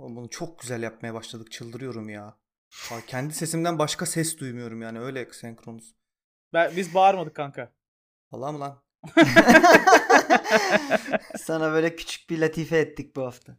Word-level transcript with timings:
Oğlum 0.00 0.16
Bunu 0.16 0.30
çok 0.30 0.58
güzel 0.58 0.82
yapmaya 0.82 1.14
başladık. 1.14 1.52
Çıldırıyorum 1.52 2.08
ya. 2.08 2.24
Aa, 2.92 3.00
Kendi 3.06 3.34
sesimden 3.34 3.78
başka 3.78 4.06
ses 4.06 4.38
duymuyorum 4.38 4.82
yani 4.82 5.00
öyle 5.00 5.28
senkronuz. 5.32 5.94
Ben, 6.52 6.76
biz 6.76 6.94
bağırmadık 6.94 7.34
kanka. 7.36 7.72
Allah 8.32 8.52
mı 8.52 8.60
lan? 8.60 8.82
Sana 11.38 11.72
böyle 11.72 11.96
küçük 11.96 12.30
bir 12.30 12.38
latife 12.38 12.78
ettik 12.78 13.16
bu 13.16 13.22
hafta. 13.22 13.56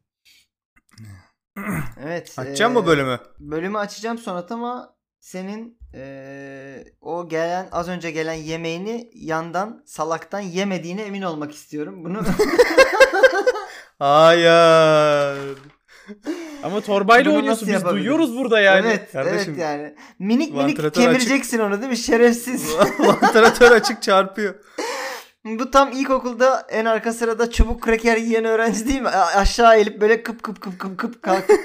Evet. 1.97 2.33
Açacağım 2.37 2.75
eee, 2.75 2.81
mı 2.81 2.87
bölümü? 2.87 3.19
Bölümü 3.39 3.77
açacağım 3.77 4.17
Sonat 4.17 4.51
ama 4.51 4.95
senin 5.19 5.77
eee, 5.93 6.93
o 7.01 7.29
gelen 7.29 7.69
az 7.71 7.87
önce 7.89 8.11
gelen 8.11 8.33
yemeğini 8.33 9.09
yandan 9.13 9.83
salaktan 9.85 10.39
yemediğine 10.39 11.01
emin 11.01 11.21
olmak 11.21 11.51
istiyorum. 11.53 12.03
Bunu 12.05 12.21
Hayır. 13.99 15.57
Ama 16.63 16.81
torbayla 16.81 17.31
Bunu 17.31 17.37
oynuyorsun. 17.37 17.67
Biz 17.67 17.85
duyuyoruz 17.85 18.37
burada 18.37 18.59
yani. 18.59 18.87
evet, 18.87 19.11
kardeşim, 19.11 19.53
evet 19.53 19.61
yani. 19.61 19.95
Minik 20.19 20.53
minik 20.53 20.93
kemireceksin 20.93 21.59
onu 21.59 21.81
değil 21.81 21.91
mi? 21.91 21.97
Şerefsiz. 21.97 22.75
Vantilatör 22.99 23.71
açık 23.71 24.01
çarpıyor. 24.01 24.55
Bu 25.45 25.71
tam 25.71 25.91
ilkokulda 25.91 26.67
en 26.69 26.85
arka 26.85 27.13
sırada 27.13 27.51
çubuk 27.51 27.81
kraker 27.81 28.17
yiyen 28.17 28.45
öğrenci 28.45 28.87
değil 28.87 29.01
mi? 29.01 29.09
A- 29.09 29.39
aşağı 29.39 29.75
eğilip 29.75 30.01
böyle 30.01 30.23
kıp 30.23 30.43
kıp 30.43 30.61
kıp 30.61 30.79
kıp 30.79 30.97
kıp 30.97 31.23
kalkıp. 31.23 31.59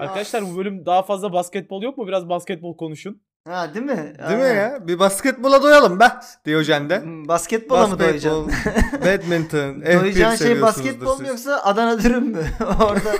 Arkadaşlar 0.00 0.44
bu 0.44 0.56
bölüm 0.56 0.86
daha 0.86 1.02
fazla 1.02 1.32
basketbol 1.32 1.82
yok 1.82 1.98
mu? 1.98 2.06
Biraz 2.06 2.28
basketbol 2.28 2.76
konuşun. 2.76 3.22
Ha 3.44 3.74
değil 3.74 3.86
mi? 3.86 4.14
Değil 4.28 4.38
mi 4.38 4.44
ya? 4.56 4.88
Bir 4.88 4.98
basketbola 4.98 5.62
doyalım 5.62 6.00
be. 6.00 6.08
Diyojen'de. 6.44 7.00
Hmm, 7.02 7.28
Basketbola 7.28 7.86
mı 7.86 7.98
doyacaksın? 7.98 8.46
badminton, 9.04 9.80
F1 9.80 10.00
Doyacağın 10.00 10.34
şey 10.36 10.62
basketbol 10.62 11.20
mu 11.20 11.26
yoksa 11.28 11.60
Adana 11.62 12.02
dürüm 12.02 12.24
mü? 12.24 12.44
Orada 12.80 13.12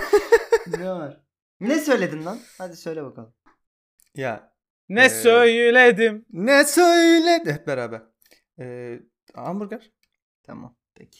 ne 0.79 0.89
var? 0.91 1.21
Ne 1.59 1.79
söyledin 1.79 2.25
lan? 2.25 2.39
Hadi 2.57 2.75
söyle 2.77 3.03
bakalım. 3.03 3.33
Ya 4.15 4.53
Ne 4.89 5.05
Ee, 5.05 5.09
söyledim? 5.09 6.25
ne 6.33 6.65
söyledi? 6.65 7.53
Hep 7.53 7.67
beraber. 7.67 8.01
Ee, 8.59 8.99
hamburger. 9.35 9.91
Tamam 10.43 10.75
peki. 10.95 11.19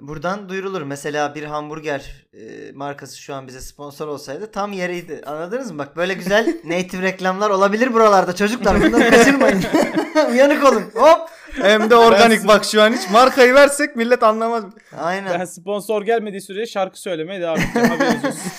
Buradan 0.00 0.48
duyurulur. 0.48 0.82
Mesela 0.82 1.34
bir 1.34 1.42
hamburger 1.42 2.26
e, 2.32 2.72
markası 2.72 3.20
şu 3.20 3.34
an 3.34 3.46
bize 3.46 3.60
sponsor 3.60 4.08
olsaydı 4.08 4.50
tam 4.50 4.72
yeriydi. 4.72 5.22
Anladınız 5.26 5.70
mı? 5.70 5.78
Bak 5.78 5.96
böyle 5.96 6.14
güzel 6.14 6.60
native 6.64 7.02
reklamlar 7.02 7.50
olabilir 7.50 7.94
buralarda 7.94 8.34
çocuklar. 8.34 8.82
Bunları 8.82 9.10
kaçırmayın. 9.16 9.64
Uyanık 10.30 10.64
olun. 10.64 10.84
Hop. 10.94 11.28
Hem 11.52 11.90
de 11.90 11.96
organik 11.96 12.48
bak 12.48 12.64
şu 12.64 12.82
an 12.82 12.92
hiç 12.92 13.10
markayı 13.10 13.54
versek 13.54 13.96
millet 13.96 14.22
anlamaz. 14.22 14.64
Aynen. 14.96 15.40
Ben 15.40 15.44
sponsor 15.44 16.02
gelmediği 16.02 16.40
sürece 16.40 16.72
şarkı 16.72 17.00
söylemeye 17.00 17.40
devam 17.40 17.58
edeceğim. 17.58 17.88
Haberiniz 17.88 18.24
olsun. 18.24 18.52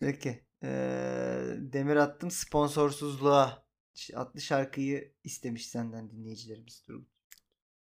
Peki. 0.00 0.44
Ee, 0.64 0.68
demir 1.58 1.96
attım 1.96 2.30
sponsorsuzluğa 2.30 3.64
adlı 4.14 4.40
şarkıyı 4.40 5.12
istemiş 5.24 5.68
senden 5.68 6.10
dinleyicilerimiz. 6.10 6.82
Dur. 6.88 7.02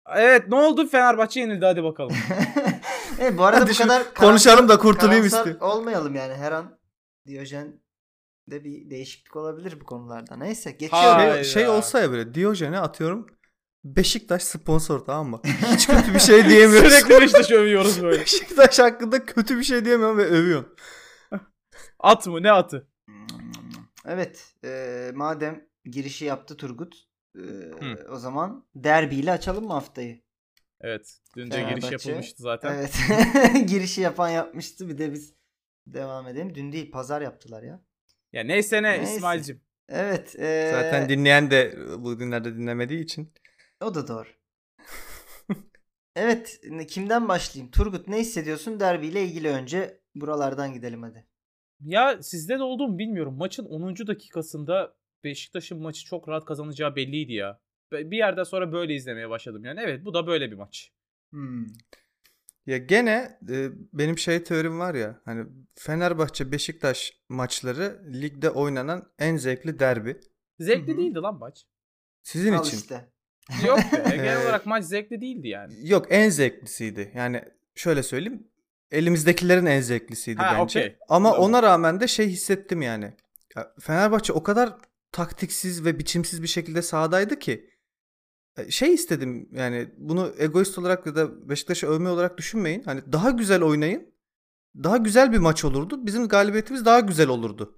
Evet 0.10 0.48
ne 0.48 0.56
oldu? 0.56 0.88
Fenerbahçe 0.88 1.40
yenildi 1.40 1.66
hadi 1.66 1.84
bakalım. 1.84 2.16
evet, 3.20 3.38
bu 3.38 3.44
arada 3.44 3.62
Hadi 3.62 3.72
bu 3.72 3.78
kadar 3.78 4.14
konuşalım 4.14 4.70
da 4.70 4.78
kurtulayım 4.78 5.26
istiyorum. 5.26 5.58
olmayalım 5.62 6.16
yani 6.16 6.34
her 6.34 6.52
an 6.52 6.80
Diyojen 7.28 7.82
de 8.48 8.64
bir 8.64 8.90
değişiklik 8.90 9.36
olabilir 9.36 9.82
bu 9.82 9.86
konularda. 9.86 10.36
Neyse 10.36 10.72
geçiyorum. 10.72 11.34
Şey, 11.34 11.44
şey 11.44 11.68
olsa 11.68 12.00
ya 12.00 12.12
böyle 12.12 12.34
Diyojen'e 12.34 12.80
atıyorum. 12.80 13.28
Beşiktaş 13.84 14.44
sponsor 14.44 15.00
tamam 15.00 15.30
mı? 15.30 15.42
Hiç 15.74 15.88
kötü 15.88 16.14
bir 16.14 16.20
şey 16.20 16.46
diyemiyoruz. 16.50 16.94
Sürekli 16.94 17.22
Beşiktaş'ı 17.22 17.56
övüyoruz 17.56 18.04
böyle. 18.04 18.22
Beşiktaş 18.22 18.80
hakkında 18.80 19.26
kötü 19.26 19.58
bir 19.58 19.64
şey 19.64 19.86
diyemiyorum 19.86 20.18
ve 20.18 20.26
övüyorsun. 20.26 20.76
At 22.00 22.28
mı 22.28 22.44
ne 22.44 22.52
atı? 22.52 22.88
Evet 24.06 24.54
e, 24.64 25.12
madem 25.16 25.66
girişi 25.86 26.26
yaptı 26.26 26.58
Turgut 26.58 26.96
e, 27.36 28.06
o 28.10 28.16
zaman 28.16 28.66
derbiyle 28.76 29.32
açalım 29.32 29.66
mı 29.66 29.74
haftayı? 29.74 30.22
Evet. 30.82 31.20
Dünce 31.36 31.60
giriş 31.62 31.70
Fenerbahçe. 31.86 32.10
yapılmıştı 32.10 32.44
zaten. 32.44 32.74
Evet. 32.76 32.96
girişi 33.70 34.02
yapan 34.02 34.30
yapmıştı 34.30 34.90
bir 34.90 34.98
de 34.98 35.12
biz 35.14 35.34
devam 35.88 36.28
edelim. 36.28 36.56
Dün 36.56 36.72
değil 36.72 36.92
pazar 36.92 37.22
yaptılar 37.22 37.64
ya. 37.64 37.82
Ya 38.34 38.44
neyse 38.44 38.84
ne 38.84 38.98
Neyse. 39.00 39.16
İsmail'cim. 39.16 39.62
Evet. 39.90 40.36
e, 40.40 40.72
Zaten 40.74 41.10
dinleyen 41.10 41.52
de 41.52 41.78
bu 41.98 42.18
günlerde 42.18 42.56
dinlemediği 42.56 43.04
için. 43.04 43.34
O 43.82 43.96
da 43.96 44.08
doğru. 44.08 44.28
evet. 46.16 46.62
Kimden 46.88 47.28
başlayayım? 47.28 47.72
Turgut 47.72 48.08
ne 48.08 48.20
hissediyorsun 48.20 48.80
derbiyle 48.80 49.24
ilgili 49.24 49.50
önce 49.50 50.02
buralardan 50.16 50.74
gidelim 50.74 51.04
hadi. 51.04 51.28
Ya 51.80 52.24
sizde 52.24 52.60
de 52.60 52.64
oldu 52.64 52.88
mu 52.88 52.98
bilmiyorum. 52.98 53.38
Maçın 53.38 53.66
10. 53.66 54.08
dakikasında 54.08 54.96
Beşiktaş'ın 55.24 55.82
maçı 55.82 56.06
çok 56.06 56.30
rahat 56.30 56.46
kazanacağı 56.46 56.96
belliydi 56.96 57.34
ya. 57.34 57.60
Bir 57.92 58.18
yerden 58.18 58.44
sonra 58.44 58.72
böyle 58.74 58.96
izlemeye 58.96 59.30
başladım 59.30 59.66
yani. 59.66 59.80
Evet 59.84 60.06
bu 60.06 60.14
da 60.14 60.28
böyle 60.28 60.52
bir 60.52 60.56
maç. 60.56 60.92
Hmm. 61.32 61.66
Ya 62.66 62.78
gene 62.78 63.40
e, 63.50 63.70
benim 63.94 64.18
şey 64.18 64.44
teorim 64.44 64.80
var 64.80 64.96
ya 64.96 65.22
hani 65.26 65.46
Fenerbahçe 65.76 66.52
Beşiktaş 66.52 67.14
maçları 67.30 68.02
ligde 68.14 68.50
oynanan 68.50 69.12
en 69.20 69.36
zevkli 69.38 69.80
derbi. 69.80 70.18
Zevkli 70.60 70.88
Hı 70.88 70.94
hı. 70.94 70.98
değildi 70.98 71.20
lan 71.20 71.40
maç. 71.40 71.66
Sizin 72.24 72.54
Al 72.54 72.66
için. 72.66 72.78
işte. 72.78 73.06
Yok 73.68 73.80
be. 73.80 74.04
Genel 74.16 74.42
olarak 74.44 74.66
maç 74.66 74.84
zevkli 74.86 75.22
değildi 75.22 75.48
yani. 75.48 75.74
Yok 75.90 76.06
en 76.10 76.30
zevklisiydi. 76.30 77.12
Yani 77.16 77.42
şöyle 77.76 78.04
söyleyeyim. 78.04 78.48
Elimizdekilerin 78.92 79.66
en 79.66 79.82
zevklisiydi 79.82 80.42
Ha, 80.42 80.52
bence. 80.54 80.80
okey. 80.80 80.98
Ama 81.10 81.32
Tamam. 81.32 81.46
ona 81.46 81.64
rağmen 81.64 82.00
de 82.00 82.08
şey 82.08 82.28
hissettim 82.30 82.82
yani. 82.82 83.14
Ya, 83.56 83.74
Fenerbahçe 83.80 84.34
o 84.34 84.44
kadar 84.44 84.74
taktiksiz 85.12 85.86
ve 85.86 86.00
biçimsiz 86.00 86.42
bir 86.44 86.48
şekilde 86.48 86.82
sahadaydı 86.82 87.40
ki 87.40 87.70
e, 88.58 88.72
şey 88.72 88.94
istedim 88.94 89.50
yani 89.52 89.90
bunu 89.98 90.34
egoist 90.38 90.78
olarak 90.78 91.06
ya 91.06 91.16
da 91.16 91.50
Beşiktaş'ı 91.50 91.88
övme 91.88 92.10
olarak 92.10 92.38
düşünmeyin. 92.38 92.84
Hani 92.84 93.12
daha 93.12 93.30
güzel 93.30 93.62
oynayın. 93.64 94.12
Daha 94.84 94.98
güzel 94.98 95.32
bir 95.32 95.38
maç 95.38 95.66
olurdu. 95.66 96.06
Bizim 96.06 96.28
galibiyetimiz 96.28 96.86
daha 96.86 97.00
güzel 97.00 97.28
olurdu. 97.28 97.78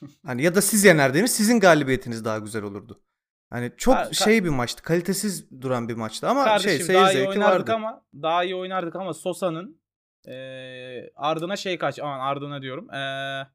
Hani 0.26 0.42
ya 0.42 0.54
da 0.54 0.62
siz 0.62 0.84
yenerdiniz 0.84 1.30
sizin 1.34 1.60
galibiyetiniz 1.60 2.24
daha 2.24 2.38
güzel 2.38 2.62
olurdu. 2.62 3.02
Hani 3.50 3.72
çok 3.76 3.94
Ha, 3.94 4.12
şey 4.12 4.44
bir 4.44 4.48
maçtı. 4.48 4.82
Kalitesiz 4.82 5.50
duran 5.60 5.88
bir 5.88 5.94
maçtı 5.94 6.28
ama 6.28 6.44
Kardeşim 6.44 6.70
şey 6.70 6.80
seyir 6.80 6.98
daha 6.98 7.12
iyi 7.12 7.24
zevki 7.24 7.40
vardı. 7.40 7.72
ama 7.72 8.04
daha 8.14 8.44
iyi 8.44 8.54
oynardık 8.54 8.96
ama 8.96 9.14
Sosa'nın 9.14 9.80
eee 10.26 11.12
ardına 11.16 11.56
şey 11.56 11.78
kaç 11.78 11.98
aman 11.98 12.20
ardına 12.20 12.62
diyorum. 12.62 12.88
Eee 12.92 13.46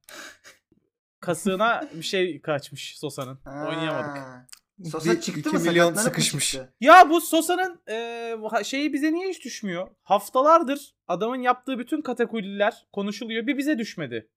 kasığına 1.22 1.90
bir 1.94 2.02
şey 2.02 2.42
kaçmış 2.42 2.98
Sosa'nın. 3.00 3.40
Oynayamadık. 3.46 4.24
Sosa 4.92 5.12
Bir- 5.12 5.22
çıktı 5.22 5.40
iki 5.40 5.50
mı? 5.50 5.60
milyon 5.60 5.86
Sakatlanıp 5.86 6.00
sıkışmış. 6.10 6.52
çıktı? 6.52 6.74
Ya 6.82 7.10
bu 7.10 7.22
Sosa'nın 7.22 7.82
eee, 7.90 8.38
ha- 8.50 8.64
şeyi 8.64 8.94
bize 8.94 9.14
niye 9.14 9.30
hiç 9.30 9.46
düşmüyor? 9.46 9.88
Haftalardır 10.04 10.96
adamın 11.08 11.42
yaptığı 11.42 11.80
bütün 11.80 12.02
katakulliler 12.02 12.88
konuşuluyor. 12.94 13.48
Bir 13.48 13.58
bize 13.58 13.78
düşmedi. 13.78 14.30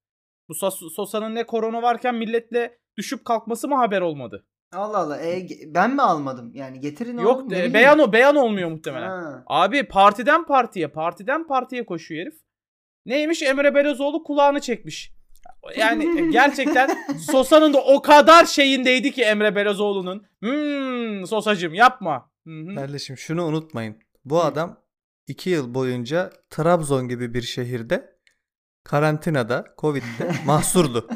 Bu 0.48 0.52
Sos- 0.54 0.94
Sosa'nın 0.94 1.34
ne 1.34 1.46
korona 1.46 1.82
varken 1.82 2.14
milletle 2.14 2.78
düşüp 2.96 3.24
kalkması 3.24 3.68
mı 3.68 3.74
haber 3.76 4.00
olmadı? 4.00 4.46
Allah 4.72 4.98
Allah. 4.98 5.22
E, 5.22 5.46
ben 5.66 5.94
mi 5.94 6.02
almadım? 6.02 6.50
Yani 6.54 6.80
getirin 6.80 7.16
oğlum, 7.18 7.24
Yok 7.50 7.52
e, 7.52 7.74
beyan 7.74 7.98
o 7.98 8.12
beyan 8.12 8.36
olmuyor 8.36 8.70
muhtemelen. 8.70 9.08
Ha. 9.08 9.44
Abi 9.46 9.88
partiden 9.88 10.44
partiye, 10.46 10.88
partiden 10.88 11.46
partiye 11.46 11.86
koşuyor 11.86 12.20
herif. 12.26 12.40
Neymiş 13.06 13.42
Emre 13.42 13.74
Belözoğlu 13.74 14.24
kulağını 14.24 14.60
çekmiş. 14.60 15.12
Yani 15.76 16.30
gerçekten 16.32 17.16
Sosa'nın 17.18 17.74
da 17.74 17.84
o 17.84 18.02
kadar 18.02 18.46
şeyindeydi 18.46 19.12
ki 19.12 19.22
Emre 19.22 19.54
Belözoğlu'nun. 19.54 20.26
Hmm 20.40 21.26
Sosacım 21.26 21.74
yapma. 21.74 22.30
Hı 22.46 22.50
hı. 22.50 22.74
Kardeşim 22.74 23.16
şunu 23.18 23.44
unutmayın. 23.44 23.96
Bu 24.24 24.42
adam 24.42 24.80
iki 25.26 25.50
yıl 25.50 25.74
boyunca 25.74 26.30
Trabzon 26.50 27.08
gibi 27.08 27.34
bir 27.34 27.42
şehirde 27.42 28.18
karantinada, 28.84 29.64
Covid'de 29.78 30.32
mahsurdu. 30.46 31.08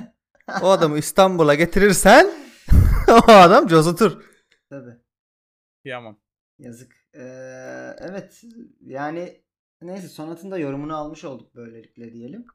O 0.63 0.71
adamı 0.71 0.99
İstanbul'a 0.99 1.55
getirirsen 1.55 2.27
o 3.09 3.33
adam 3.33 3.67
cozutur. 3.67 4.25
Tabii. 4.71 4.97
Kıyamam. 5.83 6.21
Yazık. 6.59 6.93
Ee, 7.15 7.21
evet. 7.99 8.43
Yani 8.81 9.41
neyse 9.83 10.09
Sonat'ın 10.09 10.51
da 10.51 10.59
yorumunu 10.59 10.97
almış 10.97 11.25
olduk 11.25 11.55
böylelikle 11.55 12.13
diyelim. 12.13 12.47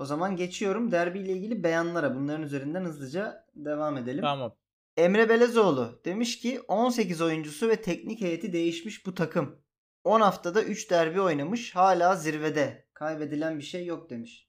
O 0.00 0.04
zaman 0.04 0.36
geçiyorum 0.36 0.90
derbiyle 0.90 1.32
ilgili 1.32 1.62
beyanlara. 1.64 2.14
Bunların 2.14 2.42
üzerinden 2.42 2.84
hızlıca 2.84 3.46
devam 3.54 3.96
edelim. 3.96 4.22
Tamam. 4.22 4.56
Emre 4.96 5.28
Belezoğlu 5.28 6.00
demiş 6.04 6.40
ki 6.40 6.60
18 6.60 7.20
oyuncusu 7.20 7.68
ve 7.68 7.82
teknik 7.82 8.20
heyeti 8.20 8.52
değişmiş 8.52 9.06
bu 9.06 9.14
takım. 9.14 9.62
10 10.04 10.20
haftada 10.20 10.62
3 10.62 10.90
derbi 10.90 11.20
oynamış. 11.20 11.76
Hala 11.76 12.16
zirvede. 12.16 12.86
Kaybedilen 12.94 13.58
bir 13.58 13.64
şey 13.64 13.86
yok 13.86 14.10
demiş. 14.10 14.48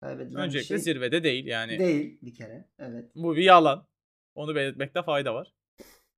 Kaybedilen 0.00 0.42
Öncelikle 0.42 0.74
bir 0.74 0.80
şey 0.82 0.94
zirvede 0.94 1.24
değil 1.24 1.46
yani. 1.46 1.78
değil 1.78 2.18
bir 2.22 2.34
kere. 2.34 2.68
Evet. 2.78 3.10
Bu 3.14 3.36
bir 3.36 3.42
yalan. 3.42 3.86
Onu 4.34 4.54
belirtmekte 4.54 5.02
fayda 5.02 5.34
var. 5.34 5.54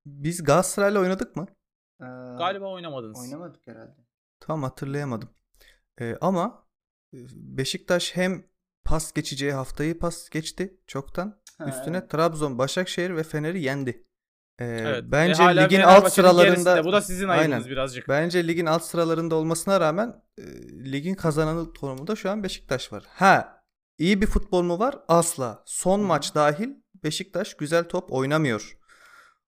Biz 0.07 0.45
Galatasaray'la 0.45 1.01
oynadık 1.01 1.37
mı? 1.37 1.47
Ee, 2.01 2.05
Galiba 2.39 2.73
oynamadınız. 2.73 3.21
oynamadık 3.21 3.67
herhalde. 3.67 3.97
Tam 4.41 4.63
hatırlayamadım. 4.63 5.31
Ee, 6.01 6.17
ama 6.21 6.67
e, 7.15 7.17
Beşiktaş 7.35 8.17
hem 8.17 8.45
pas 8.89 9.13
geçeceği 9.13 9.53
haftayı 9.53 9.99
pas 9.99 10.29
geçti 10.29 10.77
çoktan. 10.87 11.41
Ha, 11.59 11.69
Üstüne 11.69 11.97
evet. 11.97 12.11
Trabzon, 12.11 12.59
Başakşehir 12.59 13.17
ve 13.17 13.23
Fener'i 13.23 13.63
yendi. 13.63 14.05
Ee, 14.59 14.65
Evet. 14.65 15.05
bence 15.07 15.43
Ve 15.43 15.47
hala 15.47 15.61
ligin 15.61 15.81
alt 15.81 16.13
sıralarında 16.13 16.45
gerisinde. 16.45 16.85
Bu 16.85 16.93
da 16.93 17.01
sizin 17.01 17.29
Aynen. 17.29 17.65
birazcık. 17.65 18.09
Bence 18.09 18.49
ligin 18.49 18.67
alt 18.67 18.83
sıralarında 18.83 19.35
olmasına 19.35 19.81
rağmen 19.81 20.23
e, 20.39 20.43
ligin 20.93 21.15
kazananı 21.15 21.75
konumunda 21.75 22.17
şu 22.17 22.31
an 22.31 22.43
Beşiktaş 22.43 22.93
var. 22.93 23.05
Ha, 23.09 23.63
iyi 23.99 24.23
bir 24.23 24.27
futbol 24.27 24.63
mu 24.63 24.79
var? 24.79 24.99
Asla. 25.09 25.63
Son 25.67 26.01
maç 26.01 26.35
dahil 26.35 26.69
Beşiktaş 27.05 27.55
güzel 27.55 27.85
top 27.85 28.13
oynamıyor. 28.13 28.79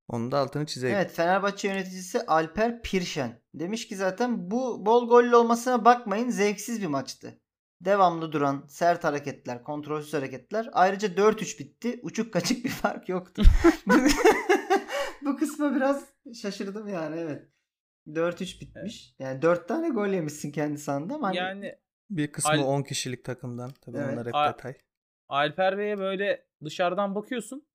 Onun 0.09 0.33
da 0.33 0.39
altını 0.39 0.67
çizeyim. 0.67 0.97
Evet 0.97 1.13
Fenerbahçe 1.13 1.69
yöneticisi 1.69 2.27
Alper 2.27 2.83
Pirşen 2.83 3.43
demiş 3.55 3.89
ki 3.89 3.97
zaten 3.97 4.51
bu 4.51 4.87
bol 4.87 5.09
gollü 5.09 5.37
olmasına 5.37 5.85
bakmayın 5.85 6.31
zevksiz 6.31 6.83
bir 6.83 6.87
maçtı. 6.87 7.41
Devamlı 7.81 8.33
duran 8.33 8.65
sert 8.69 9.05
hareketler, 9.05 9.65
kontrolsüz 9.65 10.15
hareketler. 10.15 10.69
Ayrıca 10.73 11.09
4-3 11.09 11.59
bitti. 11.59 12.01
Uçuk 12.03 12.33
kaçık 12.33 12.65
bir 12.65 12.71
fark 12.71 13.09
yoktu. 13.09 13.43
bu 15.23 15.37
kısma 15.37 15.75
biraz 15.75 16.05
şaşırdım 16.43 16.89
yani 16.89 17.21
evet. 17.21 17.49
4-3 18.07 18.61
bitmiş. 18.61 19.15
Yani 19.19 19.43
4 19.43 19.69
tane 19.69 19.89
gol 19.89 20.09
yemişsin 20.09 20.53
kendi 20.53 20.79
sahanda 20.79 21.15
ama 21.15 21.29
hani- 21.29 21.37
Yani 21.37 21.75
Bir 22.11 22.33
kısmı 22.33 22.51
Al- 22.53 22.59
10 22.65 22.83
kişilik 22.83 23.25
takımdan. 23.25 23.71
Tabii 23.81 23.97
Evet. 23.99 24.13
onlar 24.13 24.27
hep 24.27 24.35
A- 24.35 24.53
detay. 24.53 24.75
Alper 25.29 25.79
Bey'e 25.79 25.99
böyle 25.99 26.47
dışarıdan 26.65 27.15
bakıyorsun. 27.15 27.67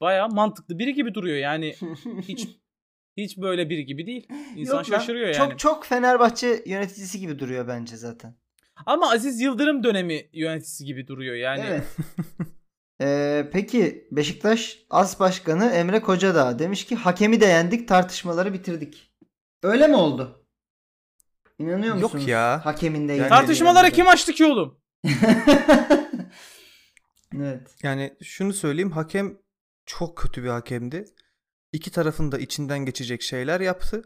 Baya 0.00 0.28
mantıklı 0.28 0.78
biri 0.78 0.94
gibi 0.94 1.14
duruyor 1.14 1.36
yani. 1.36 1.74
Hiç 2.22 2.48
hiç 3.16 3.38
böyle 3.38 3.70
biri 3.70 3.84
gibi 3.86 4.06
değil. 4.06 4.28
İnsan 4.56 4.78
Yok 4.78 4.90
lan, 4.90 4.98
şaşırıyor 4.98 5.26
yani. 5.26 5.36
Çok 5.36 5.58
çok 5.58 5.84
Fenerbahçe 5.86 6.62
yöneticisi 6.66 7.20
gibi 7.20 7.38
duruyor 7.38 7.68
bence 7.68 7.96
zaten. 7.96 8.34
Ama 8.86 9.10
Aziz 9.10 9.40
Yıldırım 9.40 9.82
dönemi 9.84 10.28
yöneticisi 10.32 10.84
gibi 10.84 11.06
duruyor 11.06 11.34
yani. 11.34 11.64
Evet. 11.68 11.84
Ee, 13.00 13.48
peki 13.52 14.08
Beşiktaş 14.12 14.78
As 14.90 15.20
Başkanı 15.20 15.66
Emre 15.66 16.02
Kocadağ 16.02 16.58
demiş 16.58 16.86
ki 16.86 16.96
hakemi 16.96 17.40
de 17.40 17.46
yendik 17.46 17.88
tartışmaları 17.88 18.52
bitirdik. 18.52 19.12
Öyle 19.62 19.86
mi 19.86 19.96
oldu? 19.96 20.46
İnanıyor 21.58 21.94
Yok 21.94 22.02
musunuz? 22.14 22.28
ya. 22.28 22.64
Hakemin 22.64 23.08
de 23.08 23.12
Yani- 23.12 23.28
Tartışmaları 23.28 23.90
kim 23.90 24.08
açtı 24.08 24.32
ki 24.32 24.44
oğlum? 24.44 24.80
evet. 27.36 27.76
Yani 27.82 28.16
şunu 28.22 28.52
söyleyeyim 28.52 28.90
hakem 28.90 29.38
çok 29.86 30.18
kötü 30.18 30.42
bir 30.42 30.48
hakemdi. 30.48 31.04
İki 31.72 31.90
tarafın 31.90 32.32
da 32.32 32.38
içinden 32.38 32.78
geçecek 32.78 33.22
şeyler 33.22 33.60
yaptı. 33.60 34.02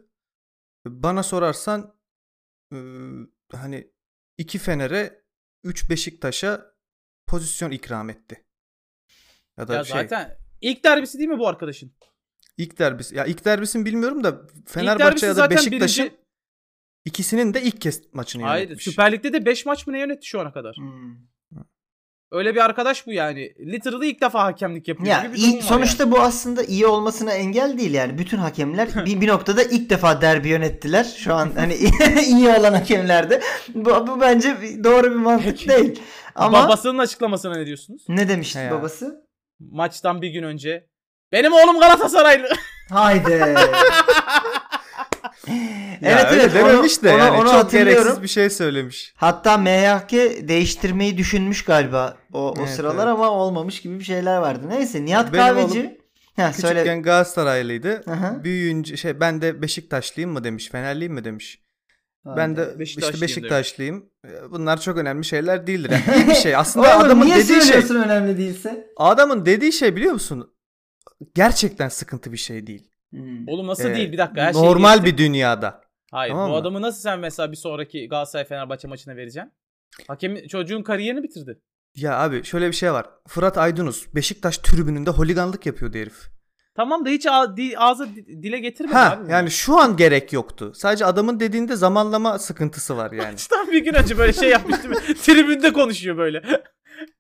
Bana 0.86 1.22
sorarsan 1.22 1.94
e, 2.72 2.78
hani 3.52 3.90
iki 4.38 4.58
Fener'e 4.58 5.22
3 5.64 5.90
Beşiktaş'a 5.90 6.74
pozisyon 7.26 7.70
ikram 7.70 8.10
etti. 8.10 8.44
Ya 9.58 9.68
da 9.68 9.74
Ya 9.74 9.84
şey 9.84 10.02
zaten 10.02 10.38
ilk 10.60 10.84
derbisi 10.84 11.18
değil 11.18 11.30
mi 11.30 11.38
bu 11.38 11.48
arkadaşın? 11.48 11.92
ilk 12.56 12.78
derbisi. 12.78 13.16
Ya 13.16 13.24
ilk 13.24 13.44
derbisini 13.44 13.84
bilmiyorum 13.84 14.24
da 14.24 14.42
Fenerbahçe 14.66 15.26
ya 15.26 15.36
da 15.36 15.50
Beşiktaş'ın 15.50 16.04
birinci- 16.06 16.16
ikisinin 17.04 17.54
de 17.54 17.62
ilk 17.62 17.80
kez 17.80 18.14
maçını 18.14 18.42
Hayır 18.42 18.64
yönetmiş. 18.68 18.84
Süper 18.84 19.12
Lig'de 19.12 19.32
de 19.32 19.46
5 19.46 19.66
maç 19.66 19.86
mı 19.86 19.92
ne 19.92 20.00
yönetti 20.00 20.26
şu 20.26 20.40
ana 20.40 20.52
kadar? 20.52 20.76
Hmm. 20.76 21.16
Öyle 22.32 22.54
bir 22.54 22.60
arkadaş 22.60 23.06
bu 23.06 23.12
yani. 23.12 23.52
Literally 23.72 24.08
ilk 24.10 24.20
defa 24.20 24.44
hakemlik 24.44 24.88
yapıyor 24.88 25.08
Ya 25.08 25.20
gibi 25.22 25.32
bir 25.32 25.38
iyi- 25.38 25.62
sonuçta 25.62 26.10
bu 26.10 26.20
aslında 26.20 26.62
iyi 26.62 26.86
olmasına 26.86 27.32
engel 27.32 27.78
değil 27.78 27.94
yani. 27.94 28.18
Bütün 28.18 28.38
hakemler 28.38 28.88
bir, 29.06 29.20
bir 29.20 29.28
noktada 29.28 29.62
ilk 29.62 29.90
defa 29.90 30.20
derbi 30.20 30.48
yönettiler. 30.48 31.04
Şu 31.18 31.34
an 31.34 31.52
hani 31.56 31.74
iyi 32.26 32.48
olan 32.48 32.72
hakemlerde. 32.72 33.40
Bu, 33.74 34.06
bu 34.06 34.20
bence 34.20 34.56
doğru 34.84 35.10
bir 35.10 35.16
mantık 35.16 35.46
Peki. 35.48 35.68
değil. 35.68 35.84
yani. 35.84 35.98
Ama 36.34 36.64
Babasının 36.64 36.98
açıklamasına 36.98 37.54
ne 37.56 37.66
diyorsunuz? 37.66 38.04
ne 38.08 38.28
demişti 38.28 38.58
ya. 38.58 38.70
babası? 38.70 39.26
Maçtan 39.60 40.22
bir 40.22 40.28
gün 40.28 40.42
önce. 40.42 40.86
Benim 41.32 41.52
oğlum 41.52 41.80
Galatasaraylı. 41.80 42.48
Haydi. 42.90 43.54
Evet 46.02 46.26
evet 46.32 46.54
dememiş 46.54 47.02
de 47.02 47.12
onu, 47.14 47.18
yani 47.18 47.36
onu 47.36 47.44
çok 47.48 47.54
hatırlıyorum. 47.54 48.02
gereksiz 48.02 48.22
bir 48.22 48.28
şey 48.28 48.50
söylemiş. 48.50 49.14
Hatta 49.16 49.58
MHK 49.58 50.12
değiştirmeyi 50.48 51.18
düşünmüş 51.18 51.64
galiba 51.64 52.16
o, 52.32 52.38
o 52.50 52.54
Evet, 52.58 52.70
sıralar 52.70 53.06
evet. 53.06 53.14
ama 53.14 53.30
olmamış 53.30 53.80
gibi 53.80 53.98
bir 53.98 54.04
şeyler 54.04 54.38
vardı. 54.38 54.68
Neyse 54.68 55.04
Nihat 55.04 55.32
Benim 55.32 55.44
Kahveci. 55.44 56.00
Ha, 56.36 56.50
Küçükken 56.52 56.68
söyle. 56.74 57.00
Galatasaraylıydı. 57.00 58.02
Aha. 58.10 58.44
Büyüyünce 58.44 58.96
şey 58.96 59.20
ben 59.20 59.42
de 59.42 59.62
Beşiktaşlıyım 59.62 60.30
mı 60.30 60.44
demiş, 60.44 60.68
Fenerliyim 60.70 61.12
mi 61.12 61.24
demiş. 61.24 61.62
Ben 62.36 62.56
de 62.56 62.78
Beşiktaşlıyım 62.78 63.14
işte 63.14 63.36
demiş. 63.36 63.36
Beşiktaşlıyım. 63.36 64.10
Ee, 64.24 64.50
Bunlar 64.50 64.80
çok 64.80 64.98
önemli 64.98 65.24
şeyler 65.24 65.66
değildir. 65.66 65.90
Yani 65.90 66.16
iyi 66.22 66.26
bir 66.28 66.34
şey. 66.34 66.56
Aslında 66.56 66.96
Oğlum 66.96 67.06
adamın 67.06 67.26
niye 67.26 67.36
dediği 67.36 67.62
şey 67.62 67.96
önemli 67.96 68.38
değilse? 68.38 68.86
adamın 68.96 69.46
dediği 69.46 69.72
şey 69.72 69.96
biliyor 69.96 70.12
musun? 70.12 70.54
Gerçekten 71.34 71.88
sıkıntı 71.88 72.32
bir 72.32 72.36
şey 72.36 72.66
değil. 72.66 72.90
Hmm. 73.10 73.48
Oğlum 73.48 73.66
nasıl 73.66 73.90
Ee, 73.90 73.94
değil 73.94 74.12
bir 74.12 74.18
dakika 74.18 74.40
her 74.42 74.52
şeyi 74.52 74.64
Normal 74.64 74.94
geçtim. 74.98 75.12
bir 75.12 75.18
dünyada. 75.18 75.80
Hayır 76.12 76.32
Tamam 76.32 76.48
bu 76.48 76.52
mı? 76.52 76.58
adamı 76.58 76.82
nasıl 76.82 77.00
sen 77.00 77.18
mesela 77.20 77.52
bir 77.52 77.56
sonraki 77.56 78.08
Galatasaray 78.08 78.44
Fenerbahçe 78.44 78.88
maçına 78.88 79.16
vereceksin? 79.16 79.52
Hakem 80.08 80.46
çocuğun 80.46 80.82
kariyerini 80.82 81.22
bitirdi. 81.22 81.60
Ya 81.94 82.18
abi 82.18 82.44
şöyle 82.44 82.68
bir 82.68 82.72
şey 82.72 82.92
var. 82.92 83.06
Fırat 83.28 83.58
Aydınus 83.58 84.14
Beşiktaş 84.14 84.58
tribününde 84.58 85.10
holiganlık 85.10 85.66
yapıyordu 85.66 85.98
herif. 85.98 86.28
Tamam 86.74 87.04
da 87.06 87.08
hiç 87.08 87.26
ağza 87.78 88.06
di- 88.06 88.42
dile 88.42 88.58
getirmedi 88.58 88.94
Ha 88.94 89.18
abi. 89.22 89.32
yani 89.32 89.50
şu 89.50 89.78
an 89.78 89.96
gerek 89.96 90.32
yoktu. 90.32 90.72
Sadece 90.74 91.04
adamın 91.06 91.40
dediğinde 91.40 91.76
zamanlama 91.76 92.38
sıkıntısı 92.38 92.96
var 92.96 93.12
yani. 93.12 93.36
Tam 93.50 93.70
bir 93.70 93.84
gün 93.84 93.94
önce 93.94 94.18
böyle 94.18 94.32
şey 94.32 94.48
yapmış 94.50 94.76
değil 94.82 94.88
mi? 94.94 95.14
Tribünde 95.14 95.72
konuşuyor 95.72 96.16
böyle. 96.16 96.42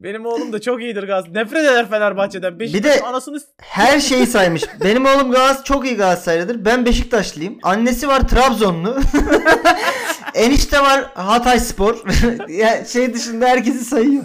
Benim 0.00 0.26
oğlum 0.26 0.52
da 0.52 0.60
çok 0.60 0.82
iyidir 0.82 1.02
Galatasaray. 1.02 1.42
Nefret 1.44 1.60
eder 1.64 1.88
Fenerbahçe'den. 1.90 2.60
Beşiktaş 2.60 2.96
de- 2.98 3.02
anasını 3.02 3.40
Her 3.62 4.00
şeyi 4.00 4.26
saymış. 4.26 4.62
Benim 4.84 5.06
oğlum 5.06 5.30
Galatasaray 5.30 5.64
çok 5.64 5.86
iyi 5.86 5.96
Galatasaraylıdır. 5.96 6.64
Ben 6.64 6.86
Beşiktaşlıyım. 6.86 7.58
Annesi 7.62 8.08
var 8.08 8.28
Trabzonlu. 8.28 8.98
Enişte 10.34 10.80
var 10.80 11.04
Hatay 11.14 11.60
Spor. 11.60 12.04
ya 12.48 12.84
şey 12.84 13.14
dışında 13.14 13.46
herkesi 13.48 13.84
sayıyor. 13.84 14.24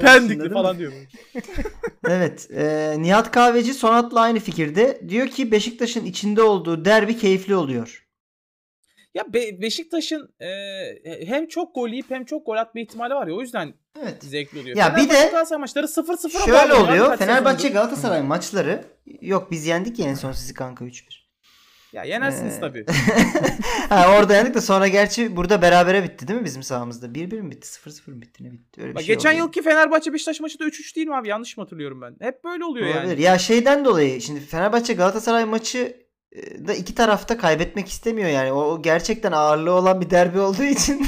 Pendikli 0.00 0.50
falan 0.50 0.78
diyor. 0.78 0.92
Evet. 2.08 2.48
e, 2.50 2.94
Nihat 2.98 3.30
Kahveci 3.30 3.74
Sonat'la 3.74 4.20
aynı 4.20 4.38
fikirde. 4.40 5.00
Diyor 5.08 5.26
ki 5.28 5.52
Beşiktaş'ın 5.52 6.04
içinde 6.04 6.42
olduğu 6.42 6.84
derbi 6.84 7.18
keyifli 7.18 7.54
oluyor. 7.54 8.06
Ya 9.14 9.32
Be- 9.32 9.60
Beşiktaş'ın 9.62 10.34
e, 10.40 11.26
hem 11.26 11.48
çok 11.48 11.74
gol 11.74 11.88
yiyip 11.88 12.10
hem 12.10 12.24
çok 12.24 12.46
gol 12.46 12.56
atma 12.56 12.80
ihtimali 12.80 13.14
var 13.14 13.26
ya 13.26 13.34
o 13.34 13.40
yüzden 13.40 13.74
Evet. 14.02 14.22
zevkli 14.24 14.60
oluyor. 14.60 14.76
Ya 14.76 14.96
bir 14.96 15.08
de 15.08 15.14
Galatasaray 15.14 15.60
maçları 15.60 15.86
0-0 15.86 16.44
Şöyle 16.46 16.74
oluyor. 16.74 17.16
Fenerbahçe. 17.16 17.68
Galatasaray 17.68 18.22
maçları 18.22 18.84
yok 19.20 19.50
biz 19.50 19.66
yendik 19.66 19.98
ya 19.98 20.06
en 20.06 20.14
son 20.14 20.32
sizi 20.32 20.54
kanka 20.54 20.84
3-1. 20.84 21.20
Ya 21.92 22.04
yenersiniz 22.04 22.56
Ee, 22.56 22.60
tabii. 22.60 22.86
ha 23.88 24.16
orada 24.18 24.34
yendik 24.36 24.54
de 24.54 24.60
sonra 24.60 24.88
gerçi 24.88 25.36
burada 25.36 25.62
berabere 25.62 26.02
bitti 26.02 26.28
değil 26.28 26.38
mi 26.40 26.44
bizim 26.44 26.62
sahamızda? 26.62 27.06
1-1 27.06 27.40
mi 27.40 27.50
bitti? 27.50 27.68
0-0 27.68 28.10
mı 28.10 28.22
bitti? 28.22 28.44
Ne 28.44 28.52
bitti? 28.52 28.80
Öyle 28.80 28.90
bir 28.90 28.94
Bak 28.94 29.02
şey 29.02 29.14
geçen 29.14 29.30
oldu. 29.30 29.38
yılki 29.38 29.62
Fenerbahçe 29.62 30.12
Beşiktaş 30.12 30.40
maçı 30.40 30.58
da 30.58 30.64
3-3 30.64 30.96
değil 30.96 31.06
mi 31.06 31.14
abi? 31.16 31.28
Yanlış 31.28 31.56
mı 31.56 31.62
hatırlıyorum 31.64 32.00
ben? 32.02 32.16
Hep 32.20 32.44
böyle 32.44 32.64
oluyor 32.64 32.86
Olabilir. 32.86 33.08
yani. 33.10 33.22
Ya 33.22 33.38
şeyden 33.38 33.84
dolayı 33.84 34.20
şimdi 34.20 34.40
Fenerbahçe 34.40 34.94
Galatasaray 34.94 35.44
maçı 35.44 35.96
da 36.68 36.74
iki 36.74 36.94
tarafta 36.94 37.38
kaybetmek 37.38 37.88
istemiyor 37.88 38.28
yani. 38.28 38.52
O, 38.52 38.82
gerçekten 38.82 39.32
ağırlığı 39.32 39.72
olan 39.72 40.00
bir 40.00 40.10
derbi 40.10 40.40
olduğu 40.40 40.62
için 40.62 40.98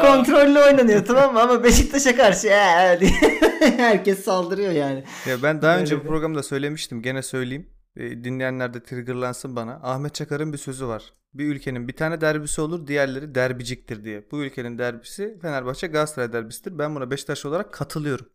kontrollü 0.00 0.58
oynanıyor 0.58 1.04
tamam 1.04 1.32
mı? 1.32 1.40
Ama 1.42 1.64
Beşiktaş'a 1.64 2.16
karşı 2.16 2.48
"Ee," 2.48 2.98
diye 3.00 3.10
herkes 3.60 4.24
saldırıyor 4.24 4.72
yani. 4.72 5.04
Ya 5.26 5.42
ben 5.42 5.62
daha 5.62 5.72
Böyle 5.72 5.82
önce 5.82 6.00
bu 6.00 6.08
programda 6.08 6.42
söylemiştim. 6.42 7.02
Gene 7.02 7.22
söyleyeyim. 7.22 7.70
Dinleyenler 7.96 8.74
de 8.74 8.82
triggerlansın 8.82 9.56
bana. 9.56 9.80
Ahmet 9.82 10.14
Çakar'ın 10.14 10.52
bir 10.52 10.58
sözü 10.58 10.86
var. 10.86 11.12
Bir 11.34 11.46
ülkenin 11.46 11.88
bir 11.88 11.96
tane 11.96 12.20
derbisi 12.20 12.60
olur, 12.60 12.86
diğerleri 12.86 13.34
derbiciktir 13.34 14.04
diye. 14.04 14.30
Bu 14.30 14.44
ülkenin 14.44 14.78
derbisi 14.78 15.38
Fenerbahçe 15.42 15.86
Galatasaray 15.86 16.32
derbisidir. 16.32 16.78
Ben 16.78 16.94
buna 16.94 17.10
Beşiktaş 17.10 17.46
olarak 17.46 17.72
katılıyorum. 17.72 18.26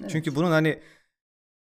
Evet. 0.00 0.10
Çünkü 0.10 0.34
bunun 0.34 0.50
hani 0.50 0.82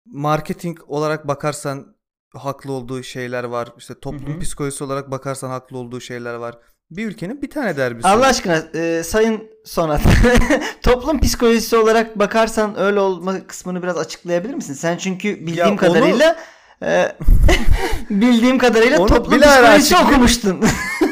marketing 0.05 0.79
olarak 0.88 1.27
bakarsan 1.27 1.95
haklı 2.36 2.72
olduğu 2.72 3.04
şeyler 3.04 3.44
var. 3.44 3.70
İşte 3.77 4.00
toplum 4.00 4.34
Hı 4.34 4.36
hı. 4.38 4.39
psikolojisi 4.39 4.84
olarak 4.84 5.12
bakarsan 5.12 5.50
haklı 5.50 5.77
olduğu 5.77 6.01
şeyler 6.01 6.34
var. 6.34 6.58
Bir 6.92 7.08
ülkenin 7.08 7.42
bir 7.42 7.50
tane 7.50 7.77
derbisi. 7.77 8.08
Allah 8.08 8.20
var. 8.22 8.30
aşkına 8.30 8.56
e, 8.75 9.04
Sayın 9.04 9.44
Sonat 9.65 10.01
toplum 10.84 11.20
psikolojisi 11.20 11.75
olarak 11.77 12.20
bakarsan 12.20 12.80
öyle 12.80 13.00
olma 13.00 13.48
kısmını 13.48 13.84
biraz 13.84 13.98
açıklayabilir 13.98 14.54
misin? 14.54 14.74
Sen 14.74 14.98
çünkü 14.98 15.30
bildiğim 15.39 15.58
Ya 15.58 15.70
onu- 15.70 15.77
kadarıyla 15.77 16.36
e, 16.84 17.15
bildiğim 18.10 18.58
kadarıyla 18.58 19.00
Onu 19.00 19.08
toplum 19.10 19.39
psikolojisi 19.42 19.65
açıklayayım. 19.96 20.10
okumuştun. 20.12 20.65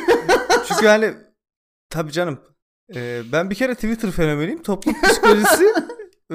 Çünkü 0.68 0.88
hani 0.88 1.14
tabii 1.90 2.12
canım 2.12 2.40
e, 2.96 3.22
ben 3.32 3.50
bir 3.50 3.56
kere 3.56 3.76
Twitter 3.76 4.12
fenomeniyim. 4.12 4.64
Toplum 4.64 4.96
psikolojisi, 5.02 5.74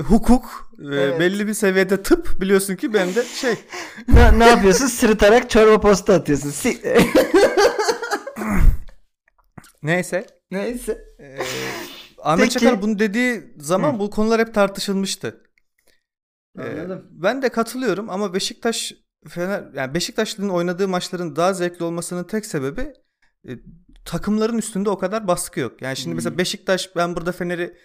hukuk, 0.01 0.71
e, 0.79 0.95
Evet. 0.97 1.21
belli 1.21 1.47
bir 1.47 1.55
seviyede 1.55 2.03
tıp 2.03 2.41
biliyorsun 2.41 2.77
ki 2.77 2.95
benim 2.95 3.15
de 3.15 3.25
şey 3.25 3.55
ne, 4.09 4.39
ne 4.39 4.47
yapıyorsun? 4.49 4.87
Sırıtarak 4.87 5.51
çorba 5.51 5.81
posta 5.81 6.15
atıyorsun. 6.15 6.51
Si- 6.51 6.83
neyse 9.83 10.27
Neyse. 10.51 11.05
e, 11.21 11.39
Ahmet 12.23 12.45
Peki. 12.45 12.59
Çakar 12.59 12.83
bunu 12.83 12.99
dediği 12.99 13.55
zaman 13.59 13.95
Hı. 13.95 13.99
bu 13.99 14.11
konular 14.11 14.41
hep 14.41 14.55
tartışılmıştı. 14.55 15.41
Ee, 16.59 16.63
Anladım. 16.63 17.07
ben 17.11 17.43
de 17.43 17.49
katılıyorum 17.49 18.11
ama 18.11 18.35
Beşiktaş 18.35 18.93
Fener 19.29 19.65
yani 19.75 19.95
Beşiktaşlı'nın 19.95 20.49
oynadığı 20.49 20.89
maçların 20.89 21.37
daha 21.37 21.53
zevkli 21.55 21.85
olmasının 21.85 22.25
tek 22.25 22.47
sebebi 22.47 22.93
e, 23.49 23.51
takımların 24.05 24.59
üstünde 24.59 24.91
o 24.91 24.99
kadar 24.99 25.29
baskı 25.29 25.61
yok. 25.61 25.83
Yani 25.83 25.97
şimdi 25.97 26.09
Hmm. 26.09 26.17
mesela 26.17 26.39
Beşiktaş 26.39 26.97
ben 26.97 27.17
burada 27.17 27.33
Fener'i 27.33 27.77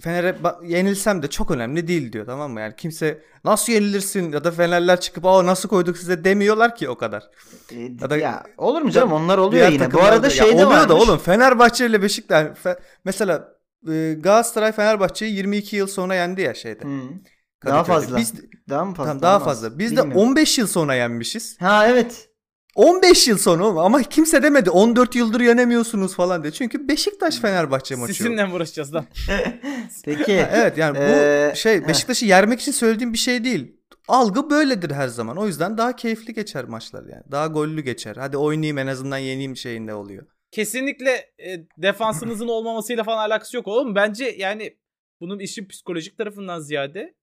Fener'e 0.00 0.36
yenilsem 0.66 1.22
de 1.22 1.30
çok 1.30 1.50
önemli 1.50 1.88
değil 1.88 2.12
diyor 2.12 2.26
tamam 2.26 2.52
mı? 2.52 2.60
Yani 2.60 2.74
kimse 2.76 3.22
nasıl 3.44 3.72
yenilirsin 3.72 4.32
ya 4.32 4.44
da 4.44 4.50
Fenerler 4.50 5.00
çıkıp 5.00 5.26
aa 5.26 5.46
nasıl 5.46 5.68
koyduk 5.68 5.98
size 5.98 6.24
demiyorlar 6.24 6.76
ki 6.76 6.88
o 6.88 6.96
kadar. 6.98 7.30
Ee, 7.72 7.76
Ya 8.00 8.10
da- 8.10 8.16
ya 8.16 8.42
olur 8.56 8.82
mu 8.82 8.90
canım 8.90 9.12
onlar 9.12 9.38
oluyor 9.38 9.68
yine. 9.68 9.92
Bu 9.92 10.02
arada 10.02 10.30
şey 10.30 10.46
de 10.48 10.52
oluyor 10.54 10.70
varmış. 10.70 10.88
da 10.88 10.94
oğlum 10.94 11.18
Fenerbahçe 11.18 11.86
ile 11.86 12.02
Beşiktaş 12.02 12.46
Fe- 12.64 12.78
mesela 13.04 13.48
e, 13.92 14.16
Galatasaray 14.20 14.72
Fenerbahçe'yi 14.72 15.34
22 15.36 15.76
yıl 15.76 15.86
sonra 15.86 16.14
yendi 16.14 16.40
ya 16.40 16.54
şeyde. 16.54 16.78
Kadıköy'de. 16.78 17.22
Daha 17.66 17.84
fazla. 17.84 18.16
Biz 18.16 18.34
Daha 18.68 18.84
mı 18.84 18.94
fazla? 18.94 19.10
Tamam, 19.10 19.22
daha 19.22 19.36
az? 19.36 19.44
fazla. 19.44 19.78
Biz 19.78 19.92
de 19.96 19.96
Bilmiyorum. 19.96 20.22
15 20.30 20.58
yıl 20.58 20.66
sonra 20.66 20.94
yenmişiz. 20.94 21.60
Ha 21.60 21.86
evet. 21.88 22.28
15 22.74 23.28
yıl 23.28 23.38
sonra 23.38 23.64
oğlum 23.66 23.78
ama 23.78 24.02
kimse 24.02 24.42
demedi 24.42 24.70
14 24.70 25.14
yıldır 25.14 25.40
yenemiyorsunuz 25.40 26.14
falan 26.14 26.42
diye. 26.42 26.52
Çünkü 26.52 26.88
Beşiktaş 26.88 27.38
Fenerbahçe 27.38 27.94
maçı. 27.94 28.14
Sizinle 28.14 28.44
mi 28.46 28.54
uğraşacağız 28.54 28.94
lan? 28.94 29.06
Peki. 30.04 30.32
Evet 30.32 30.78
yani 30.78 30.98
bu 30.98 31.02
Ee, 31.02 31.52
şey. 31.56 31.88
Beşiktaş'ı 31.88 32.26
yermek 32.26 32.60
için 32.60 32.72
söylediğim 32.72 33.12
bir 33.12 33.18
şey 33.18 33.44
değil. 33.44 33.76
Algı 34.08 34.50
böyledir 34.50 34.90
her 34.90 35.08
zaman. 35.08 35.36
O 35.36 35.46
yüzden 35.46 35.78
daha 35.78 35.96
keyifli 35.96 36.34
geçer 36.34 36.64
maçlar 36.64 37.02
yani. 37.02 37.22
Daha 37.30 37.46
gollü 37.46 37.80
geçer. 37.80 38.16
Hadi 38.16 38.36
oynayayım 38.36 38.78
en 38.78 38.86
azından 38.86 39.18
yeneyim 39.18 39.56
şeyinde 39.56 39.94
oluyor. 39.94 40.26
Kesinlikle 40.50 41.10
e, 41.38 41.66
defansınızın 41.78 42.48
olmamasıyla 42.56 43.04
falan 43.04 43.28
alakası 43.28 43.56
yok 43.56 43.68
oğlum. 43.68 43.94
Bence 43.94 44.24
yani 44.38 44.76
bunun 45.20 45.38
işin 45.38 45.68
psikolojik 45.68 46.18
tarafından 46.18 46.60
ziyade 46.60 47.14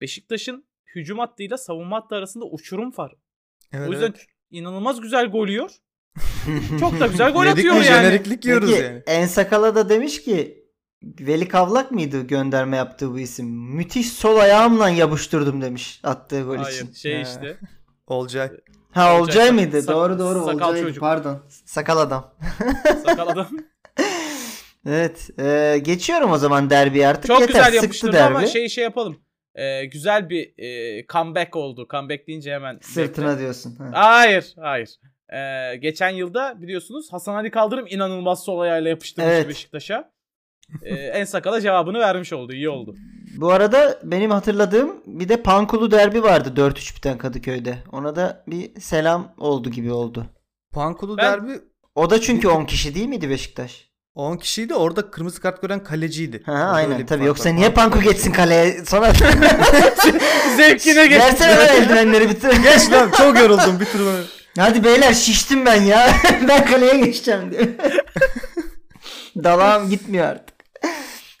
Beşiktaş'ın 0.00 0.64
hücum 0.94 1.18
hattıyla 1.18 1.58
savunma 1.58 1.96
hattı 1.96 2.14
arasında 2.14 2.44
uçurum 2.44 2.92
var. 2.98 3.14
Evet, 3.72 3.88
o 3.88 3.92
yüzden 3.92 4.06
evet. 4.06 4.26
İnanılmaz 4.52 5.00
güzel 5.00 5.26
gol 5.30 5.48
yiyor. 5.48 5.70
Çok 6.80 7.00
da 7.00 7.06
güzel 7.06 7.32
gol 7.32 7.46
atıyor 7.46 7.74
yani. 7.74 7.84
jeneriklik 7.84 8.44
yiyoruz 8.44 8.70
Peki 8.70 8.82
yani. 8.82 9.02
Ensakala 9.06 9.74
da 9.74 9.88
demiş 9.88 10.22
ki 10.22 10.62
Veli 11.20 11.48
Kavlak 11.48 11.90
mıydı 11.90 12.20
gönderme 12.22 12.76
yaptığı 12.76 13.10
bu 13.12 13.18
isim? 13.18 13.46
Müthiş 13.76 14.12
sol 14.12 14.36
ayağımla 14.36 14.88
yapıştırdım 14.88 15.62
demiş 15.62 16.00
attığı 16.04 16.42
gol 16.42 16.56
Hayır 16.56 16.76
için. 16.76 16.92
şey 16.92 17.14
Ha. 17.14 17.20
işte. 17.22 17.58
Olcay. 18.06 18.50
Ha 18.92 19.12
Olcay 19.14 19.20
Olcay 19.20 19.50
mıydı? 19.50 19.82
sak- 19.82 19.94
doğru 19.94 20.18
doğru 20.18 20.44
sakal 20.44 20.68
Olcay'dı 20.68 20.86
çocuk. 20.86 21.00
pardon. 21.00 21.38
Sakal 21.64 21.98
adam. 21.98 22.34
Sakal 23.06 23.28
adam. 23.28 23.48
Evet. 24.86 25.30
e, 25.38 25.78
geçiyorum 25.82 26.30
o 26.32 26.38
zaman 26.38 26.70
derbi 26.70 27.06
artık. 27.06 27.26
Çok 27.26 27.40
Yeter, 27.40 27.48
güzel 27.54 27.64
sıktı 27.64 27.76
yapıştırdı 27.76 28.12
derbi. 28.12 28.36
ama 28.36 28.46
şey 28.46 28.68
şey 28.68 28.84
yapalım. 28.84 29.16
E, 29.54 29.84
güzel 29.84 30.30
bir 30.30 30.54
e, 30.58 31.06
comeback 31.06 31.56
oldu. 31.56 31.86
Comeback 31.90 32.26
deyince 32.28 32.54
hemen. 32.54 32.78
Sırtına 32.82 33.28
bekle. 33.30 33.40
diyorsun. 33.40 33.76
Ha. 33.76 33.90
Hayır, 33.92 34.54
hayır. 34.60 34.90
Ee, 35.32 35.76
geçen 35.76 36.08
yılda 36.10 36.62
biliyorsunuz 36.62 37.12
Hasan 37.12 37.34
Ali 37.34 37.50
Kaldırım 37.50 37.86
inanılmaz 37.90 38.44
sol 38.44 38.60
ayağıyla 38.60 38.90
yapıştırmış 38.90 39.32
Evet. 39.32 39.48
Beşiktaş'a. 39.48 40.12
Ee, 40.82 40.94
en 40.94 41.24
sakala 41.24 41.60
cevabını 41.60 41.98
vermiş 41.98 42.32
oldu. 42.32 42.52
iyi 42.52 42.68
oldu. 42.68 42.94
Bu 43.36 43.50
arada 43.50 43.98
benim 44.04 44.30
hatırladığım 44.30 45.02
bir 45.06 45.28
de 45.28 45.42
Pankulu 45.42 45.90
derbi 45.90 46.22
vardı 46.22 46.52
4-3 46.56 46.96
biten 46.96 47.18
Kadıköy'de. 47.18 47.78
Ona 47.92 48.16
da 48.16 48.44
bir 48.46 48.80
selam 48.80 49.34
oldu 49.38 49.70
gibi 49.70 49.92
oldu. 49.92 50.26
Pankulu 50.72 51.16
Ben- 51.18 51.24
derbi 51.32 51.60
O 51.94 52.10
da 52.10 52.20
çünkü 52.20 52.48
10 52.48 52.64
kişi 52.64 52.94
değil 52.94 53.08
miydi 53.08 53.30
Beşiktaş? 53.30 53.91
10 54.14 54.36
kişiydi 54.36 54.74
orada 54.74 55.10
kırmızı 55.10 55.40
kart 55.40 55.62
gören 55.62 55.84
kaleciydi. 55.84 56.42
Ha 56.46 56.52
aynen 56.52 57.06
tabii 57.06 57.24
yoksa 57.24 57.50
var. 57.50 57.56
niye 57.56 57.70
Panku 57.70 58.00
geçsin 58.00 58.32
kaleye 58.32 58.84
sonra 58.84 59.12
Zevkine 60.56 61.06
geç. 61.06 61.20
Versene 61.20 61.56
lan 61.56 61.68
eldivenleri 61.68 62.28
bitir. 62.28 62.52
Geç 62.62 62.90
lan 62.92 63.10
çok 63.10 63.38
yoruldum 63.38 63.80
bir 63.80 63.88
bunu. 63.98 64.24
Hadi 64.58 64.84
beyler 64.84 65.12
şiştim 65.14 65.66
ben 65.66 65.82
ya. 65.82 66.08
ben 66.48 66.66
kaleye 66.66 66.96
geçeceğim 66.96 67.50
diyor. 67.50 67.66
Dalağım 69.44 69.90
gitmiyor 69.90 70.26
artık. 70.26 70.56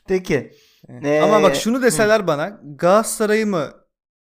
Peki. 0.08 0.52
Ee, 1.04 1.20
Ama 1.20 1.42
bak 1.42 1.56
şunu 1.56 1.82
deseler 1.82 2.26
bana 2.26 2.60
Galatasaray'ı 2.76 3.46
mı 3.46 3.70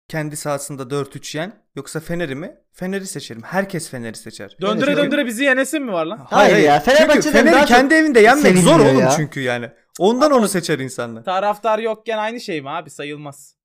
kendi 0.08 0.36
sahasında 0.36 0.82
4-3 0.82 1.36
yen 1.36 1.61
yoksa 1.76 2.00
Fener'i 2.00 2.34
mi? 2.34 2.56
Fener'i 2.72 3.06
seçerim. 3.06 3.42
Herkes 3.42 3.90
Fener'i 3.90 4.16
seçer. 4.16 4.56
Döndüre 4.60 4.90
Evet, 4.90 5.02
döndüre 5.04 5.26
bizi 5.26 5.44
yenesin 5.44 5.82
mi 5.82 5.92
var 5.92 6.06
lan? 6.06 6.26
Hayır 6.30 6.56
ya, 6.56 6.80
Fenerbahçe'den 6.80 7.22
Çünkü 7.22 7.34
daha 7.34 7.44
Fener'i 7.44 7.58
çok 7.60 7.68
kendi 7.68 7.94
evinde 7.94 8.20
yenmek 8.20 8.58
zor 8.58 8.80
oğlum 8.80 8.98
ya. 8.98 9.10
çünkü 9.16 9.40
yani. 9.40 9.70
Ondan 9.98 10.30
onu 10.32 10.48
seçer 10.48 10.78
insanlar. 10.78 11.24
Taraftar 11.24 11.78
yokken 11.78 12.18
aynı 12.18 12.40
şey 12.40 12.60
mi 12.62 12.70
abi? 12.70 12.90
Sayılmaz. 12.90 13.56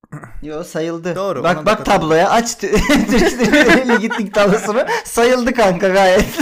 Yo 0.42 0.64
sayıldı. 0.64 1.16
Doğru, 1.16 1.44
Bak 1.44 1.66
bak 1.66 1.86
tabloya 1.86 2.30
aç 2.30 2.58
Türk 2.58 3.88
Lig'in 3.88 4.28
tablosunu. 4.28 4.86
Sayıldı 5.06 5.54
kanka 5.54 5.88
gayet. 5.90 6.26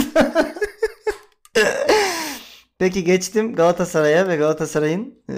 Peki 2.78 3.04
geçtim 3.04 3.54
Galatasaray'a 3.54 4.28
ve 4.28 4.36
Galatasaray'ın 4.36 5.14
e, 5.30 5.34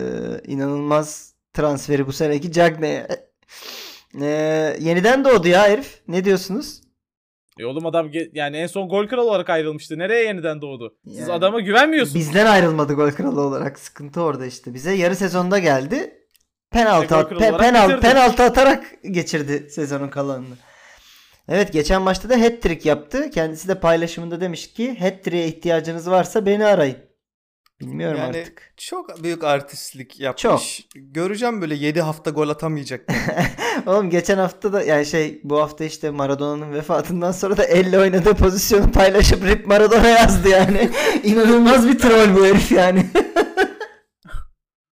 inanılmaz 0.47 1.35
transferi 1.53 2.07
bu 2.07 2.13
seneki 2.13 2.53
Cagney'e. 2.53 3.09
E, 4.23 4.77
yeniden 4.81 5.25
doğdu 5.25 5.49
ya 5.49 5.63
herif. 5.69 6.01
Ne 6.09 6.25
diyorsunuz? 6.25 6.81
E 7.59 7.65
oğlum 7.65 7.87
adam 7.87 8.11
yani 8.33 8.57
en 8.57 8.67
son 8.67 8.89
gol 8.89 9.07
kralı 9.07 9.29
olarak 9.31 9.51
ayrılmıştı. 9.51 9.99
Nereye 9.99 10.25
yeniden 10.25 10.61
doğdu? 10.63 10.97
Siz 11.05 11.19
Yani- 11.19 11.33
adama 11.33 11.61
güvenmiyorsunuz. 11.61 12.15
Bizden 12.15 12.47
ayrılmadı 12.47 12.93
gol 12.95 13.11
kralı 13.11 13.41
olarak. 13.41 13.79
Sıkıntı 13.79 14.21
orada 14.23 14.47
işte. 14.47 14.75
Bize 14.75 14.93
yarı 14.93 15.17
sezonda 15.17 15.59
geldi. 15.59 16.15
Penaltı, 16.71 17.15
gol 17.15 17.21
at, 17.21 17.33
pe- 17.33 17.59
penaltı, 17.59 17.89
bitirdi. 17.97 18.01
penaltı 18.13 18.43
atarak 18.43 18.85
geçirdi 19.11 19.71
sezonun 19.71 20.09
kalanını. 20.09 20.55
Evet 21.49 21.73
geçen 21.73 22.03
maçta 22.03 22.29
da 22.29 22.35
hat-trick 22.41 22.89
yaptı. 22.89 23.31
Kendisi 23.31 23.69
de 23.69 23.81
paylaşımında 23.81 24.41
demiş 24.41 24.73
ki 24.73 24.99
hat-trick'e 25.01 25.47
ihtiyacınız 25.47 26.11
varsa 26.11 26.47
beni 26.47 26.65
arayın. 26.67 26.97
Bilmiyorum 27.81 28.19
Yani 28.19 28.39
artık. 28.39 28.73
çok 28.77 29.23
büyük 29.23 29.45
artistlik 29.45 30.21
yapmış. 30.21 30.43
Çok. 30.43 30.63
Göreceğim 30.95 31.61
böyle 31.61 31.75
7 31.75 32.01
hafta 32.01 32.31
gol 32.31 32.49
atamayacak. 32.49 33.09
Oğlum 33.87 34.11
geçen 34.11 34.39
hafta 34.39 34.73
da 34.73 34.83
yani 34.83 35.07
şey 35.07 35.41
bu 35.45 35.61
hafta 35.61 35.85
işte 35.85 36.11
Maradona'nın 36.11 36.73
vefatından 36.73 37.33
sonra 37.33 37.57
da 37.57 37.65
elle 37.65 37.99
oynadığı 37.99 38.35
pozisyonu 38.35 38.93
paylaşıp 38.93 39.45
Rip 39.47 39.67
Maradona 39.67 40.09
yazdı 40.09 40.49
yani. 40.49 40.91
İnanılmaz 41.25 41.89
bir 41.89 41.99
troll 41.99 42.37
bu 42.37 42.47
herif 42.47 42.73
yani. 42.73 43.07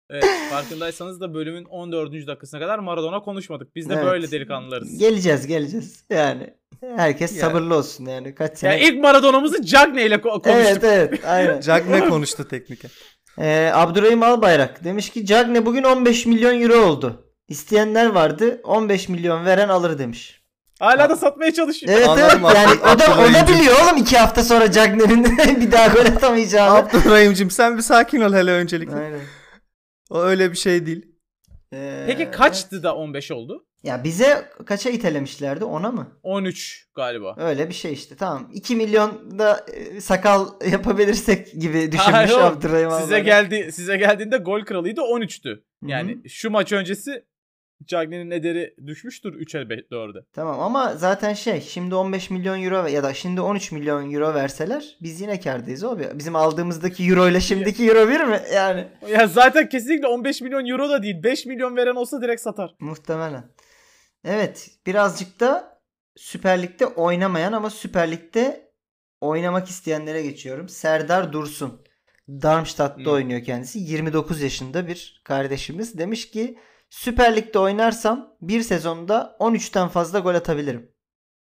Evet, 0.10 0.26
farkındaysanız 0.50 1.22
da 1.22 1.34
bölümün 1.34 1.66
14. 1.66 2.12
dakikasına 2.28 2.60
kadar 2.60 2.80
Maradona 2.80 3.20
konuşmadık. 3.22 3.76
Biz 3.76 3.90
de 3.90 3.94
Evet. 3.94 4.06
böyle 4.06 4.32
delikanlılarız. 4.32 4.98
Geleceğiz 4.98 5.48
geleceğiz 5.48 6.04
yani. 6.10 6.54
Herkes 6.96 7.36
Ya. 7.36 7.42
sabırlı 7.42 7.76
olsun 7.76 8.06
yani. 8.06 8.36
Kaç 8.36 8.58
sene. 8.58 8.72
Yani 8.74 8.84
ilk 8.84 9.04
Maradona'mızı 9.04 9.66
Cagney 9.66 10.06
ile 10.08 10.16
ko- 10.16 10.22
konuştuk. 10.42 10.54
Evet 10.54 10.84
evet 10.84 11.26
aynen. 11.26 11.62
Jack 11.68 11.90
ne 11.90 12.10
konuştu 12.10 12.48
teknike? 12.48 12.88
Ee, 13.40 13.72
Abdurrahim 13.74 14.24
Albayrak 14.24 14.84
demiş 14.84 15.10
ki 15.10 15.26
Cagne 15.26 15.66
bugün 15.66 15.84
15 15.84 16.26
milyon 16.26 16.62
euro 16.62 16.86
oldu. 16.86 17.26
İsteyenler 17.48 18.06
vardı 18.06 18.62
15 18.64 19.10
milyon 19.10 19.46
veren 19.46 19.70
alır 19.70 20.00
demiş. 20.00 20.42
Hala 20.80 21.10
da 21.10 21.16
satmaya 21.16 21.54
çalışıyor. 21.54 21.94
Evet 21.98 22.08
Anladım 22.10 22.42
evet 22.46 22.56
yani 22.56 22.80
o 22.96 23.00
da, 23.00 23.06
o 23.30 23.34
da 23.34 23.48
biliyor 23.48 23.76
oğlum 23.84 23.98
2 23.98 24.18
hafta 24.18 24.44
sonra 24.44 24.72
Cagne'nin 24.72 25.24
bir 25.62 25.72
daha 25.72 25.88
gol 25.88 26.02
atamayacağını. 26.06 26.78
Abdurrahim'cim 26.78 27.52
sen 27.52 27.78
bir 27.78 27.82
sakin 27.82 28.22
ol 28.22 28.34
hele 28.34 28.52
öncelikle. 28.52 28.96
Aynen. 28.96 29.20
O 30.10 30.22
öyle 30.22 30.52
bir 30.52 30.58
şey 30.58 30.86
değil. 30.86 31.06
Ee, 31.74 32.04
Peki 32.08 32.32
kaçtı 32.32 32.84
da 32.84 32.96
15 32.96 33.32
oldu? 33.32 33.66
Ya 33.84 34.04
bize 34.04 34.50
kaça 34.66 34.90
itelemişlerdi 34.90 35.66
ona 35.66 35.92
mı? 35.92 36.08
13 36.24 36.88
galiba. 36.96 37.36
Öyle 37.38 37.70
bir 37.70 37.74
şey 37.74 37.94
işte 37.94 38.16
tamam. 38.16 38.50
2 38.54 38.76
milyon 38.76 39.40
da 39.40 39.66
e, 39.74 40.02
sakal 40.02 40.48
yapabilirsek 40.72 41.54
gibi 41.54 41.78
Hayır 41.78 41.92
düşünmüş 41.92 42.32
oğlum, 42.32 42.58
Abdurrahim 42.58 43.02
Size 43.02 43.20
geldi 43.20 43.72
size 43.72 43.98
geldiğinde 43.98 44.38
gol 44.38 44.62
kralıydı 44.62 45.02
13'tü. 45.02 45.50
Hı 45.50 45.56
hı. 45.56 45.90
Yani 45.90 46.30
şu 46.30 46.50
maç 46.50 46.72
öncesi 46.72 47.26
Cagney'in 47.86 48.32
ederi 48.32 48.76
düşmüştür 48.88 49.34
3'e 49.34 49.62
4'e. 49.92 50.26
Tamam 50.34 50.60
ama 50.60 50.96
zaten 50.96 51.34
şey 51.34 51.62
şimdi 51.62 51.96
15 51.96 52.30
milyon 52.30 52.64
euro 52.64 52.88
ya 52.88 53.04
da 53.04 53.14
şimdi 53.14 53.42
13 53.42 53.72
milyon 53.72 54.14
euro 54.14 54.34
verseler 54.34 54.98
biz 55.02 55.22
yine 55.22 55.40
kârdayız 55.40 55.84
abi. 55.84 56.08
Bizim 56.14 56.36
aldığımızdaki 56.36 57.04
euro 57.04 57.28
ile 57.30 57.40
şimdiki 57.42 57.90
euro 57.90 58.10
bir 58.10 58.20
mi? 58.22 58.40
Yani 58.54 58.88
Ya 59.10 59.28
zaten 59.28 59.70
kesinlikle 59.70 60.08
15 60.08 60.42
milyon 60.42 60.66
euro 60.66 60.90
da 60.90 61.04
değil. 61.04 61.24
5 61.24 61.46
milyon 61.46 61.76
veren 61.76 61.96
olsa 61.96 62.22
direkt 62.22 62.42
satar. 62.42 62.76
muhtemelen. 62.80 63.44
Evet 64.24 64.70
birazcık 64.86 65.40
da 65.40 65.80
Süper 66.16 66.62
Lig'de 66.62 66.86
oynamayan 66.86 67.54
ama 67.54 67.70
Süper 67.70 68.12
Lig'de 68.12 68.72
oynamak 69.22 69.68
isteyenlere 69.70 70.22
geçiyorum. 70.22 70.70
Serdar 70.70 71.34
Dursun. 71.34 71.82
Darmstadt'ta 72.30 73.04
Hmm. 73.06 73.14
oynuyor 73.14 73.44
kendisi. 73.44 73.80
29 73.80 74.42
yaşında 74.42 74.88
bir 74.88 75.22
kardeşimiz. 75.24 75.98
Demiş 75.98 76.32
ki 76.32 76.58
Süper 76.90 77.36
Lig'de 77.36 77.60
oynarsam 77.60 78.38
bir 78.42 78.62
sezonda 78.62 79.38
13'ten 79.40 79.88
fazla 79.88 80.20
gol 80.20 80.36
atabilirim. 80.36 80.92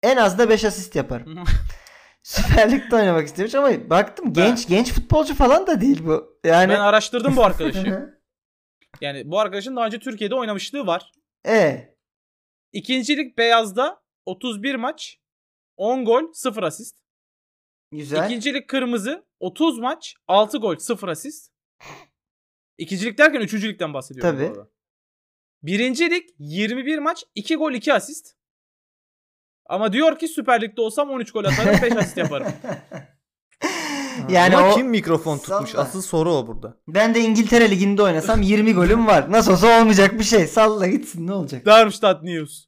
En 0.03 0.17
az 0.17 0.37
da 0.37 0.49
5 0.49 0.65
asist 0.65 0.95
yaparım. 0.95 1.43
Süper 2.23 2.71
Lig'de 2.71 2.95
oynamak 2.95 3.27
istemiş 3.27 3.55
ama 3.55 3.89
baktım 3.89 4.33
genç 4.33 4.67
genç 4.67 4.93
futbolcu 4.93 5.35
falan 5.35 5.67
da 5.67 5.81
değil 5.81 6.05
bu. 6.05 6.39
Yani 6.43 6.73
Ben 6.73 6.79
araştırdım 6.79 7.35
bu 7.35 7.43
arkadaşı. 7.43 8.13
Yani 9.01 9.31
bu 9.31 9.39
arkadaşın 9.39 9.75
daha 9.75 9.85
önce 9.85 9.99
Türkiye'de 9.99 10.35
oynamışlığı 10.35 10.87
var. 10.87 11.11
e 11.47 11.89
İkincilik 12.71 13.37
beyazda 13.37 14.01
31 14.25 14.75
maç, 14.75 15.19
10 15.77 16.05
gol, 16.05 16.33
0 16.33 16.63
asist. 16.63 16.95
güzel. 17.91 18.25
İkincilik 18.25 18.67
kırmızı 18.69 19.25
30 19.39 19.79
maç, 19.79 20.15
6 20.27 20.57
gol, 20.57 20.77
0 20.77 21.07
asist. 21.07 21.51
İkincilik 22.77 23.17
derken 23.17 23.39
üçüncülükten 23.41 23.93
bahsediyorum. 23.93 24.35
Tabii. 24.35 24.47
bu 24.49 24.51
arada. 24.59 24.69
Birincilik 25.63 26.29
21 26.39 26.97
maç, 26.99 27.23
2 27.35 27.55
gol, 27.55 27.71
2 27.73 27.93
asist. 27.93 28.33
Ama 29.65 29.93
diyor 29.93 30.19
ki 30.19 30.27
Süper 30.27 30.61
Lig'de 30.61 30.81
olsam 30.81 31.09
13 31.09 31.31
gol 31.31 31.43
atarım, 31.45 31.81
5 31.81 31.91
asist 31.97 32.17
yaparım. 32.17 32.47
Yani 34.29 34.57
Ama 34.57 34.71
o- 34.71 34.75
kim 34.75 34.87
mikrofon 34.87 35.37
tutmuş? 35.37 35.69
Salla. 35.69 35.81
Asıl 35.81 36.01
soru 36.01 36.33
o 36.33 36.47
burada. 36.47 36.77
Ben 36.87 37.15
de 37.15 37.19
İngiltere 37.19 37.71
Ligi'nde 37.71 38.01
oynasam 38.03 38.41
20 38.41 38.73
golüm 38.73 39.07
var. 39.07 39.31
Nasıl 39.31 39.51
olsa 39.51 39.79
olmayacak 39.81 40.19
bir 40.19 40.23
şey. 40.23 40.47
Salla 40.47 40.87
gitsin 40.87 41.27
ne 41.27 41.33
olacak? 41.33 41.65
Darmstadt 41.65 42.23
News. 42.23 42.65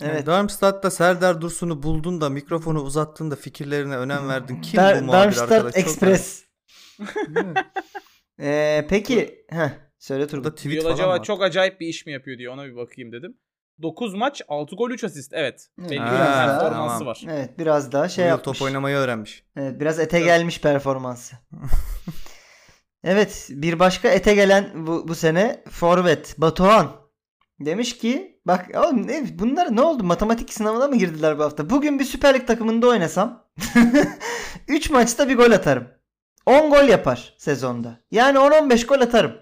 Evet. 0.00 0.10
Evet. 0.14 0.26
Darmstadt'ta 0.26 0.90
Serdar 0.90 1.40
Dursun'u 1.40 1.82
buldun 1.82 2.20
da 2.20 2.28
mikrofonu 2.30 2.80
uzattın 2.82 3.30
da 3.30 3.36
fikirlerine 3.36 3.96
önem 3.96 4.28
verdin. 4.28 4.60
Kim 4.60 4.76
Dar- 4.80 5.00
bu 5.00 5.04
muhabir 5.04 5.18
Darmstadt 5.22 5.52
arkadaş? 5.52 5.74
Çok 5.74 5.82
Express. 5.82 6.44
Ee, 8.40 8.86
peki. 8.90 9.44
Heh, 9.50 9.70
söyle 9.98 10.20
Burada 10.22 10.30
Turgut. 10.32 10.56
tweet 10.56 10.72
Diyor 10.72 10.82
falan 10.82 10.94
acaba 10.94 11.08
var. 11.08 11.22
çok 11.22 11.42
acayip 11.42 11.80
bir 11.80 11.86
iş 11.86 12.06
mi 12.06 12.12
yapıyor 12.12 12.38
diye 12.38 12.50
ona 12.50 12.64
bir 12.64 12.76
bakayım 12.76 13.12
dedim. 13.12 13.36
9 13.82 14.14
maç, 14.14 14.42
6 14.48 14.76
gol, 14.76 14.90
3 14.90 15.04
asist. 15.04 15.32
Evet. 15.34 15.68
Belli 15.78 15.90
bir 15.90 15.96
performansı 15.96 16.70
tamam. 16.98 17.06
var. 17.06 17.22
Evet 17.28 17.58
biraz 17.58 17.92
daha 17.92 18.04
Bu 18.04 18.08
şey 18.08 18.24
yıl 18.24 18.30
yapmış. 18.30 18.58
top 18.58 18.66
oynamayı 18.66 18.96
öğrenmiş. 18.96 19.44
Evet, 19.56 19.80
biraz 19.80 19.98
ete 20.00 20.20
gelmiş 20.20 20.60
performansı. 20.60 21.36
evet 23.04 23.46
bir 23.50 23.78
başka 23.78 24.08
ete 24.08 24.34
gelen 24.34 24.86
bu, 24.86 25.08
bu 25.08 25.14
sene 25.14 25.62
Forvet 25.70 26.34
Batuhan. 26.38 26.92
Demiş 27.60 27.98
ki 27.98 28.40
bak 28.46 28.66
oğlum 28.74 29.06
ne, 29.06 29.26
bunlar 29.38 29.76
ne 29.76 29.80
oldu 29.80 30.04
matematik 30.04 30.52
sınavına 30.52 30.88
mı 30.88 30.96
girdiler 30.98 31.38
bu 31.38 31.42
hafta? 31.44 31.70
Bugün 31.70 31.98
bir 31.98 32.04
Süper 32.04 32.34
Lig 32.34 32.46
takımında 32.46 32.86
oynasam 32.86 33.46
3 34.68 34.90
maçta 34.90 35.28
bir 35.28 35.36
gol 35.36 35.50
atarım. 35.50 35.88
10 36.46 36.70
gol 36.70 36.84
yapar 36.88 37.34
sezonda. 37.38 38.00
Yani 38.10 38.38
10-15 38.38 38.86
gol 38.86 39.00
atarım. 39.00 39.32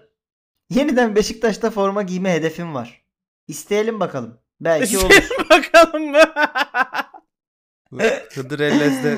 Yeniden 0.69 1.15
Beşiktaş'ta 1.15 1.69
forma 1.69 2.01
giyme 2.01 2.33
hedefim 2.33 2.73
var. 2.73 3.05
İsteyelim 3.47 3.99
bakalım. 3.99 4.39
Belki 4.61 4.97
olur. 4.97 5.29
Bakalım 5.49 6.11
mı? 6.11 6.23
Hıdır 8.33 8.59
Ellez'de 8.59 9.17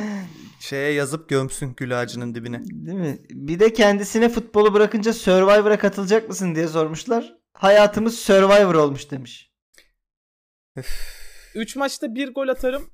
şeye 0.59 0.91
yazıp 0.91 1.29
gömsün 1.29 1.73
gül 1.77 1.99
ağacının 2.01 2.35
dibine. 2.35 2.61
Değil 2.65 2.97
mi? 2.97 3.17
Bir 3.29 3.59
de 3.59 3.73
kendisine 3.73 4.29
futbolu 4.29 4.73
bırakınca 4.73 5.13
Survivor'a 5.13 5.79
katılacak 5.79 6.29
mısın 6.29 6.55
diye 6.55 6.67
sormuşlar. 6.67 7.33
Hayatımız 7.53 8.19
Survivor 8.19 8.75
olmuş 8.75 9.11
demiş. 9.11 9.51
3 11.55 11.75
maçta 11.75 12.15
1 12.15 12.33
gol 12.33 12.47
atarım. 12.47 12.91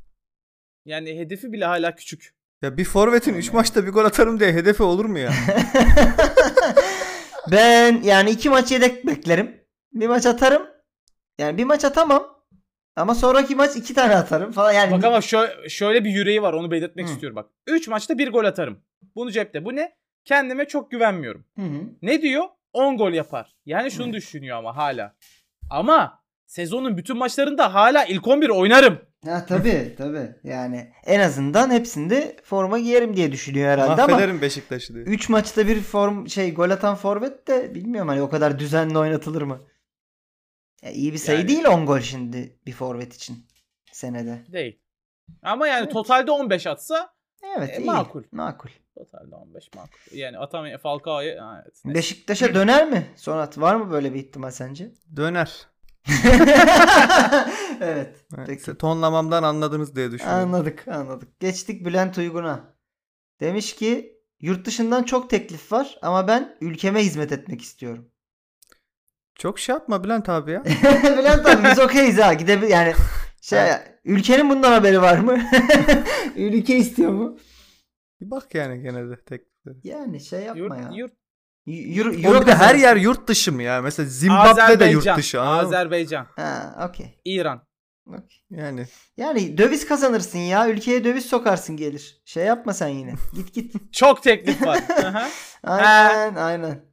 Yani 0.86 1.20
hedefi 1.20 1.52
bile 1.52 1.66
hala 1.66 1.96
küçük. 1.96 2.36
Ya 2.62 2.78
bir 2.78 2.86
forvetin 2.86 3.34
3 3.34 3.54
maçta 3.54 3.86
bir 3.86 3.92
gol 3.92 4.06
atarım 4.06 4.40
diye 4.40 4.54
hedefi 4.54 4.84
olur 4.84 5.06
mu 5.06 5.20
ya? 5.20 5.34
ben 7.52 8.02
yani 8.04 8.30
iki 8.32 8.50
maç 8.50 8.72
yedek 8.72 9.08
beklerim. 9.08 9.62
Bir 9.94 10.08
maç 10.08 10.26
atarım. 10.26 10.68
Yani 11.40 11.58
bir 11.58 11.64
maç 11.64 11.86
atamam. 11.86 12.34
Ama 12.96 13.16
sonraki 13.16 13.56
maç 13.56 13.76
iki 13.76 13.94
tane 13.94 14.16
atarım 14.16 14.52
falan. 14.52 14.72
Yani 14.72 14.92
Bak 14.92 15.04
ama 15.04 15.18
şö- 15.18 15.70
şöyle 15.70 16.04
bir 16.06 16.10
yüreği 16.10 16.42
var 16.42 16.54
onu 16.54 16.72
belirtmek 16.72 17.08
Hı. 17.08 17.12
istiyorum 17.12 17.36
bak. 17.36 17.50
3 17.68 17.88
maçta 17.88 18.18
1 18.18 18.32
gol 18.32 18.46
atarım. 18.46 18.80
Bunu 19.16 19.32
cepte. 19.32 19.66
Bu 19.66 19.76
ne? 19.76 19.96
Kendime 20.26 20.68
çok 20.68 20.92
güvenmiyorum. 20.92 21.46
Hı 21.56 21.62
hı. 21.62 21.82
Ne 22.02 22.22
diyor? 22.22 22.44
10 22.74 22.98
gol 22.98 23.12
yapar. 23.12 23.56
Yani 23.66 23.92
şunu 23.92 24.14
düşünüyor 24.14 24.58
ama 24.58 24.78
hala. 24.78 25.16
Ama 25.70 26.24
sezonun 26.46 26.98
bütün 26.98 27.18
maçlarında 27.18 27.74
hala 27.74 28.06
ilk 28.06 28.28
11 28.28 28.50
oynarım. 28.50 29.00
Ha 29.26 29.46
tabii 29.46 29.96
tabii. 29.98 30.36
Yani 30.44 30.92
en 31.06 31.20
azından 31.20 31.72
hepsinde 31.72 32.36
forma 32.44 32.80
giyerim 32.80 33.16
diye 33.16 33.32
düşünüyor 33.32 33.70
herhalde 33.70 34.02
ama 34.02 34.14
Mahvederim 34.14 34.42
Beşiktaş'ı 34.42 34.94
diye. 34.94 35.04
3 35.06 35.30
maçta 35.30 35.68
bir 35.68 35.82
form 35.82 36.28
şey 36.30 36.54
gol 36.54 36.70
atan 36.70 36.96
forvet 36.96 37.48
de 37.48 37.76
bilmiyorum 37.76 38.08
hani 38.10 38.22
o 38.22 38.30
kadar 38.30 38.60
düzenli 38.60 38.98
oynatılır 38.98 39.42
mı? 39.42 39.62
Ya 40.84 40.92
iyi 40.92 41.14
bir 41.14 41.18
sayı 41.18 41.40
Yani- 41.40 41.48
değil 41.48 41.66
10 41.66 41.86
gol 41.86 42.00
şimdi 42.00 42.60
bir 42.66 42.72
forvet 42.74 43.14
için 43.16 43.46
senede. 43.92 44.42
Değil. 44.52 44.80
Ama 45.42 45.68
yani 45.68 45.84
Evet. 45.84 45.94
totalde 45.94 46.32
15 46.32 46.68
atsa 46.68 47.14
Evet 47.58 47.70
E, 47.70 47.82
iyi. 47.82 47.86
makul. 47.86 48.24
Makul. 48.32 48.70
totalde 48.98 49.36
15 49.36 49.70
makul. 49.76 50.18
Yani 50.18 50.38
atamay 50.38 50.78
Falcao'yu 50.78 51.30
evet. 51.32 51.82
Beşiktaş'a 51.86 52.54
döner 52.56 52.90
mi? 52.90 53.08
Sonat 53.16 53.58
var 53.58 53.76
mı 53.76 53.92
böyle 53.92 54.14
bir 54.14 54.20
ihtimal 54.20 54.52
sence? 54.52 54.92
Döner. 55.16 55.68
evet. 57.82 58.26
Evet, 58.38 58.48
Peki. 58.48 58.78
Tonlamamdan 58.78 59.44
anladınız 59.44 59.96
diye 59.96 60.12
düşünüyorum. 60.12 60.44
Anladık 60.54 60.88
anladık. 60.88 61.40
Geçtik 61.40 61.86
Bülent 61.86 62.18
Uygun'a. 62.18 62.76
Demiş 63.40 63.76
ki 63.76 64.18
yurt 64.40 64.66
dışından 64.66 65.04
çok 65.04 65.30
teklif 65.30 65.72
var 65.72 65.98
ama 66.02 66.28
ben 66.28 66.58
ülkeme 66.62 67.04
hizmet 67.06 67.32
etmek 67.32 67.62
istiyorum. 67.62 68.10
Çok 69.36 69.60
şey 69.60 69.74
yapma 69.76 70.04
Bülent 70.04 70.30
abi 70.30 70.52
ya. 70.52 70.64
Bülent 71.04 71.46
abi 71.46 71.64
biz 71.72 71.80
okeyiz 71.80 72.18
ha. 72.18 72.34
Gidebil 72.34 72.70
yani 72.70 72.94
şey 73.42 73.60
ülkenin 74.06 74.50
bundan 74.50 74.72
haberi 74.72 75.02
var 75.02 75.18
mı? 75.18 75.44
Ülke 76.36 76.78
istiyor 76.78 77.12
mu? 77.12 77.38
Bir 78.22 78.32
bak 78.32 78.56
yani 78.56 78.82
gene 78.82 79.10
de 79.10 79.16
teklifleri. 79.16 79.78
Yani 79.84 80.20
şey 80.20 80.40
yapma 80.40 80.78
ya. 80.78 80.82
Yurt, 80.84 80.98
yurt 80.98 81.12
Y- 81.12 81.23
Euro, 81.68 82.10
Oğlum 82.10 82.26
Euro 82.26 82.42
bir 82.42 82.46
de 82.46 82.56
her 82.56 82.76
yer 82.76 82.96
yurt 82.96 83.28
dışı 83.28 83.52
mı 83.52 83.64
ya? 83.64 83.82
Mesela 83.82 84.10
Zimbabwe 84.10 84.80
de 84.80 84.86
yurt 84.86 85.18
dışı. 85.18 85.42
anladın? 85.42 85.66
Azerbaycan. 85.66 86.28
Ha, 86.36 86.88
okey. 86.90 87.20
İran. 87.26 87.62
okey. 88.08 88.40
Yani 88.50 88.86
Yani 89.18 89.58
döviz 89.58 89.88
kazanırsın 89.88 90.40
ya. 90.40 90.70
Ülkeye 90.70 91.04
döviz 91.04 91.26
sokarsın 91.26 91.78
gelir. 91.78 92.22
Şey 92.26 92.46
yapma 92.46 92.74
sen 92.74 92.88
yine. 92.88 93.14
Git 93.36 93.54
git. 93.54 93.94
Çok 93.94 94.24
teklif 94.24 94.62
var. 94.62 94.80
Aynen 95.64 96.36
aynen. 96.36 96.86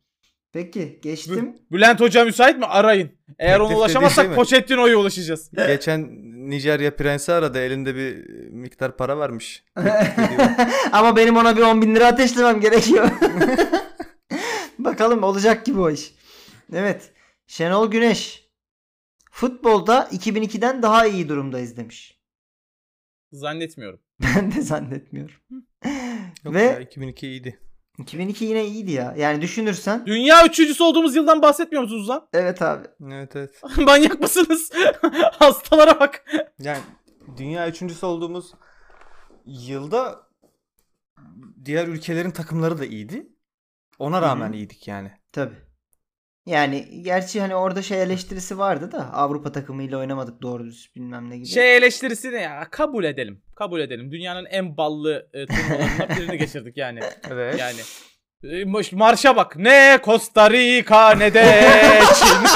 Peki 0.52 1.00
geçtim. 1.02 1.56
Bülent 1.72 2.00
Hoca 2.00 2.24
müsait 2.24 2.58
mi? 2.58 2.66
Arayın. 2.66 3.10
Eğer 3.38 3.52
Teklif 3.58 3.70
ona 3.70 3.76
ulaşamazsak 3.78 4.26
şey? 4.26 4.34
Pochettino'ya 4.34 4.96
ulaşacağız. 4.96 5.50
geçen 5.66 6.08
Nijerya 6.50 6.96
prensi 6.96 7.32
aradı. 7.32 7.58
Elinde 7.58 7.94
bir 7.94 8.26
miktar 8.50 8.96
para 8.96 9.18
varmış. 9.18 9.64
Ama 10.92 11.16
benim 11.16 11.36
ona 11.36 11.56
bir 11.56 11.62
10 11.62 11.82
bin 11.82 11.94
lira 11.94 12.06
ateşlemem 12.06 12.60
gerekiyor. 12.60 13.10
Bakalım 14.84 15.22
olacak 15.22 15.66
gibi 15.66 15.80
o 15.80 15.90
iş. 15.90 16.14
Evet. 16.72 17.12
Şenol 17.46 17.90
Güneş. 17.90 18.50
Futbolda 19.30 20.08
2002'den 20.12 20.82
daha 20.82 21.06
iyi 21.06 21.28
durumdayız 21.28 21.76
demiş. 21.76 22.20
Zannetmiyorum. 23.32 24.00
Ben 24.36 24.52
de 24.52 24.62
zannetmiyorum. 24.62 25.34
Yok 26.44 26.54
Ve 26.54 26.62
ya 26.62 26.80
2002 26.80 27.26
iyiydi. 27.28 27.60
2002 27.98 28.44
yine 28.44 28.66
iyiydi 28.66 28.92
ya. 28.92 29.14
Yani 29.18 29.42
düşünürsen. 29.42 30.06
Dünya 30.06 30.46
üçüncüsü 30.46 30.82
olduğumuz 30.82 31.16
yıldan 31.16 31.42
bahsetmiyor 31.42 31.82
musunuz 31.82 32.08
lan? 32.08 32.28
Evet 32.32 32.62
abi. 32.62 32.88
Evet 33.12 33.36
evet. 33.36 33.62
Manyak 33.76 34.20
mısınız? 34.20 34.72
Hastalara 35.32 36.00
bak. 36.00 36.24
Yani 36.58 36.80
dünya 37.36 37.68
üçüncüsü 37.68 38.06
olduğumuz 38.06 38.52
yılda 39.46 40.26
diğer 41.64 41.88
ülkelerin 41.88 42.30
takımları 42.30 42.78
da 42.78 42.84
iyiydi. 42.86 43.28
Ona 44.00 44.22
rağmen 44.22 44.48
Hı 44.48 44.52
hı. 44.52 44.56
iyiydik 44.56 44.88
yani. 44.88 45.10
Tabi. 45.32 45.54
Yani 46.46 47.02
gerçi 47.02 47.40
hani 47.40 47.54
orada 47.56 47.82
şey 47.82 48.02
eleştirisi 48.02 48.58
vardı 48.58 48.92
da 48.92 49.12
Avrupa 49.12 49.52
takımıyla 49.52 49.98
oynamadık 49.98 50.42
doğru 50.42 50.64
düz 50.64 50.90
bilmem 50.96 51.30
ne 51.30 51.36
gibi. 51.36 51.46
Şey 51.46 51.76
eleştirisi 51.76 52.32
ne 52.32 52.40
ya? 52.40 52.68
Kabul 52.70 53.04
edelim. 53.04 53.42
Kabul 53.56 53.80
edelim. 53.80 54.12
Dünyanın 54.12 54.44
en 54.44 54.76
ballı 54.76 55.28
e, 55.32 55.46
turnuvalarından 55.46 56.08
birini 56.18 56.38
geçirdik 56.38 56.76
yani. 56.76 57.00
Evet. 57.30 57.58
Yani 57.58 57.80
e, 58.44 58.62
mar- 58.62 58.94
marşa 58.96 59.36
bak. 59.36 59.56
Ne 59.56 59.98
Costa 60.04 60.50
Rica 60.50 61.10
ne 61.10 61.34
de 61.34 61.44
Çin. 62.14 62.46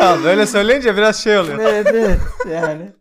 Ya 0.00 0.18
böyle 0.24 0.46
söyleyince 0.46 0.96
biraz 0.96 1.22
şey 1.24 1.38
oluyor. 1.38 1.58
evet 1.58 1.86
evet 1.90 2.18
yani. 2.50 2.92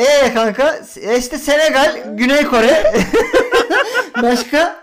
Eee 0.00 0.34
kanka 0.34 0.80
e 1.00 1.18
işte 1.18 1.38
Senegal, 1.38 2.02
Güney 2.16 2.44
Kore. 2.44 2.92
Başka? 4.22 4.80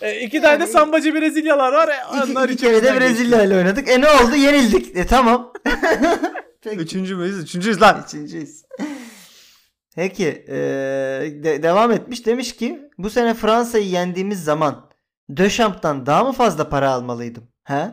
E, 0.00 0.20
iki 0.20 0.42
tane 0.42 0.60
de 0.60 0.66
sambacı 0.66 1.14
Brezilyalar 1.14 1.72
var. 1.72 1.88
E, 1.88 1.92
İki, 2.22 2.32
onlar 2.32 2.48
iki 2.48 2.64
kere 2.64 2.82
de 2.82 3.00
Brezilya 3.00 3.42
ile 3.44 3.56
oynadık. 3.56 3.88
E 3.88 4.00
ne 4.00 4.08
oldu? 4.10 4.36
Yenildik. 4.36 4.96
E 4.96 5.06
tamam. 5.06 5.52
Peki. 6.62 6.76
Üçüncü 6.76 7.16
müyüz? 7.16 7.38
Üçüncüyüz 7.38 7.82
lan. 7.82 8.04
Üçüncüyüz. 8.06 8.62
Peki 9.96 10.44
e, 10.48 10.54
de- 11.44 11.62
devam 11.62 11.92
etmiş 11.92 12.26
demiş 12.26 12.56
ki 12.56 12.82
bu 12.98 13.10
sene 13.10 13.34
Fransa'yı 13.34 13.86
yendiğimiz 13.86 14.44
zaman 14.44 14.90
Döşamp'tan 15.36 16.06
daha 16.06 16.24
mı 16.24 16.32
fazla 16.32 16.68
para 16.68 16.90
almalıydım? 16.90 17.48
He? 17.64 17.90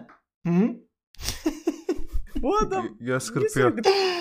Hı? 0.47 0.51
Bu 2.41 2.57
adam 2.57 2.87
Göz 2.99 3.31
kırpıyor. 3.33 3.73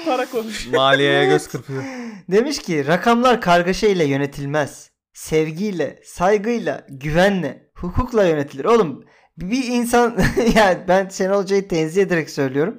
para 0.07 0.27
konuşuyor? 0.31 0.77
Maliyeye 0.77 1.27
göz 1.27 1.49
kırpıyor. 1.49 1.83
Demiş 2.31 2.59
ki 2.59 2.87
rakamlar 2.87 3.41
kargaşa 3.41 3.87
ile 3.87 4.05
yönetilmez. 4.05 4.91
Sevgiyle, 5.13 6.01
saygıyla, 6.05 6.87
güvenle, 6.89 7.71
hukukla 7.75 8.25
yönetilir. 8.25 8.65
Oğlum 8.65 9.05
bir 9.39 9.65
insan 9.67 10.19
yani 10.55 10.79
ben 10.89 11.09
Şenol 11.09 11.43
Hoca'yı 11.43 11.69
tenzih 11.69 12.03
ederek 12.03 12.31
söylüyorum. 12.31 12.77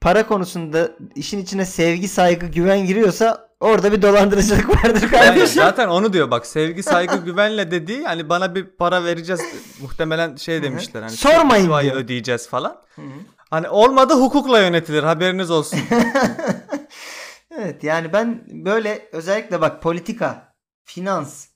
Para 0.00 0.26
konusunda 0.26 0.90
işin 1.14 1.38
içine 1.38 1.64
sevgi, 1.66 2.08
saygı, 2.08 2.46
güven 2.46 2.86
giriyorsa 2.86 3.48
orada 3.60 3.92
bir 3.92 4.02
dolandırıcılık 4.02 4.68
vardır 4.84 5.02
Yani 5.02 5.10
kardeşim. 5.10 5.46
zaten 5.62 5.88
onu 5.88 6.12
diyor 6.12 6.30
bak 6.30 6.46
sevgi 6.46 6.82
saygı 6.82 7.16
güvenle 7.16 7.70
dediği 7.70 8.02
hani 8.04 8.28
bana 8.28 8.54
bir 8.54 8.64
para 8.64 9.04
vereceğiz 9.04 9.40
muhtemelen 9.82 10.36
şey 10.36 10.62
demişler 10.62 11.02
hani 11.02 11.10
Sormayın 11.12 11.66
diyor. 11.82 11.96
ödeyeceğiz 11.96 12.48
falan. 12.48 12.76
Hı 12.96 13.02
hı. 13.02 13.04
Hani 13.50 13.68
olmadı 13.68 14.14
hukukla 14.14 14.60
yönetilir 14.60 15.02
haberiniz 15.02 15.50
olsun. 15.50 15.80
evet 17.50 17.84
yani 17.84 18.12
ben 18.12 18.44
böyle 18.50 19.08
özellikle 19.12 19.60
bak 19.60 19.82
politika, 19.82 20.54
finans, 20.84 21.46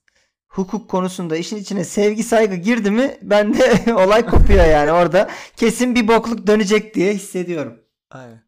hukuk 0.48 0.90
konusunda 0.90 1.36
işin 1.36 1.56
içine 1.56 1.84
sevgi 1.84 2.22
saygı 2.22 2.54
girdi 2.54 2.90
mi 2.90 3.18
bende 3.22 3.94
olay 3.94 4.26
kopuyor 4.26 4.64
yani 4.64 4.92
orada 4.92 5.30
kesin 5.56 5.94
bir 5.94 6.08
bokluk 6.08 6.46
dönecek 6.46 6.94
diye 6.94 7.14
hissediyorum. 7.14 7.80
Aynen. 8.10 8.42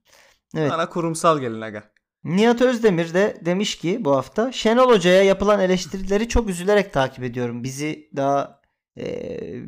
Evet. 0.57 0.71
Bana 0.71 0.89
kurumsal 0.89 1.39
gelin 1.39 1.61
aga. 1.61 1.83
Nihat 2.25 2.63
Özdemir 2.63 3.15
de 3.15 3.37
demiş 3.45 3.79
ki 3.79 4.05
bu 4.05 4.17
hafta 4.17 4.53
Şenol 4.53 4.91
Hoca'ya 4.91 5.23
yapılan 5.23 5.61
eleştirileri 5.61 6.29
çok 6.29 6.49
üzülerek 6.49 6.93
takip 6.93 7.25
ediyorum. 7.25 7.65
Bizi 7.65 8.11
daha 8.17 8.61
e, 8.99 9.05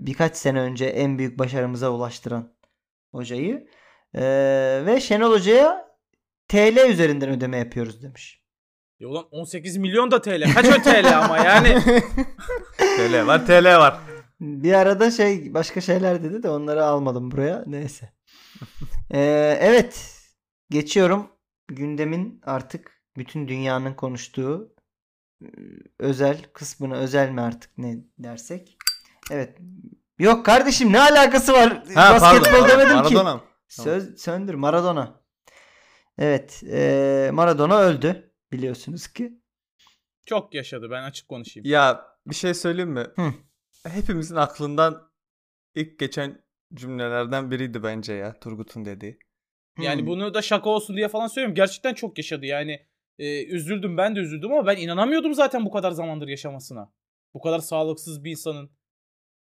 birkaç 0.06 0.36
sene 0.36 0.60
önce 0.60 0.84
en 0.84 1.18
büyük 1.18 1.38
başarımıza 1.38 1.90
ulaştıran 1.90 2.57
hocayı. 3.12 3.68
E, 4.14 4.22
ve 4.86 5.00
Şenol 5.00 5.32
Hoca'ya 5.32 5.88
TL 6.48 6.88
üzerinden 6.90 7.30
ödeme 7.30 7.58
yapıyoruz 7.58 8.02
demiş. 8.02 8.42
Ya 9.00 9.08
ulan 9.08 9.28
18 9.30 9.76
milyon 9.76 10.10
da 10.10 10.22
TL. 10.22 10.54
Kaç 10.54 10.66
o 10.66 10.82
TL 10.82 11.18
ama 11.18 11.38
yani. 11.38 11.82
TL 12.78 13.26
var 13.26 13.46
TL 13.46 13.78
var. 13.78 14.00
Bir 14.40 14.72
arada 14.72 15.10
şey 15.10 15.54
başka 15.54 15.80
şeyler 15.80 16.22
dedi 16.22 16.42
de 16.42 16.50
onları 16.50 16.84
almadım 16.84 17.30
buraya. 17.30 17.64
Neyse. 17.66 18.12
Ee, 19.10 19.58
evet. 19.60 20.14
Geçiyorum. 20.70 21.28
Gündemin 21.68 22.40
artık 22.44 23.02
bütün 23.16 23.48
dünyanın 23.48 23.94
konuştuğu 23.94 24.74
e, 25.42 25.46
özel 25.98 26.42
kısmını 26.52 26.96
özel 26.96 27.30
mi 27.30 27.40
artık 27.40 27.78
ne 27.78 27.96
dersek. 28.18 28.76
Evet. 29.30 29.58
Yok 30.18 30.46
kardeşim 30.46 30.92
ne 30.92 31.00
alakası 31.00 31.52
var? 31.52 31.82
Ha 31.94 32.14
Basketbol 32.20 32.50
pardon. 32.60 32.68
demedim 32.68 32.96
Maradona 32.96 33.32
ki. 33.32 33.36
mı? 33.36 33.40
Söz 33.68 34.20
söndür 34.20 34.54
Maradona. 34.54 35.20
Evet. 36.18 36.62
e, 36.72 37.30
Maradona 37.32 37.78
öldü 37.80 38.32
biliyorsunuz 38.52 39.08
ki. 39.08 39.32
Çok 40.26 40.54
yaşadı 40.54 40.90
ben 40.90 41.02
açık 41.02 41.28
konuşayım. 41.28 41.68
Ya 41.68 42.04
bir 42.26 42.34
şey 42.34 42.54
söyleyeyim 42.54 42.90
mi? 42.90 43.06
Hı. 43.16 43.32
Hepimizin 43.88 44.36
aklından 44.36 45.10
ilk 45.74 45.98
geçen 45.98 46.42
cümlelerden 46.74 47.50
biriydi 47.50 47.82
bence 47.82 48.12
ya 48.12 48.40
Turgut'un 48.40 48.84
dediği. 48.84 49.18
Yani 49.78 50.06
bunu 50.06 50.34
da 50.34 50.42
şaka 50.42 50.70
olsun 50.70 50.96
diye 50.96 51.08
falan 51.08 51.26
söylüyorum. 51.26 51.54
Gerçekten 51.54 51.94
çok 51.94 52.18
yaşadı 52.18 52.46
yani. 52.46 52.86
e, 53.18 53.44
üzüldüm 53.44 53.96
ben 53.96 54.16
de 54.16 54.20
üzüldüm 54.20 54.52
ama 54.52 54.66
ben 54.66 54.76
inanamıyordum 54.76 55.34
zaten 55.34 55.64
bu 55.66 55.70
kadar 55.70 55.90
zamandır 55.90 56.28
yaşamasına. 56.28 56.92
Bu 57.34 57.40
kadar 57.40 57.58
sağlıksız 57.58 58.24
bir 58.24 58.30
insanın. 58.30 58.70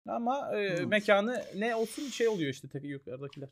Ama 0.08 0.50
e, 0.54 0.58
Evet. 0.58 0.86
mekanı 0.86 1.44
ne 1.56 1.74
olsun 1.74 2.08
şey 2.08 2.28
oluyor 2.28 2.50
işte 2.50 2.68
tek 2.68 2.84
yukarıdakiler. 2.84 3.48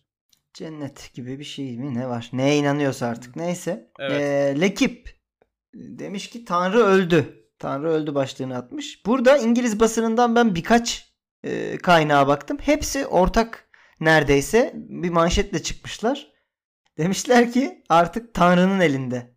Cennet 0.54 1.10
gibi 1.14 1.38
bir 1.38 1.44
şey 1.44 1.78
mi 1.78 1.94
ne 1.94 2.08
var? 2.08 2.30
Neye 2.32 2.56
inanıyorsa 2.56 3.06
artık. 3.06 3.36
Neyse. 3.36 3.90
Evet. 3.98 4.20
Ee, 4.20 4.60
Lekip 4.60 5.16
demiş 5.74 6.30
ki 6.30 6.44
Tanrı 6.44 6.78
öldü. 6.78 7.42
Tanrı 7.58 7.88
öldü 7.88 8.14
başlığını 8.14 8.56
atmış. 8.56 9.06
Burada 9.06 9.38
İngiliz 9.38 9.80
basınından 9.80 10.36
ben 10.36 10.54
birkaç 10.54 11.12
e, 11.44 11.78
kaynağa 11.78 12.26
baktım. 12.28 12.58
Hepsi 12.60 13.06
ortak 13.06 13.68
neredeyse 14.00 14.72
bir 14.74 15.10
manşetle 15.10 15.62
çıkmışlar. 15.62 16.32
Demişler 16.98 17.52
ki 17.52 17.84
artık 17.88 18.34
Tanrı'nın 18.34 18.80
elinde. 18.80 19.36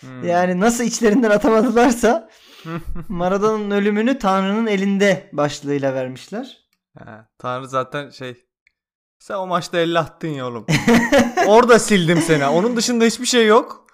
Hmm. 0.00 0.24
Yani 0.24 0.60
nasıl 0.60 0.84
içlerinden 0.84 1.30
atamadılarsa 1.30 2.30
Maradona'nın 3.08 3.70
ölümünü 3.70 4.18
Tanrı'nın 4.18 4.66
elinde 4.66 5.30
başlığıyla 5.32 5.94
vermişler. 5.94 6.68
Ha, 6.98 7.28
Tanrı 7.38 7.68
zaten 7.68 8.10
şey 8.10 8.46
sen 9.18 9.34
o 9.34 9.46
maçta 9.46 9.78
50 9.78 9.98
attın 9.98 10.28
ya 10.28 10.48
oğlum. 10.48 10.66
Orada 11.46 11.78
sildim 11.78 12.18
seni. 12.18 12.46
Onun 12.46 12.76
dışında 12.76 13.04
hiçbir 13.04 13.26
şey 13.26 13.46
yok. 13.46 13.86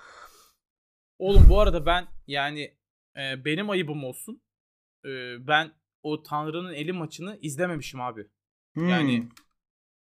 Oğlum 1.19 1.47
bu 1.49 1.61
arada 1.61 1.87
ben 1.87 2.09
yani 2.27 2.77
e, 3.17 3.45
benim 3.45 3.71
ayıbım 3.71 4.05
olsun. 4.05 4.43
E, 5.05 5.09
ben 5.47 5.73
o 6.03 6.23
Tanrı'nın 6.23 6.73
eli 6.73 6.93
maçını 6.93 7.39
izlememişim 7.41 8.01
abi. 8.01 8.29
Hmm. 8.75 8.89
Yani 8.89 9.29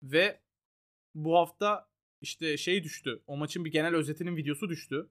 ve 0.03 0.41
bu 1.15 1.37
hafta 1.37 1.89
işte 2.21 2.57
şey 2.57 2.83
düştü. 2.83 3.23
O 3.27 3.37
maçın 3.37 3.65
bir 3.65 3.71
genel 3.71 3.95
özetinin 3.95 4.35
videosu 4.37 4.69
düştü. 4.69 5.09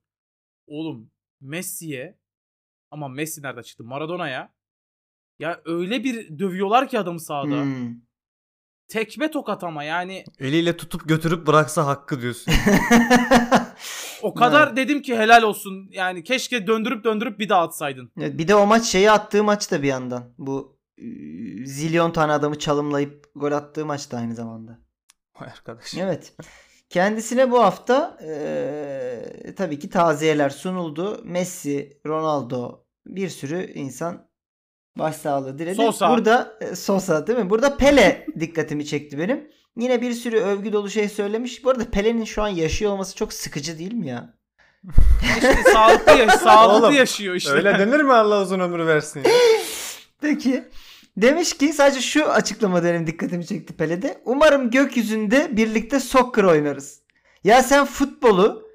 Oğlum 0.66 1.10
Messi'ye 1.40 2.19
ama 2.90 3.08
Messi 3.08 3.42
nerede 3.42 3.62
çıktı? 3.62 3.84
Maradona'ya 3.84 4.52
ya 5.38 5.60
öyle 5.64 6.04
bir 6.04 6.38
dövüyorlar 6.38 6.88
ki 6.88 6.98
adamı 6.98 7.20
sahada. 7.20 7.62
Hmm. 7.62 7.94
Tekme 8.88 9.30
tokat 9.30 9.64
ama 9.64 9.84
yani 9.84 10.24
Eliyle 10.38 10.76
tutup 10.76 11.08
götürüp 11.08 11.46
bıraksa 11.46 11.86
hakkı 11.86 12.22
diyorsun. 12.22 12.54
o 14.22 14.34
kadar 14.34 14.76
dedim 14.76 15.02
ki 15.02 15.18
helal 15.18 15.42
olsun. 15.42 15.88
Yani 15.92 16.24
keşke 16.24 16.66
döndürüp 16.66 17.04
döndürüp 17.04 17.38
bir 17.38 17.48
daha 17.48 17.62
atsaydın. 17.62 18.12
Evet, 18.18 18.38
bir 18.38 18.48
de 18.48 18.54
o 18.54 18.66
maç 18.66 18.84
şeyi 18.84 19.10
attığı 19.10 19.44
maç 19.44 19.70
da 19.70 19.82
bir 19.82 19.88
yandan. 19.88 20.34
Bu 20.38 20.78
e, 20.98 21.04
zilyon 21.66 22.10
tane 22.10 22.32
adamı 22.32 22.58
çalımlayıp 22.58 23.30
gol 23.34 23.52
attığı 23.52 23.86
maç 23.86 24.10
da 24.10 24.16
aynı 24.16 24.34
zamanda. 24.34 24.78
Vay 25.40 25.48
arkadaş. 25.48 25.94
Evet. 25.94 26.34
Kendisine 26.90 27.50
bu 27.50 27.62
hafta 27.62 28.18
e, 28.24 29.54
tabii 29.56 29.78
ki 29.78 29.90
taziyeler 29.90 30.50
sunuldu. 30.50 31.20
Messi, 31.24 32.00
Ronaldo 32.06 32.84
bir 33.06 33.28
sürü 33.28 33.72
insan 33.72 34.26
başsağlığı 34.98 35.58
diledi. 35.58 35.74
Sosa. 35.74 36.10
Burada 36.10 36.58
e, 36.60 36.76
Sosa 36.76 37.26
değil 37.26 37.38
mi? 37.38 37.50
Burada 37.50 37.76
Pele 37.76 38.26
dikkatimi 38.40 38.86
çekti 38.86 39.18
benim. 39.18 39.50
Yine 39.76 40.02
bir 40.02 40.12
sürü 40.12 40.40
övgü 40.40 40.72
dolu 40.72 40.90
şey 40.90 41.08
söylemiş. 41.08 41.64
Bu 41.64 41.70
arada 41.70 41.90
Pele'nin 41.90 42.24
şu 42.24 42.42
an 42.42 42.48
yaşıyor 42.48 42.92
olması 42.92 43.16
çok 43.16 43.32
sıkıcı 43.32 43.78
değil 43.78 43.94
mi 43.94 44.08
ya? 44.08 44.34
İşte 45.36 45.56
sağlıklı, 45.72 46.12
yaş- 46.12 46.34
sağlıklı 46.34 46.86
Oğlum, 46.86 46.96
yaşıyor 46.96 47.34
işte. 47.34 47.52
Öyle 47.52 47.78
denir 47.78 48.00
mi 48.00 48.12
Allah 48.12 48.42
uzun 48.42 48.60
ömür 48.60 48.86
versin? 48.86 49.20
ya? 49.24 49.30
Peki. 50.20 50.64
Demiş 51.16 51.56
ki 51.56 51.72
sadece 51.72 52.00
şu 52.00 52.30
açıklama 52.30 52.84
benim 52.84 53.06
dikkatimi 53.06 53.46
çekti 53.46 53.76
Pele'de. 53.76 54.22
Umarım 54.24 54.70
gökyüzünde 54.70 55.56
birlikte 55.56 56.00
soccer 56.00 56.44
oynarız. 56.44 57.02
Ya 57.44 57.62
sen 57.62 57.84
futbolu 57.84 58.68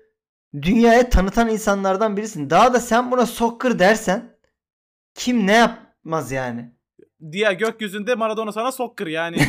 dünyaya 0.61 1.09
tanıtan 1.09 1.49
insanlardan 1.49 2.17
birisin. 2.17 2.49
Daha 2.49 2.73
da 2.73 2.79
sen 2.79 3.11
buna 3.11 3.25
soccer 3.25 3.79
dersen 3.79 4.37
kim 5.13 5.47
ne 5.47 5.53
yapmaz 5.53 6.31
yani? 6.31 6.74
Diğer 7.31 7.51
gökyüzünde 7.51 8.15
Maradona 8.15 8.51
sana 8.51 8.71
soccer 8.71 9.07
yani. 9.07 9.37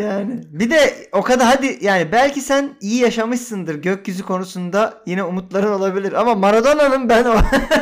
Yani 0.00 0.40
bir 0.50 0.70
de 0.70 1.08
o 1.12 1.22
kadar 1.22 1.46
hadi 1.46 1.78
yani 1.80 2.12
belki 2.12 2.40
sen 2.40 2.76
iyi 2.80 3.00
yaşamışsındır 3.00 3.74
gökyüzü 3.74 4.22
konusunda 4.22 5.02
yine 5.06 5.22
umutların 5.24 5.72
olabilir 5.72 6.12
ama 6.12 6.34
Maradona'nın 6.34 7.08
ben 7.08 7.24
o 7.24 7.34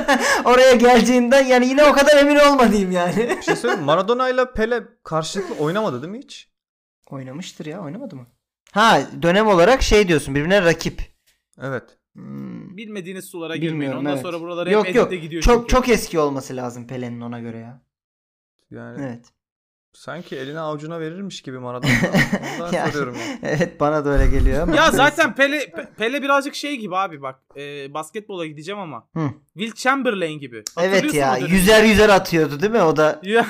oraya 0.44 0.74
geleceğinden 0.74 1.44
yani 1.46 1.66
yine 1.66 1.84
o 1.84 1.92
kadar 1.92 2.16
emin 2.16 2.36
olmadığım 2.36 2.90
yani. 2.90 3.36
Bir 3.38 3.42
şey 3.42 3.56
söyleyeyim? 3.56 3.84
Maradona 3.84 4.28
ile 4.28 4.52
Pele 4.52 4.82
karşılıklı 5.04 5.54
oynamadı 5.64 6.02
değil 6.02 6.12
mi 6.12 6.18
hiç? 6.18 6.50
Oynamıştır 7.10 7.66
ya 7.66 7.80
oynamadı 7.82 8.16
mı? 8.16 8.26
Ha 8.72 9.00
dönem 9.22 9.46
olarak 9.46 9.82
şey 9.82 10.08
diyorsun 10.08 10.34
birbirine 10.34 10.62
rakip. 10.62 11.02
Evet. 11.62 11.84
Hmm. 12.14 12.76
Bilmediğiniz 12.76 13.24
sulara 13.24 13.56
girmeyin. 13.56 13.72
Bilmiyorum, 13.74 13.98
Ondan 13.98 14.12
evet. 14.12 14.22
sonra 14.22 14.40
buralara 14.40 14.68
hep 14.68 14.74
Yok 14.74 14.94
yok 14.94 15.10
gidiyor 15.10 15.42
çok 15.42 15.56
çünkü. 15.56 15.68
çok 15.68 15.88
eski 15.88 16.18
olması 16.18 16.56
lazım 16.56 16.86
Pelé'nin 16.86 17.20
ona 17.20 17.40
göre 17.40 17.58
ya. 17.58 17.82
Yani 18.70 18.98
Evet. 19.02 19.24
sanki 19.92 20.36
eline 20.36 20.60
avucuna 20.60 21.00
verirmiş 21.00 21.42
gibi 21.42 21.58
Maradona. 21.58 21.90
Yani- 22.72 22.92
soruyorum 22.92 23.14
ya. 23.14 23.22
Evet 23.42 23.80
bana 23.80 24.04
da 24.04 24.10
öyle 24.10 24.26
geliyor 24.26 24.62
ama. 24.62 24.76
Ya 24.76 24.90
zaten 24.90 25.34
Pele 25.34 25.64
Pe- 25.64 25.94
Pele 25.94 26.22
birazcık 26.22 26.54
şey 26.54 26.76
gibi 26.76 26.96
abi 26.96 27.22
bak. 27.22 27.40
E, 27.56 27.94
basketbola 27.94 28.46
gideceğim 28.46 28.80
ama. 28.80 29.08
Hı. 29.16 29.30
Will 29.58 29.72
Chamberlain 29.74 30.38
gibi. 30.38 30.62
Evet 30.80 31.14
ya 31.14 31.36
yüzer 31.36 31.84
yüzer 31.84 32.08
atıyordu 32.08 32.60
değil 32.60 32.72
mi 32.72 32.82
o 32.82 32.96
da? 32.96 33.20
Ya, 33.30 33.46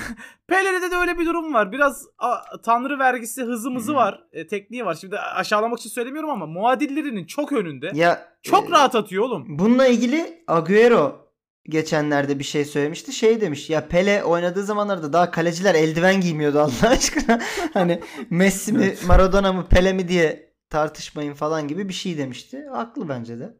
Pele'de 0.46 0.90
de 0.90 0.96
öyle 0.96 1.18
bir 1.18 1.26
durum 1.26 1.54
var. 1.54 1.72
Biraz 1.72 2.06
a, 2.18 2.58
tanrı 2.64 2.98
vergisi 2.98 3.42
hızımızı 3.42 3.94
var. 3.94 4.22
E, 4.32 4.46
tekniği 4.46 4.84
var. 4.84 4.94
Şimdi 4.94 5.18
aşağılamak 5.18 5.78
için 5.80 5.90
söylemiyorum 5.90 6.30
ama 6.30 6.46
muadillerinin 6.46 7.26
çok 7.26 7.52
önünde. 7.52 7.90
Ya 7.94 8.28
çok 8.42 8.68
e, 8.68 8.72
rahat 8.72 8.94
atıyor 8.94 9.24
oğlum. 9.24 9.58
Bununla 9.58 9.86
ilgili 9.86 10.44
Agüero 10.46 11.29
geçenlerde 11.68 12.38
bir 12.38 12.44
şey 12.44 12.64
söylemişti. 12.64 13.12
Şey 13.12 13.40
demiş 13.40 13.70
ya 13.70 13.88
Pele 13.88 14.24
oynadığı 14.24 14.64
zamanlarda 14.64 15.12
daha 15.12 15.30
kaleciler 15.30 15.74
eldiven 15.74 16.20
giymiyordu 16.20 16.60
Allah 16.60 16.88
aşkına. 16.90 17.40
hani 17.74 18.00
Messi 18.30 18.72
mi. 18.72 18.94
Maradona 19.06 19.52
mı 19.52 19.66
Pele 19.70 19.92
mi 19.92 20.08
diye 20.08 20.52
tartışmayın 20.70 21.34
falan 21.34 21.68
gibi 21.68 21.88
bir 21.88 21.94
şey 21.94 22.18
demişti. 22.18 22.66
Haklı 22.72 23.08
bence 23.08 23.38
de. 23.38 23.56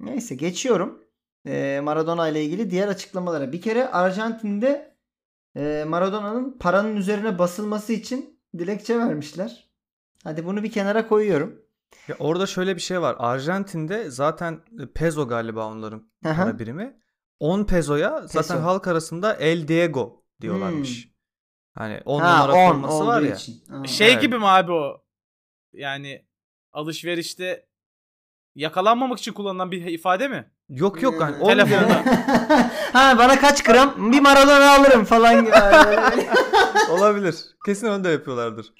Neyse 0.00 0.34
geçiyorum. 0.34 1.04
Ee, 1.46 1.80
Maradona 1.82 2.28
ile 2.28 2.44
ilgili 2.44 2.70
diğer 2.70 2.88
açıklamalara. 2.88 3.52
Bir 3.52 3.60
kere 3.62 3.88
Arjantin'de 3.88 4.96
e, 5.56 5.84
Maradona'nın 5.88 6.58
paranın 6.60 6.96
üzerine 6.96 7.38
basılması 7.38 7.92
için 7.92 8.40
dilekçe 8.58 8.98
vermişler. 8.98 9.68
Hadi 10.24 10.44
bunu 10.44 10.62
bir 10.62 10.70
kenara 10.72 11.08
koyuyorum. 11.08 11.60
Ya 12.08 12.16
orada 12.18 12.46
şöyle 12.46 12.76
bir 12.76 12.80
şey 12.80 13.00
var. 13.00 13.16
Arjantin'de 13.18 14.10
zaten 14.10 14.60
peso 14.94 15.28
galiba 15.28 15.66
onların 15.66 16.08
para 16.22 16.58
birimi. 16.58 16.96
10 17.40 17.64
pezoya 17.64 18.20
zaten 18.26 18.56
Peso. 18.56 18.62
halk 18.68 18.86
arasında 18.88 19.34
El 19.34 19.68
Diego 19.68 20.24
diyorlarmış. 20.40 21.08
Hani 21.74 22.00
10 22.04 22.20
ha, 22.20 22.32
numara 22.46 22.52
10 22.52 22.72
forması 22.72 23.06
var 23.06 23.22
ya. 23.22 23.34
için. 23.34 23.62
Ha. 23.70 23.84
Şey 23.86 24.12
Evet. 24.12 24.22
gibi 24.22 24.38
mi 24.38 24.46
abi 24.46 24.72
o? 24.72 25.02
Yani 25.72 26.26
alışverişte 26.72 27.66
yakalanmamak 28.54 29.18
için 29.18 29.32
kullanılan 29.32 29.70
bir 29.70 29.86
ifade 29.86 30.28
mi? 30.28 30.50
Yok 30.68 31.02
yok 31.02 31.20
hani 31.22 31.36
Hmm. 31.36 31.42
10 31.42 31.48
Telefonda. 31.48 31.88
lira 31.88 32.04
ha 32.92 33.18
bana 33.18 33.40
kaç 33.40 33.62
gram? 33.64 34.12
Bir 34.12 34.20
Maradona 34.20 34.74
alırım 34.74 35.04
falan 35.04 35.40
gibi. 35.44 35.50
Olabilir. 36.90 37.34
Kesin 37.66 37.86
onu 37.86 38.04
da 38.04 38.10
yapıyorlardır. 38.10 38.72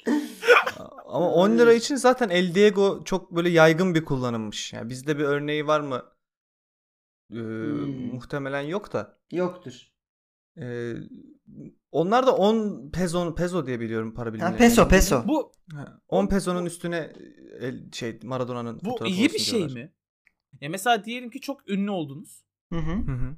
Ama 1.07 1.31
10 1.33 1.51
lira 1.59 1.73
için 1.73 1.97
zaten 1.97 2.29
El 2.29 2.55
Diego 2.55 3.05
çok 3.05 3.31
böyle 3.37 3.49
yaygın 3.49 3.95
bir 3.95 4.05
kullanılmış. 4.05 4.73
Yani 4.73 4.89
bizde 4.89 5.19
bir 5.19 5.25
örneği 5.25 5.67
var 5.67 5.81
mı? 5.81 6.03
Ee, 7.33 7.35
Hmm. 7.35 8.13
Muhtemelen 8.13 8.61
yok 8.61 8.93
da. 8.93 9.19
Yoktur. 9.33 9.89
Ee, 10.61 10.95
onlar 11.93 12.27
da 12.27 12.37
10 12.37 12.91
peso 12.91 13.35
peso 13.35 13.67
diye 13.67 13.81
biliyorum 13.81 14.15
para 14.15 14.33
birimleri. 14.35 14.51
Ha, 14.53 14.57
peso 14.57 14.89
peso. 14.89 15.25
Bu 15.29 15.53
10 16.09 16.27
pesonun 16.27 16.67
üstüne 16.67 17.13
el, 17.61 17.93
şey 17.93 18.19
Maradona'nın 18.23 18.81
bu 18.85 18.91
fotoğrafı 18.91 19.15
iyi 19.15 19.29
bir 19.29 19.39
şey 19.39 19.59
diyorlar. 19.59 19.75
mi? 19.83 19.93
Ya 20.61 20.69
mesela 20.69 21.05
diyelim 21.05 21.31
ki 21.31 21.41
çok 21.41 21.71
ünlü 21.71 21.91
oldunuz. 21.91 22.45
Hı 22.73 22.79
hı. 22.79 22.93
Hı 22.93 23.13
hı. 23.13 23.37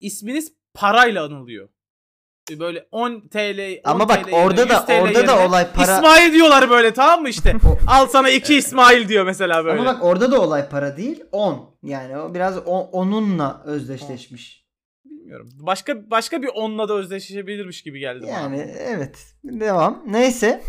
İsminiz 0.00 0.54
parayla 0.74 1.24
anılıyor. 1.24 1.68
Böyle 2.50 2.86
10 2.92 3.20
TL 3.20 3.80
10 3.84 3.90
Ama 3.90 4.08
bak 4.08 4.24
TL 4.24 4.32
orada 4.34 4.68
da 4.68 4.74
100 4.74 4.84
TL 4.86 5.02
orada 5.02 5.26
da 5.26 5.46
olay 5.46 5.66
para. 5.72 5.96
İsmail 5.96 6.32
diyorlar 6.32 6.70
böyle 6.70 6.94
tamam 6.94 7.22
mı 7.22 7.28
işte? 7.28 7.52
Al 7.86 8.06
sana 8.06 8.30
iki 8.30 8.54
İsmail 8.54 9.08
diyor 9.08 9.24
mesela 9.24 9.64
böyle. 9.64 9.80
Ama 9.80 9.94
bak 9.94 10.04
orada 10.04 10.32
da 10.32 10.40
olay 10.40 10.68
para 10.68 10.96
değil 10.96 11.24
10. 11.32 11.76
Yani 11.82 12.18
o 12.18 12.34
biraz 12.34 12.58
onunla 12.66 13.62
özdeşleşmiş. 13.64 14.66
Bilmiyorum. 15.04 15.48
Başka 15.60 16.10
başka 16.10 16.42
bir 16.42 16.50
onunla 16.54 16.88
da 16.88 16.94
özdeşleşebilirmiş 16.94 17.82
gibi 17.82 18.00
geldi 18.00 18.22
bana. 18.22 18.30
Yani 18.30 18.74
evet. 18.78 19.18
Devam. 19.44 20.02
Neyse. 20.06 20.62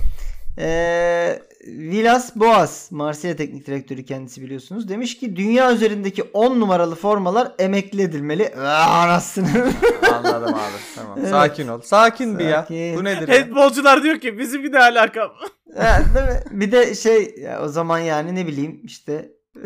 Ee, 0.60 1.40
Vilas 1.68 2.36
Boas, 2.36 2.92
Marsilya 2.92 3.36
Teknik 3.36 3.68
Direktörü 3.68 4.06
kendisi 4.06 4.42
biliyorsunuz. 4.42 4.90
Demiş 4.90 5.18
ki 5.20 5.36
dünya 5.36 5.74
üzerindeki 5.74 6.24
10 6.24 6.60
numaralı 6.60 6.96
formalar 6.96 7.52
emekli 7.60 8.02
edilmeli. 8.02 8.56
Aa, 8.56 9.02
Anasını. 9.04 9.72
Anladım 10.14 10.56
abi. 10.56 10.78
Tamam. 10.96 11.18
Evet. 11.20 11.30
Sakin 11.30 11.68
ol. 11.68 11.82
Sakin 11.82 12.40
bir 12.40 12.46
ya. 12.46 12.62
Sakin. 12.62 12.96
Bu 12.96 13.04
nedir? 13.04 13.30
Handbolcular 13.30 14.04
diyor 14.04 14.20
ki 14.20 14.38
bizim 14.40 14.64
bir 14.64 14.72
ne 14.72 14.80
alakam? 14.80 15.32
Ha, 15.78 16.02
değil 16.16 16.26
mi? 16.26 16.62
Bir 16.62 16.72
de 16.72 16.96
şey 16.96 17.36
ya 17.38 17.62
o 17.64 17.68
zaman 17.68 18.00
yani 18.00 18.36
ne 18.36 18.48
bileyim 18.48 18.82
işte 18.84 19.32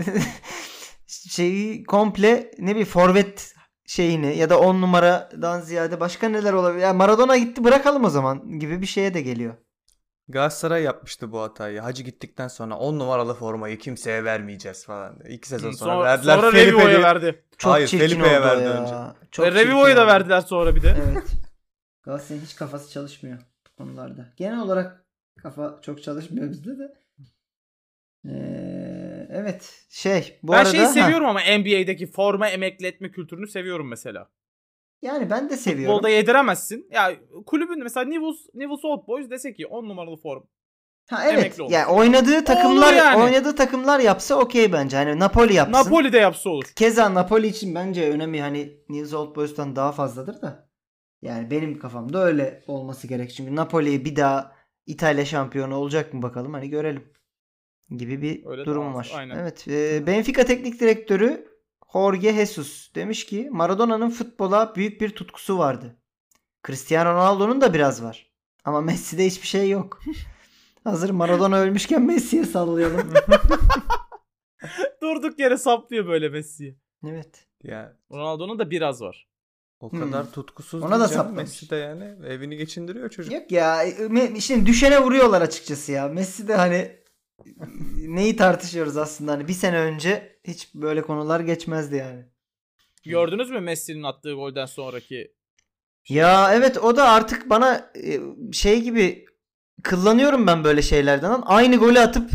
şeyi 1.07 1.83
komple 1.83 2.51
ne 2.59 2.69
bileyim 2.69 2.87
forvet 2.87 3.53
şeyini 3.85 4.37
ya 4.37 4.49
da 4.49 4.59
10 4.59 4.81
numaradan 4.81 5.61
ziyade 5.61 5.99
başka 5.99 6.29
neler 6.29 6.53
olabilir? 6.53 6.81
Ya 6.83 6.93
Maradona 6.93 7.37
gitti 7.37 7.63
bırakalım 7.63 8.03
o 8.03 8.09
zaman 8.09 8.59
gibi 8.59 8.81
bir 8.81 8.85
şeye 8.85 9.13
de 9.13 9.21
geliyor. 9.21 9.53
Galatasaray 10.29 10.83
yapmıştı 10.83 11.31
bu 11.31 11.41
hatayı. 11.41 11.79
Hacı 11.79 12.03
gittikten 12.03 12.47
sonra 12.47 12.77
10 12.77 12.99
numaralı 12.99 13.33
formayı 13.33 13.79
kimseye 13.79 14.23
vermeyeceğiz 14.23 14.85
falan. 14.85 15.19
diye. 15.19 15.33
İki 15.35 15.47
sezon 15.47 15.71
sonra, 15.71 15.91
Sonra, 15.93 16.03
verdiler. 16.05 16.35
sonra 16.35 16.53
Revivo'ya 16.53 17.01
verdi. 17.01 17.43
Çok 17.57 17.71
Hayır, 17.73 17.87
Felipe'ye 17.87 18.41
verdi 18.41 18.63
ya. 18.63 18.81
önce. 18.81 18.93
Çok 19.31 19.45
E, 19.47 19.51
çirkin 19.51 19.65
Revivo'ya 19.67 19.95
da 19.97 20.07
verdiler 20.07 20.41
sonra 20.41 20.75
bir 20.75 20.83
de. 20.83 20.95
Evet. 21.11 21.23
Galatasaray'ın 22.03 22.45
hiç 22.45 22.55
kafası 22.55 22.91
çalışmıyor 22.91 23.37
bu 23.67 23.75
konularda. 23.83 24.33
Genel 24.37 24.59
olarak 24.59 25.05
kafa 25.43 25.79
çok 25.81 26.03
çalışmıyor 26.03 26.49
bizde 26.49 26.79
de. 26.79 26.93
Ee, 28.25 29.27
evet 29.29 29.85
şey 29.89 30.39
bu 30.43 30.51
ben 30.51 30.57
arada 30.57 30.69
şeyi 30.69 30.83
ha, 30.83 30.87
seviyorum 30.87 31.25
ama 31.27 31.39
NBA'deki 31.39 32.11
forma 32.11 32.47
emekli 32.49 32.87
etme 32.87 33.11
kültürünü 33.11 33.47
seviyorum 33.47 33.87
mesela. 33.87 34.29
Yani 35.01 35.29
ben 35.29 35.49
de 35.49 35.57
seviyorum. 35.57 35.95
Futbolda 35.95 36.09
yediremezsin. 36.09 36.87
Ya 36.91 37.11
kulübün 37.45 37.83
mesela 37.83 38.05
Nivus, 38.05 38.45
Nivus 38.53 38.85
Old 38.85 39.07
Boys 39.07 39.29
dese 39.29 39.53
ki 39.53 39.67
10 39.67 39.89
numaralı 39.89 40.17
form. 40.17 40.43
Ha 41.09 41.29
evet. 41.29 41.59
olmuş. 41.59 41.73
Yani 41.73 41.85
oynadığı 41.85 42.43
takımlar 42.43 42.93
yani. 42.93 43.23
oynadığı 43.23 43.55
takımlar 43.55 43.99
yapsa 43.99 44.35
okey 44.35 44.73
bence. 44.73 44.97
Hani 44.97 45.19
Napoli 45.19 45.53
yapsın. 45.53 45.73
Napoli 45.73 46.13
de 46.13 46.17
yapsa 46.17 46.49
olur. 46.49 46.65
Keza 46.75 47.13
Napoli 47.13 47.47
için 47.47 47.75
bence 47.75 48.11
önemi 48.11 48.41
hani 48.41 48.77
Nils 48.89 49.13
Old 49.13 49.35
Boys'tan 49.35 49.75
daha 49.75 49.91
fazladır 49.91 50.41
da. 50.41 50.69
Yani 51.21 51.51
benim 51.51 51.79
kafamda 51.79 52.23
öyle 52.23 52.63
olması 52.67 53.07
gerek. 53.07 53.33
Çünkü 53.35 53.55
Napoli 53.55 54.05
bir 54.05 54.15
daha 54.15 54.51
İtalya 54.85 55.25
şampiyonu 55.25 55.75
olacak 55.75 56.13
mı 56.13 56.21
bakalım 56.21 56.53
hani 56.53 56.69
görelim. 56.69 57.13
Gibi 57.97 58.21
bir 58.21 58.45
Öyle 58.45 58.65
durum 58.65 58.93
var. 58.93 59.11
aynen. 59.15 59.37
Evet. 59.37 59.67
e, 59.67 60.07
Benfica 60.07 60.45
teknik 60.45 60.79
direktörü 60.79 61.46
Jorge 61.93 62.33
Jesus 62.33 62.95
demiş 62.95 63.25
ki 63.25 63.49
Maradona'nın 63.51 64.09
futbola 64.09 64.75
büyük 64.75 65.01
bir 65.01 65.09
tutkusu 65.09 65.57
vardı. 65.57 65.97
Cristiano 66.67 67.13
Ronaldo'nun 67.13 67.61
da 67.61 67.73
biraz 67.73 68.03
var. 68.03 68.31
Ama 68.65 68.81
Messi'de 68.81 69.25
hiçbir 69.25 69.47
şey 69.47 69.69
yok. 69.69 69.99
Hazır 70.83 71.09
Maradona 71.09 71.57
ölmüşken 71.59 72.01
Messi'ye 72.01 72.45
sallayalım. 72.45 73.13
Durduk 75.01 75.39
yere 75.39 75.57
saplıyor 75.57 76.07
böyle 76.07 76.29
Messi'yi. 76.29 76.77
evet. 77.07 77.47
Ya 77.63 77.97
Ronaldo'nun 78.11 78.59
da 78.59 78.71
biraz 78.71 79.01
var. 79.01 79.27
o 79.79 79.91
Hmm. 79.91 79.99
kadar 79.99 80.31
tutkusuz 80.31 80.83
Ona 80.83 80.99
da 80.99 81.07
saplamış. 81.07 81.37
Messi 81.41 81.69
de 81.69 81.75
yani 81.75 82.03
evini 82.27 82.57
geçindiriyor 82.57 83.09
çocuk. 83.09 83.33
Yok 83.33 83.51
ya 83.51 83.87
me- 83.89 84.41
şimdi 84.41 84.65
düşene 84.65 85.03
vuruyorlar 85.03 85.41
açıkçası 85.41 85.91
ya. 85.91 86.07
Messi 86.07 86.47
de 86.47 86.55
hani 86.55 86.96
neyi 87.97 88.35
tartışıyoruz 88.35 88.97
aslında 88.97 89.31
hani 89.31 89.47
bir 89.47 89.53
sene 89.53 89.79
önce 89.79 90.39
hiç 90.43 90.73
böyle 90.75 91.01
konular 91.01 91.39
geçmezdi 91.39 91.95
yani. 91.95 92.25
Gördünüz 93.03 93.49
mü 93.49 93.59
Messi'nin 93.59 94.03
attığı 94.03 94.33
golden 94.33 94.65
sonraki 94.65 95.33
Ya 96.09 96.53
evet 96.53 96.77
o 96.77 96.97
da 96.97 97.09
artık 97.09 97.49
bana 97.49 97.91
e, 98.03 98.19
şey 98.53 98.81
gibi 98.81 99.25
kullanıyorum 99.89 100.47
ben 100.47 100.63
böyle 100.63 100.81
şeylerden. 100.81 101.41
Aynı 101.45 101.75
golü 101.75 101.99
atıp 101.99 102.31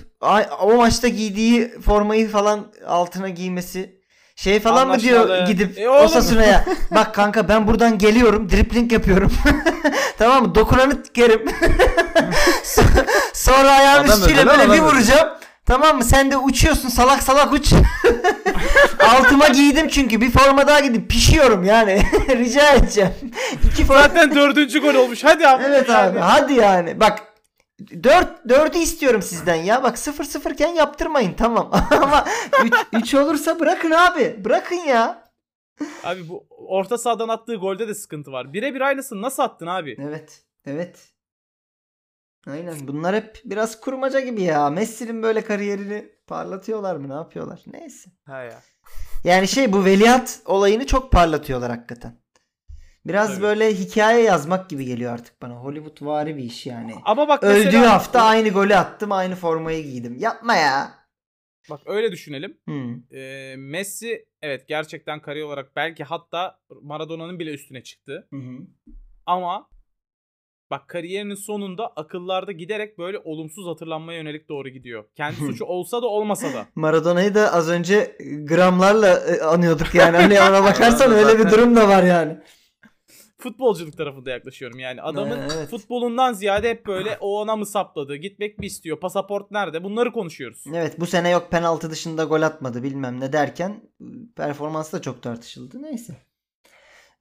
o 0.60 0.76
maçta 0.76 1.08
giydiği 1.08 1.68
formayı 1.68 2.28
falan 2.28 2.72
altına 2.86 3.28
giymesi. 3.28 4.01
Şey 4.36 4.60
falan 4.60 4.88
mı 4.88 5.00
diyor 5.00 5.20
Anlaşmalı. 5.20 5.46
gidip 5.46 5.78
E. 5.78 5.88
Osasuna'ya 5.88 6.64
bak 6.90 7.14
kanka 7.14 7.48
ben 7.48 7.66
buradan 7.66 7.98
geliyorum 7.98 8.50
dripling 8.50 8.92
yapıyorum. 8.92 9.32
tamam 10.18 10.42
mı? 10.42 10.54
Dokunanı 10.54 11.02
tikerim. 11.02 11.42
So- 12.64 12.82
Sonra 13.32 13.70
ayağın 13.70 14.04
Adam 14.04 14.18
üstüyle 14.18 14.40
öyle 14.40 14.50
böyle 14.50 14.64
bir 14.64 14.70
öyle. 14.70 14.82
vuracağım. 14.82 15.28
Tamam 15.66 15.96
mı? 15.96 16.04
Sen 16.04 16.30
de 16.30 16.36
uçuyorsun 16.36 16.88
salak 16.88 17.22
salak 17.22 17.52
uç. 17.52 17.72
Altıma 19.16 19.48
giydim 19.48 19.88
çünkü 19.88 20.20
bir 20.20 20.30
forma 20.30 20.66
daha 20.66 20.80
gidip 20.80 21.10
pişiyorum 21.10 21.64
yani. 21.64 22.02
Rica 22.28 22.72
edeceğim. 22.72 23.10
İki 23.72 23.84
forma. 23.84 24.02
Zaten 24.02 24.34
dördüncü 24.34 24.80
gol 24.80 24.94
olmuş. 24.94 25.24
Hadi 25.24 25.48
abi. 25.48 25.62
Evet 25.66 25.88
Yani. 25.88 26.10
abi 26.10 26.18
hadi 26.18 26.52
yani. 26.52 27.00
Bak 27.00 27.18
4 28.02 28.46
4'ü 28.46 28.78
istiyorum 28.78 29.22
sizden 29.22 29.54
ya. 29.54 29.82
Bak 29.82 29.98
0 29.98 30.24
0 30.24 30.50
iken 30.50 30.74
yaptırmayın 30.74 31.34
tamam. 31.34 31.70
Ama 31.90 32.24
3 32.92 33.14
olursa 33.14 33.60
bırakın 33.60 33.90
abi. 33.90 34.44
Bırakın 34.44 34.76
ya. 34.76 35.32
Abi 36.04 36.28
bu 36.28 36.46
orta 36.50 36.98
sahadan 36.98 37.28
attığı 37.28 37.56
golde 37.56 37.88
de 37.88 37.94
sıkıntı 37.94 38.32
var. 38.32 38.52
Birebir 38.52 38.80
aynısını 38.80 39.22
nasıl 39.22 39.42
attın 39.42 39.66
abi? 39.66 39.96
Evet. 40.00 40.42
Evet. 40.66 41.08
Aynen. 42.46 42.74
Bunlar 42.88 43.14
hep 43.14 43.40
biraz 43.44 43.80
kurmaca 43.80 44.20
gibi 44.20 44.42
ya. 44.42 44.70
Messi'nin 44.70 45.22
böyle 45.22 45.44
kariyerini 45.44 46.08
parlatıyorlar 46.26 46.96
mı? 46.96 47.08
Ne 47.08 47.14
yapıyorlar? 47.14 47.62
Neyse. 47.66 48.10
Ha 48.26 48.42
ya. 48.42 48.62
Yani 49.24 49.48
şey 49.48 49.72
bu 49.72 49.84
veliaht 49.84 50.38
olayını 50.44 50.86
çok 50.86 51.12
parlatıyorlar 51.12 51.70
hakikaten. 51.70 52.21
Biraz 53.06 53.28
Tabii. 53.34 53.42
böyle 53.42 53.74
hikaye 53.74 54.22
yazmak 54.24 54.70
gibi 54.70 54.84
geliyor 54.84 55.12
artık 55.12 55.42
bana. 55.42 55.54
Hollywood 55.54 56.06
vari 56.06 56.36
bir 56.36 56.42
iş 56.42 56.66
yani. 56.66 56.94
Ama 57.04 57.28
bak 57.28 57.42
Öldüğü 57.44 57.64
mesela- 57.64 57.92
hafta 57.92 58.22
aynı 58.22 58.48
golü 58.48 58.76
attım, 58.76 59.12
aynı 59.12 59.34
formayı 59.34 59.84
giydim. 59.84 60.16
Yapma 60.18 60.54
ya. 60.56 60.90
Bak 61.70 61.80
öyle 61.86 62.12
düşünelim. 62.12 62.58
Hmm. 62.64 62.94
Ee, 63.12 63.54
Messi 63.58 64.26
evet 64.42 64.68
gerçekten 64.68 65.20
kariyer 65.22 65.46
olarak 65.46 65.76
belki 65.76 66.04
hatta 66.04 66.58
Maradona'nın 66.82 67.38
bile 67.38 67.50
üstüne 67.50 67.82
çıktı. 67.82 68.28
Hı 68.30 68.36
hı. 68.36 68.58
Ama 69.26 69.68
bak 70.70 70.88
kariyerinin 70.88 71.34
sonunda 71.34 71.86
akıllarda 71.96 72.52
giderek 72.52 72.98
böyle 72.98 73.18
olumsuz 73.18 73.66
hatırlanmaya 73.66 74.18
yönelik 74.18 74.48
doğru 74.48 74.68
gidiyor. 74.68 75.04
Kendi 75.16 75.36
suçu 75.36 75.64
olsa 75.64 76.02
da 76.02 76.06
olmasa 76.06 76.54
da. 76.54 76.66
Maradona'yı 76.74 77.34
da 77.34 77.52
az 77.52 77.68
önce 77.70 78.16
gramlarla 78.48 79.08
e, 79.18 79.40
anıyorduk 79.40 79.94
yani. 79.94 80.16
Hani 80.16 80.40
ona 80.40 80.64
bakarsan 80.70 81.12
öyle 81.12 81.38
bir 81.38 81.50
durum 81.50 81.76
da 81.76 81.88
var 81.88 82.02
yani. 82.02 82.38
Futbolculuk 83.42 83.96
tarafında 83.96 84.30
yaklaşıyorum 84.30 84.78
yani. 84.78 85.02
Adamın 85.02 85.38
evet. 85.38 85.68
futbolundan 85.70 86.32
ziyade 86.32 86.70
hep 86.70 86.86
böyle 86.86 87.16
o 87.20 87.40
ona 87.40 87.56
mı 87.56 87.66
sapladı, 87.66 88.16
gitmek 88.16 88.58
mi 88.58 88.66
istiyor, 88.66 89.00
pasaport 89.00 89.50
nerede 89.50 89.84
bunları 89.84 90.12
konuşuyoruz. 90.12 90.64
Evet 90.74 91.00
bu 91.00 91.06
sene 91.06 91.30
yok 91.30 91.50
penaltı 91.50 91.90
dışında 91.90 92.24
gol 92.24 92.42
atmadı 92.42 92.82
bilmem 92.82 93.20
ne 93.20 93.32
derken 93.32 93.90
performansı 94.36 94.96
da 94.96 95.02
çok 95.02 95.22
tartışıldı. 95.22 95.82
Neyse. 95.82 96.16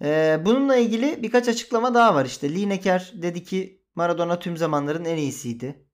Ee, 0.04 0.40
bununla 0.46 0.76
ilgili 0.76 1.24
birkaç 1.24 1.48
açıklama 1.48 1.94
daha 1.94 2.16
var 2.16 2.26
işte. 2.26 2.50
Lineker 2.50 3.12
dedi 3.16 3.44
ki 3.44 3.82
Maradona 3.96 4.40
tüm 4.40 4.58
zamanların 4.58 5.06
en 5.06 5.18
iyisiydi. 5.18 5.86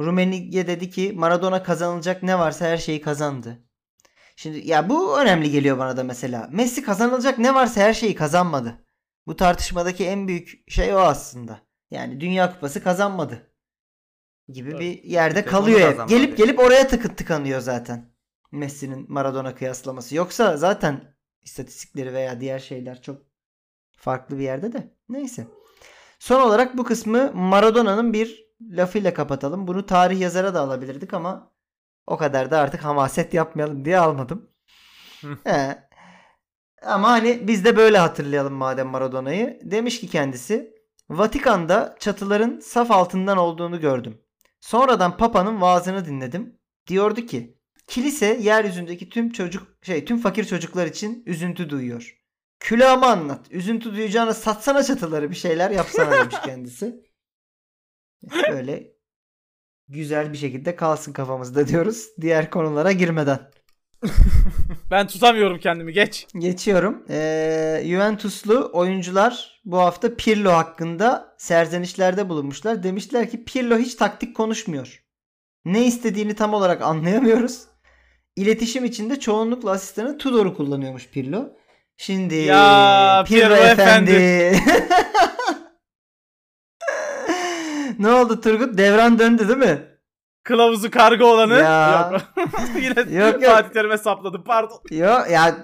Rumenige 0.00 0.66
dedi 0.66 0.90
ki 0.90 1.12
Maradona 1.16 1.62
kazanılacak 1.62 2.22
ne 2.22 2.38
varsa 2.38 2.64
her 2.64 2.76
şeyi 2.76 3.00
kazandı. 3.00 3.58
Şimdi 4.36 4.68
ya 4.68 4.88
bu 4.88 5.20
önemli 5.20 5.50
geliyor 5.50 5.78
bana 5.78 5.96
da 5.96 6.04
mesela. 6.04 6.48
Messi 6.52 6.82
kazanılacak 6.82 7.38
ne 7.38 7.54
varsa 7.54 7.80
her 7.80 7.94
şeyi 7.94 8.14
kazanmadı. 8.14 8.84
Bu 9.28 9.36
tartışmadaki 9.36 10.06
en 10.06 10.28
büyük 10.28 10.70
şey 10.70 10.94
o 10.94 10.98
aslında. 10.98 11.60
Yani 11.90 12.20
Dünya 12.20 12.52
Kupası 12.52 12.82
kazanmadı. 12.82 13.52
Gibi 14.48 14.70
Tabii. 14.70 14.80
bir 14.80 15.02
yerde 15.02 15.42
tek 15.42 15.48
kalıyor 15.48 15.80
hep. 15.80 16.08
Gelip 16.08 16.36
gelip 16.36 16.58
oraya 16.58 16.88
tıkıt 16.88 17.16
tıkanıyor 17.16 17.60
zaten. 17.60 18.12
Messi'nin 18.52 19.12
Maradona 19.12 19.54
kıyaslaması. 19.54 20.14
Yoksa 20.14 20.56
zaten 20.56 21.16
istatistikleri 21.42 22.12
veya 22.12 22.40
diğer 22.40 22.58
şeyler 22.58 23.02
çok 23.02 23.22
farklı 23.96 24.38
bir 24.38 24.42
yerde 24.42 24.72
de. 24.72 24.94
Neyse. 25.08 25.46
Son 26.18 26.40
olarak 26.40 26.76
bu 26.76 26.84
kısmı 26.84 27.32
Maradona'nın 27.34 28.12
bir 28.12 28.44
lafıyla 28.60 29.14
kapatalım. 29.14 29.66
Bunu 29.66 29.86
tarih 29.86 30.20
yazara 30.20 30.54
da 30.54 30.60
alabilirdik 30.60 31.14
ama 31.14 31.52
o 32.06 32.16
kadar 32.16 32.50
da 32.50 32.58
artık 32.58 32.84
hamaset 32.84 33.34
yapmayalım 33.34 33.84
diye 33.84 33.98
almadım. 33.98 34.50
He. 35.44 35.87
Ama 36.82 37.08
hani 37.08 37.48
biz 37.48 37.64
de 37.64 37.76
böyle 37.76 37.98
hatırlayalım 37.98 38.54
madem 38.54 38.86
Maradona'yı. 38.86 39.60
Demiş 39.62 40.00
ki 40.00 40.08
kendisi 40.08 40.74
Vatikan'da 41.10 41.96
çatıların 42.00 42.60
saf 42.60 42.90
altından 42.90 43.38
olduğunu 43.38 43.80
gördüm. 43.80 44.20
Sonradan 44.60 45.16
Papa'nın 45.16 45.60
vaazını 45.60 46.04
dinledim. 46.04 46.58
Diyordu 46.86 47.26
ki 47.26 47.58
kilise 47.86 48.26
yeryüzündeki 48.26 49.08
tüm 49.08 49.32
çocuk 49.32 49.66
şey 49.82 50.04
tüm 50.04 50.18
fakir 50.18 50.44
çocuklar 50.44 50.86
için 50.86 51.22
üzüntü 51.26 51.70
duyuyor. 51.70 52.18
Külahımı 52.60 53.06
anlat. 53.06 53.46
Üzüntü 53.50 53.94
duyacağına 53.94 54.34
satsana 54.34 54.82
çatıları 54.82 55.30
bir 55.30 55.36
şeyler 55.36 55.70
yapsana 55.70 56.12
demiş 56.12 56.36
kendisi. 56.44 57.04
Böyle 58.50 58.92
güzel 59.88 60.32
bir 60.32 60.38
şekilde 60.38 60.76
kalsın 60.76 61.12
kafamızda 61.12 61.68
diyoruz. 61.68 62.08
Diğer 62.20 62.50
konulara 62.50 62.92
girmeden. 62.92 63.50
Ben 64.90 65.06
tutamıyorum 65.06 65.58
kendimi 65.58 65.92
geç. 65.92 66.26
Geçiyorum. 66.38 67.04
Ee, 67.10 67.82
Juventuslu 67.86 68.70
oyuncular 68.72 69.60
bu 69.64 69.78
hafta 69.78 70.16
Pirlo 70.16 70.52
hakkında 70.52 71.34
serzenişlerde 71.38 72.28
bulunmuşlar. 72.28 72.82
Demişler 72.82 73.30
ki 73.30 73.44
Pirlo 73.44 73.78
hiç 73.78 73.94
taktik 73.94 74.36
konuşmuyor. 74.36 75.04
Ne 75.64 75.86
istediğini 75.86 76.34
tam 76.34 76.54
olarak 76.54 76.82
anlayamıyoruz. 76.82 77.62
İletişim 78.36 78.84
içinde 78.84 79.20
çoğunlukla 79.20 79.70
asistanı 79.70 80.18
Tudor'u 80.18 80.56
kullanıyormuş 80.56 81.08
Pirlo. 81.08 81.48
Şimdi 81.96 82.34
Ya, 82.34 83.24
Pirlo 83.26 83.54
efendi. 83.54 84.52
ne 87.98 88.10
oldu 88.10 88.40
Turgut? 88.40 88.78
Devran 88.78 89.18
döndü 89.18 89.48
değil 89.48 89.58
mi? 89.58 89.87
Kılavuzu 90.48 90.90
karga 90.90 91.24
olanı. 91.24 91.54
Ya. 91.54 92.10
Yok. 92.12 92.20
Yine 92.82 93.24
Yok, 93.24 93.42
yok. 93.42 93.52
Fatih 93.52 93.68
Terim'e 93.70 93.98
sapladım 93.98 94.44
pardon. 94.44 94.80
Yo 94.90 95.06
ya 95.30 95.56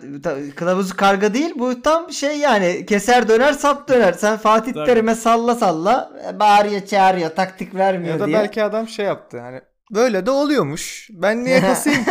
kılavuzu 0.57 0.97
karga 0.97 1.35
değil 1.35 1.53
bu 1.59 1.83
tam 1.83 2.12
şey 2.12 2.38
yani 2.38 2.87
keser 2.87 3.29
döner 3.29 3.53
sap 3.53 3.88
döner. 3.88 4.12
Sen 4.12 4.37
Fatih 4.37 4.73
Tabii. 4.73 4.87
Terim'e 4.87 5.14
salla 5.14 5.55
salla 5.55 6.11
bağırıyor 6.40 6.81
çağırıyor 6.87 7.31
taktik 7.31 7.75
vermiyor 7.75 8.14
Ya 8.14 8.20
da 8.20 8.27
diye. 8.27 8.38
belki 8.38 8.62
adam 8.64 8.88
şey 8.88 9.07
yaptı 9.07 9.40
hani 9.40 9.61
böyle 9.90 10.27
de 10.27 10.31
oluyormuş. 10.31 11.09
Ben 11.12 11.44
niye 11.44 11.61
kasayım 11.66 12.05
ki? 12.05 12.11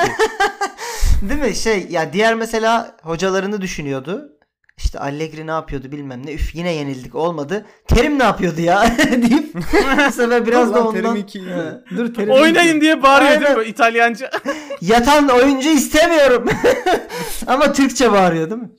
Değil 1.29 1.41
mi 1.41 1.55
şey 1.55 1.87
ya 1.89 2.13
diğer 2.13 2.35
mesela 2.35 2.95
hocalarını 3.03 3.61
düşünüyordu. 3.61 4.32
İşte 4.77 4.99
Allegri 4.99 5.47
ne 5.47 5.51
yapıyordu 5.51 5.91
bilmem 5.91 6.25
ne. 6.25 6.33
Üf 6.33 6.55
yine 6.55 6.73
yenildik 6.73 7.15
olmadı. 7.15 7.65
Terim 7.87 8.19
ne 8.19 8.23
yapıyordu 8.23 8.61
ya 8.61 8.97
deyip 9.11 9.55
bu 9.55 10.11
sefer 10.11 10.47
biraz 10.47 10.73
da 10.73 10.87
ondan. 10.87 10.93
Terim 11.01 11.15
iki 11.15 11.41
Dur 11.97 12.13
Terim 12.13 12.29
Oynayın 12.31 12.71
iki. 12.71 12.81
diye 12.81 13.03
bağırıyor 13.03 13.41
değil 13.41 13.57
mi 13.57 13.63
İtalyanca? 13.65 14.31
Yatan 14.81 15.27
oyuncu 15.29 15.69
istemiyorum. 15.69 16.49
Ama 17.47 17.73
Türkçe 17.73 18.11
bağırıyor 18.11 18.49
değil 18.49 18.61
mi? 18.61 18.71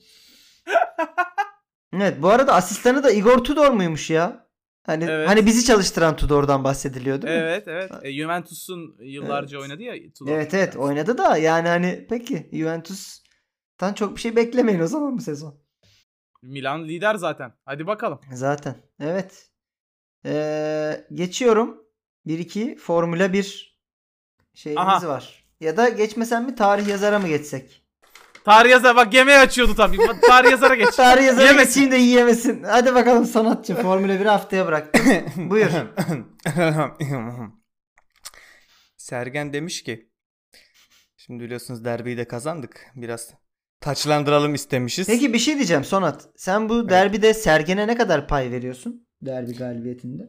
evet 1.93 2.21
bu 2.21 2.29
arada 2.29 2.53
asistanı 2.53 3.03
da 3.03 3.11
Igor 3.11 3.37
Tudor 3.37 3.71
muymuş 3.71 4.09
ya? 4.09 4.45
Hani 4.85 5.03
Evet. 5.09 5.29
hani 5.29 5.45
bizi 5.45 5.65
çalıştıran 5.65 6.15
Tudor'dan 6.15 6.63
bahsediliyor 6.63 7.21
değil 7.21 7.33
mi? 7.33 7.39
evet 7.43 7.67
evet. 7.67 7.91
E, 8.03 8.13
Juventus'un 8.13 8.95
yıllarca 8.99 9.59
oynadı 9.59 9.83
ya. 9.83 9.93
Tudor. 10.17 10.31
Evet 10.31 10.53
evet 10.53 10.75
oynadı 10.75 11.17
da 11.17 11.37
yani 11.37 11.67
hani 11.67 12.05
peki 12.09 12.49
Juventus'tan 12.53 13.93
çok 13.95 14.15
bir 14.15 14.21
şey 14.21 14.35
beklemeyin 14.35 14.79
o 14.79 14.87
zaman 14.87 15.17
bu 15.17 15.21
sezon. 15.21 15.64
Milan 16.45 16.87
lider 16.87 17.15
zaten. 17.15 17.53
Hadi 17.65 17.87
bakalım. 17.87 18.19
Zaten 18.31 18.75
evet. 18.99 19.49
Ee, 20.25 21.05
geçiyorum. 21.13 21.85
1-2 22.27 22.77
Formula 22.77 23.33
1 23.33 23.79
şeyimiz 24.53 24.87
Aha. 24.87 25.07
var. 25.07 25.45
Ya 25.59 25.77
da 25.77 25.89
geçmesen 25.89 26.43
mi 26.45 26.55
tarih 26.55 26.87
yazara 26.87 27.19
mı 27.19 27.27
geçsek? 27.27 27.81
Tarih 28.45 28.69
yazar 28.69 28.95
bak 28.95 29.13
yemeği 29.13 29.37
açıyordu 29.37 29.75
tabii. 29.75 29.97
Tarih 30.27 30.51
yazara 30.51 30.75
geç. 30.75 30.89
Tarih 30.95 31.25
yazara 31.25 31.45
Yemesin. 31.47 31.67
geçeyim 31.67 31.91
de 31.91 31.95
yiyemesin. 31.95 32.63
Hadi 32.63 32.95
bakalım 32.95 33.25
sanatçı. 33.25 33.75
Formula 33.75 34.13
1'i 34.13 34.27
haftaya 34.27 34.67
bıraktım. 34.67 35.05
Buyur. 35.49 35.69
Sergen 38.97 39.53
demiş 39.53 39.83
ki 39.83 40.09
şimdi 41.17 41.43
biliyorsunuz 41.43 41.85
derbiyi 41.85 42.17
de 42.17 42.27
kazandık. 42.27 42.85
Biraz 42.95 43.33
taçlandıralım 43.85 44.53
istemişiz. 44.53 45.07
Peki 45.07 45.33
bir 45.33 45.39
şey 45.39 45.55
diyeceğim 45.55 45.83
Sonat. 45.83 46.29
Sen 46.35 46.69
bu 46.69 46.89
derbide 46.89 47.33
Sergen'e 47.33 47.87
ne 47.87 47.97
kadar 47.97 48.27
pay 48.27 48.51
veriyorsun? 48.51 49.07
Derbi 49.21 49.55
galibiyetinde. 49.55 50.23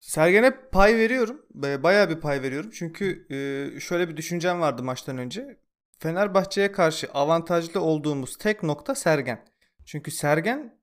Sergen'e 0.00 0.50
pay 0.50 0.96
veriyorum. 0.96 1.46
Ba- 1.54 1.82
Bayağı 1.82 2.10
bir 2.10 2.20
pay 2.20 2.42
veriyorum. 2.42 2.70
Çünkü 2.74 3.26
e, 3.30 3.80
şöyle 3.80 4.08
bir 4.08 4.16
düşüncem 4.16 4.60
vardı 4.60 4.82
maçtan 4.82 5.18
önce. 5.18 5.58
Fenerbahçe'ye 5.98 6.72
karşı 6.72 7.08
avantajlı 7.14 7.80
olduğumuz 7.80 8.36
tek 8.36 8.62
nokta 8.62 8.94
Sergen. 8.94 9.44
Çünkü 9.86 10.10
Sergen 10.10 10.80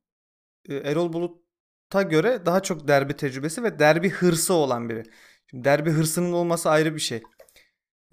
e, 0.70 0.76
Erol 0.76 1.14
Bulut'a 1.14 2.02
göre 2.02 2.46
daha 2.46 2.60
çok 2.60 2.88
derbi 2.88 3.14
tecrübesi 3.14 3.64
ve 3.64 3.80
derbi 3.80 4.10
hırsı 4.10 4.54
olan 4.54 4.90
biri. 4.90 5.04
Şimdi 5.50 5.64
derbi 5.64 5.90
hırsının 5.90 6.34
olması 6.34 6.70
ayrı 6.70 6.96
bir 6.96 7.00
şey. 7.00 7.24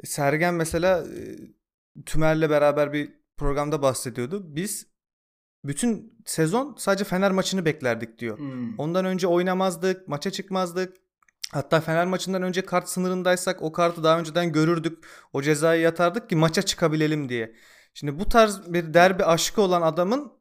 E, 0.03 0.07
Sergen 0.07 0.55
mesela 0.55 1.05
Tümer'le 2.07 2.51
beraber 2.51 2.93
bir 2.93 3.20
programda 3.41 3.83
bahsediyordu. 3.83 4.43
Biz 4.57 4.87
bütün 5.65 6.23
sezon 6.27 6.75
sadece 6.79 7.05
Fener 7.05 7.33
maçını 7.33 7.65
beklerdik 7.65 8.19
diyor. 8.19 8.39
Hmm. 8.39 8.79
Ondan 8.79 9.05
önce 9.05 9.27
oynamazdık, 9.27 10.09
maça 10.09 10.31
çıkmazdık. 10.31 10.97
Hatta 11.53 11.81
Fener 11.81 12.07
maçından 12.07 12.43
önce 12.43 12.63
kart 12.65 12.89
sınırındaysak 12.89 13.63
o 13.63 13.73
kartı 13.73 14.05
daha 14.05 14.19
önceden 14.19 14.53
görürdük. 14.53 15.05
O 15.33 15.43
cezayı 15.43 15.83
yatardık 15.83 16.29
ki 16.29 16.37
maça 16.37 16.63
çıkabilelim 16.63 17.29
diye. 17.29 17.55
Şimdi 17.95 18.19
bu 18.19 18.29
tarz 18.29 18.73
bir 18.73 18.95
derbi 18.95 19.25
aşkı 19.25 19.63
olan 19.63 19.83
adamın 19.83 20.33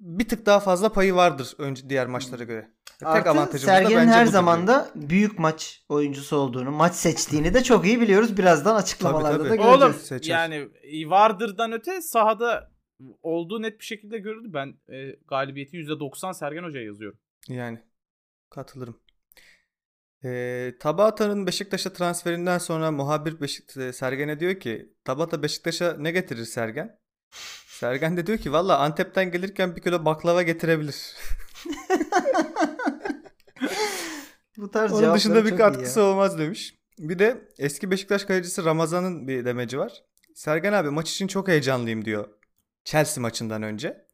bir 0.00 0.28
tık 0.28 0.46
daha 0.46 0.60
fazla 0.60 0.92
payı 0.92 1.14
vardır 1.14 1.54
önce 1.58 1.90
diğer 1.90 2.06
maçlara 2.06 2.44
göre. 2.44 2.70
Tek 3.00 3.08
Artı 3.08 3.30
avantajımız 3.30 3.66
da 3.66 3.72
Sergen'in 3.72 3.96
bence 3.96 4.10
her 4.10 4.22
budur 4.24 4.32
zaman 4.32 4.66
da 4.66 4.90
büyük 4.94 5.38
maç 5.38 5.84
oyuncusu 5.88 6.36
olduğunu, 6.36 6.70
maç 6.70 6.94
seçtiğini 6.94 7.54
de 7.54 7.62
çok 7.62 7.86
iyi 7.86 8.00
biliyoruz. 8.00 8.36
Birazdan 8.36 8.74
açıklamalarda 8.74 9.38
Tabii, 9.38 9.44
da 9.44 9.48
tabii. 9.48 9.56
göreceğiz. 9.56 9.82
Oğlum 9.82 9.94
Seçer. 9.94 10.34
yani 10.34 10.68
vardırdan 11.10 11.72
öte 11.72 12.00
sahada 12.00 12.70
olduğu 13.22 13.62
net 13.62 13.80
bir 13.80 13.84
şekilde 13.84 14.18
görüldü. 14.18 14.48
Ben 14.52 14.94
e, 14.94 15.16
galibiyeti 15.28 15.76
%90 15.76 16.34
Sergen 16.34 16.62
Hoca'ya 16.62 16.84
yazıyorum. 16.84 17.18
Yani 17.48 17.78
katılırım. 18.50 19.00
Ee, 20.24 20.74
Tabata'nın 20.80 21.46
Beşiktaş'a 21.46 21.92
transferinden 21.92 22.58
sonra 22.58 22.90
muhabir 22.90 23.40
Beşik 23.40 23.76
e, 23.76 23.92
Sergen'e 23.92 24.40
diyor 24.40 24.60
ki 24.60 24.92
Tabata 25.04 25.42
Beşiktaş'a 25.42 25.96
ne 25.98 26.10
getirir 26.10 26.44
Sergen? 26.44 26.98
Sergen 27.66 28.16
de 28.16 28.26
diyor 28.26 28.38
ki 28.38 28.52
valla 28.52 28.78
Antep'ten 28.78 29.30
gelirken 29.30 29.76
bir 29.76 29.82
kilo 29.82 30.04
baklava 30.04 30.42
getirebilir. 30.42 31.14
Bu 34.56 34.70
tarz 34.70 34.92
Onun 34.92 35.14
dışında 35.14 35.44
bir 35.44 35.56
katkısı 35.56 36.02
olmaz 36.02 36.38
demiş. 36.38 36.74
Bir 36.98 37.18
de 37.18 37.48
eski 37.58 37.90
Beşiktaş 37.90 38.24
kalecisi 38.24 38.64
Ramazan'ın 38.64 39.28
bir 39.28 39.44
demeci 39.44 39.78
var. 39.78 40.02
Sergen 40.34 40.72
abi 40.72 40.90
maç 40.90 41.10
için 41.10 41.26
çok 41.26 41.48
heyecanlıyım 41.48 42.04
diyor. 42.04 42.28
Chelsea 42.84 43.22
maçından 43.22 43.62
önce. 43.62 44.06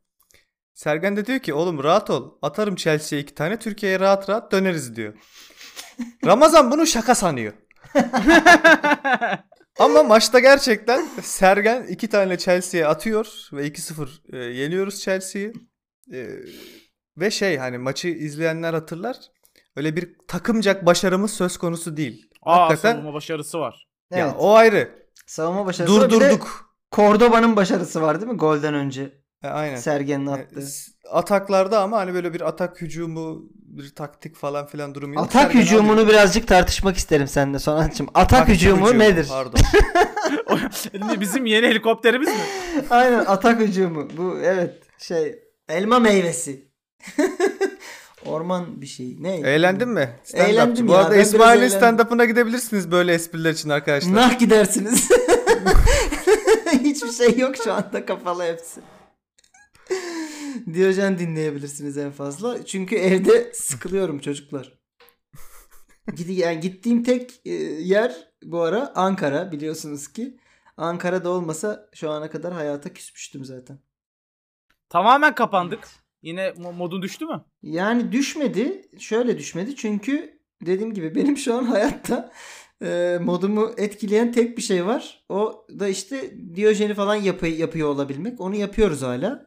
Sergen 0.74 1.16
de 1.16 1.26
diyor 1.26 1.38
ki 1.38 1.54
oğlum 1.54 1.84
rahat 1.84 2.10
ol. 2.10 2.38
Atarım 2.42 2.76
Chelsea'ye 2.76 3.22
iki 3.22 3.34
tane 3.34 3.58
Türkiye'ye 3.58 4.00
rahat 4.00 4.28
rahat 4.30 4.52
döneriz 4.52 4.96
diyor. 4.96 5.14
Ramazan 6.24 6.70
bunu 6.70 6.86
şaka 6.86 7.14
sanıyor. 7.14 7.52
Ama 9.78 10.02
maçta 10.02 10.38
gerçekten 10.40 11.08
Sergen 11.22 11.86
iki 11.86 12.08
tane 12.08 12.38
Chelsea'ye 12.38 12.86
atıyor 12.86 13.48
ve 13.52 13.68
2-0 13.68 14.08
e, 14.32 14.36
yeniyoruz 14.36 15.00
Chelsea'yi. 15.00 15.52
E, 16.12 16.28
Ve 17.16 17.30
şey 17.30 17.56
hani 17.56 17.78
maçı 17.78 18.08
izleyenler 18.08 18.74
hatırlar. 18.74 19.16
Öyle 19.76 19.96
bir 19.96 20.16
takımcak 20.28 20.86
başarımız 20.86 21.30
söz 21.32 21.56
konusu 21.58 21.96
değil. 21.96 22.30
Aa 22.42 22.62
Hakikaten 22.62 22.92
savunma 22.92 23.14
başarısı 23.14 23.58
var. 23.60 23.86
Evet. 24.12 24.20
ya 24.20 24.34
o 24.38 24.54
ayrı. 24.54 24.90
Savunma 25.26 25.66
başarısı 25.66 26.00
Durdurduk. 26.00 26.76
Cordoba'nın 26.92 27.56
başarısı 27.56 28.02
var 28.02 28.20
değil 28.20 28.32
mi? 28.32 28.38
Golden 28.38 28.74
önce. 28.74 29.12
E, 29.42 29.48
aynen. 29.48 29.76
Sergen'in 29.76 30.26
E, 30.26 30.30
attığı. 30.30 30.62
s- 30.62 30.92
ataklarda 31.10 31.80
ama 31.80 31.96
hani 31.98 32.14
böyle 32.14 32.34
bir 32.34 32.40
atak 32.40 32.80
hücumu, 32.80 33.42
bir 33.54 33.94
taktik 33.94 34.36
falan 34.36 34.66
filan 34.66 34.94
durumu 34.94 35.14
yok. 35.14 35.24
Atak 35.24 35.42
Sergen 35.42 35.60
hücumunu 35.60 35.92
alıyor. 35.92 36.08
birazcık 36.08 36.48
tartışmak 36.48 36.96
isterim 36.96 37.26
seninle 37.28 37.58
Sonatçım. 37.58 38.06
Atak 38.14 38.28
Taktik 38.38 38.54
hücumu 38.56 38.84
hücumu, 38.86 38.98
nedir? 39.00 39.26
Pardon. 39.28 39.60
Bizim 41.20 41.46
yeni 41.46 41.66
helikopterimiz 41.66 42.28
mi? 42.28 42.34
Aynen 42.90 43.18
atak 43.26 43.60
hücumu. 43.60 44.08
Bu 44.16 44.38
evet 44.42 44.74
şey 44.98 45.38
elma 45.68 45.98
meyvesi. 45.98 46.68
Orman 48.28 48.80
bir 48.80 48.86
şey. 48.86 49.16
Ne? 49.20 49.36
Eğlendin 49.36 49.88
mi? 49.88 50.10
Stand-upçı. 50.24 50.42
Eğlendim 50.42 50.88
Bu 50.88 50.92
ya, 50.92 50.98
arada 50.98 51.10
ben 51.10 51.16
biraz 51.16 51.28
İsmail'in 51.28 51.68
stand-up'ına 51.68 52.24
gidebilirsiniz 52.24 52.90
böyle 52.90 53.14
espriler 53.14 53.52
için 53.52 53.68
arkadaşlar. 53.68 54.14
Nah 54.14 54.38
gidersiniz. 54.38 55.10
Hiçbir 56.72 57.12
şey 57.12 57.38
yok 57.38 57.56
şu 57.56 57.72
anda 57.72 58.06
kapalı 58.06 58.42
hepsi. 58.42 58.80
Diyojen 60.74 61.18
dinleyebilirsiniz 61.18 61.98
en 61.98 62.10
fazla. 62.10 62.64
Çünkü 62.64 62.96
evde 62.96 63.52
sıkılıyorum 63.54 64.18
çocuklar. 64.18 64.78
Gidi 66.16 66.32
yani 66.32 66.60
gittiğim 66.60 67.02
tek 67.02 67.40
e, 67.44 67.52
yer 67.52 68.28
bu 68.42 68.62
ara 68.62 68.92
Ankara 68.94 69.52
biliyorsunuz 69.52 70.08
ki. 70.08 70.36
Ankara'da 70.76 71.30
olmasa 71.30 71.88
şu 71.94 72.10
ana 72.10 72.30
kadar 72.30 72.52
hayata 72.52 72.92
küsmüştüm 72.92 73.44
zaten. 73.44 73.78
Tamamen 74.88 75.34
kapandık. 75.34 75.88
Yine 76.22 76.48
mo- 76.48 76.76
modun 76.76 77.02
düştü 77.02 77.26
mü? 77.26 77.44
Yani 77.62 78.12
düşmedi. 78.12 78.88
Şöyle 78.98 79.38
düşmedi. 79.38 79.76
Çünkü 79.76 80.40
dediğim 80.66 80.94
gibi 80.94 81.14
benim 81.14 81.36
şu 81.36 81.54
an 81.54 81.64
hayatta 81.72 82.32
e, 82.82 83.18
modumu 83.22 83.70
etkileyen 83.76 84.32
tek 84.32 84.56
bir 84.56 84.62
şey 84.62 84.86
var. 84.86 85.24
O 85.28 85.66
da 85.78 85.88
işte 85.88 86.34
Diyojen'i 86.54 86.94
falan 86.94 87.14
yapı, 87.14 87.46
yapıyor 87.46 87.88
olabilmek. 87.88 88.40
Onu 88.40 88.56
yapıyoruz 88.56 89.02
hala. 89.02 89.46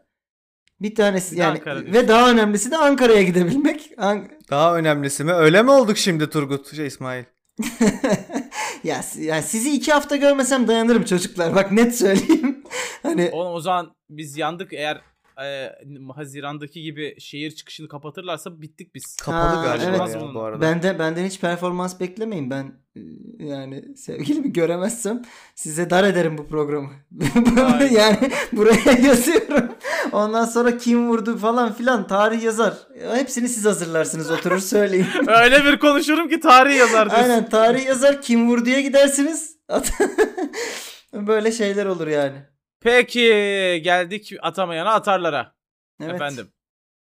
Bir 0.82 0.95
tanesi 0.95 1.36
Bir 1.36 1.41
yani 1.41 1.51
Ankara 1.57 1.80
ve 1.86 2.07
daha 2.07 2.32
önemlisi 2.32 2.72
de 2.72 2.78
Ankara'ya 2.78 3.22
gidebilmek. 3.22 3.91
An- 3.97 4.28
Daha 4.49 4.78
önemlisi 4.78 5.24
mi? 5.24 5.34
Öyle 5.34 5.61
mi 5.63 5.72
olduk 5.72 5.97
şimdi 5.97 6.30
Turgut? 6.30 6.76
Şey 6.76 6.88
İsmail. 6.88 7.24
ya, 8.84 9.01
ya 9.20 9.41
sizi 9.41 9.76
iki 9.76 9.91
hafta 9.93 10.15
görmesem 10.15 10.67
dayanırım 10.67 11.03
çocuklar. 11.03 11.55
Bak 11.55 11.72
net 11.72 11.95
söyleyeyim. 11.95 12.63
hani 13.03 13.30
Oğlum 13.34 13.53
o 13.53 13.59
zaman 13.59 13.91
biz 14.09 14.38
yandık 14.38 14.74
eğer 14.74 15.01
e, 15.46 15.76
Haziran'daki 16.16 16.82
gibi 16.82 17.16
şehir 17.20 17.52
çıkışını 17.52 17.88
kapatırlarsa 17.88 18.62
bittik 18.62 18.96
biz. 18.96 19.16
Kapalı 19.16 19.56
Ha, 19.56 19.64
galiba 19.64 20.06
evet. 20.10 20.16
ya 20.16 20.34
bu 20.34 20.42
arada. 20.42 20.62
bende 20.62 21.00
benden 21.00 21.26
hiç 21.26 21.40
performans 21.40 22.00
beklemeyin. 22.00 22.50
Ben 22.50 22.74
e, 22.96 23.02
yani 23.46 23.98
sevgilimi 23.98 24.54
göremezsem 24.54 25.22
size 25.56 25.90
dar 25.90 26.04
ederim 26.04 26.38
bu 26.38 26.48
programı. 26.48 26.90
Yani 27.92 28.32
buraya 28.52 28.92
yazıyorum. 29.08 29.70
Ondan 30.12 30.46
sonra 30.46 30.78
kim 30.78 31.10
vurdu 31.10 31.38
falan 31.38 31.74
filan 31.74 32.08
tarih 32.08 32.44
yazar. 32.44 32.74
Hepsini 33.14 33.50
siz 33.50 33.66
hazırlarsınız 33.66 34.32
oturur 34.32 34.60
söyleyin. 34.60 35.08
Öyle 35.28 35.66
bir 35.66 35.80
konuşurum 35.80 36.30
ki 36.30 36.40
tarihi 36.40 36.78
yazar 36.78 37.10
diyorsun. 37.10 37.30
Aynen 37.30 37.50
tarih 37.50 37.86
yazar 37.86 38.22
kim 38.22 38.50
vurduya 38.50 38.82
gidersiniz. 38.82 39.58
Böyle 41.14 41.52
şeyler 41.52 41.86
olur 41.86 42.08
yani. 42.08 42.38
Peki 42.80 43.20
geldik 43.84 44.34
atamayana 44.42 44.94
atarlara. 44.94 45.56
Evet. 46.02 46.16
Efendim. 46.16 46.48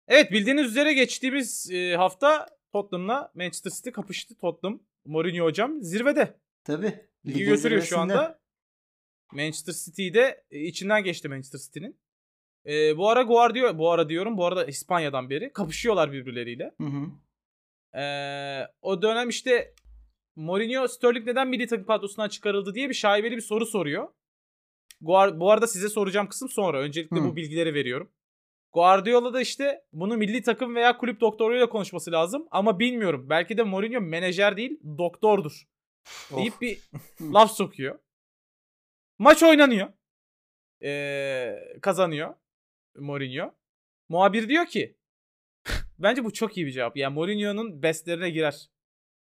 Evet 0.08 0.32
bildiğiniz 0.32 0.68
üzere 0.68 0.94
geçtiğimiz 0.94 1.72
e, 1.72 1.96
hafta 1.96 2.48
Tottenham'la 2.72 3.32
Manchester 3.36 3.72
City 3.72 3.90
kapıştı. 3.90 4.38
Tottenham 4.38 4.80
Mourinho 5.06 5.46
hocam 5.46 5.82
zirvede. 5.82 6.40
Tabii. 6.64 6.94
Ligi 7.26 7.44
götürüyor 7.44 7.82
şu 7.82 8.00
anda. 8.00 8.42
Manchester 9.32 9.74
City'yi 9.74 10.14
de 10.14 10.44
e, 10.52 10.60
içinden 10.60 11.04
geçti 11.04 11.30
Manchester 11.30 11.60
City'nin. 11.60 12.00
E, 12.66 12.98
bu 12.98 13.10
ara 13.10 13.22
Guardiola, 13.22 13.78
bu 13.78 13.92
ara 13.92 14.10
diyorum 14.10 14.38
bu 14.38 14.46
arada 14.46 14.66
İspanya'dan 14.66 15.30
beri 15.30 15.54
kapışıyorlar 15.54 16.12
birbirleriyle. 16.12 16.72
Hı 16.78 16.88
hı. 16.88 17.06
E, 18.00 18.04
o 18.82 19.02
dönem 19.02 19.30
işte 19.30 19.74
Mourinho 20.36 20.88
Sterling 20.88 21.28
neden 21.28 21.48
milli 21.48 21.68
takım 21.68 21.86
kadrosundan 21.86 22.30
çıkarıldı 22.30 22.74
diye 22.74 22.90
bir 22.90 22.94
şaibeli 22.94 23.36
bir 23.36 23.42
soru 23.42 23.66
soruyor. 23.66 24.08
Bu 25.02 25.52
arada 25.52 25.68
size 25.68 25.90
soracağım 25.90 26.28
kısım 26.28 26.50
sonra. 26.50 26.80
Öncelikle 26.80 27.18
Hı. 27.18 27.24
bu 27.24 27.36
bilgileri 27.36 27.74
veriyorum. 27.74 28.12
Guardiola 28.74 29.34
da 29.34 29.42
işte 29.42 29.84
bunu 29.94 30.18
milli 30.18 30.42
takım 30.42 30.76
veya 30.76 30.98
kulüp 30.98 31.22
doktoruyla 31.22 31.70
konuşması 31.70 32.12
lazım. 32.12 32.48
Ama 32.52 32.80
bilmiyorum. 32.80 33.26
Belki 33.30 33.58
de 33.58 33.64
Mourinho 33.64 34.02
menajer 34.02 34.58
değil 34.58 34.80
doktordur. 34.98 35.64
Deyip 36.36 36.62
bir 36.62 36.80
laf 37.22 37.52
sokuyor. 37.52 38.00
Maç 39.20 39.44
oynanıyor. 39.44 39.94
Ee, 40.84 41.56
kazanıyor 41.82 42.36
Mourinho. 42.96 43.54
Muhabir 44.10 44.50
diyor 44.50 44.66
ki 44.66 44.98
bence 46.00 46.24
bu 46.24 46.34
çok 46.34 46.58
iyi 46.58 46.66
bir 46.66 46.72
cevap. 46.72 46.98
Yani 46.98 47.14
Mourinho'nun 47.14 47.84
bestlerine 47.84 48.30
girer. 48.30 48.70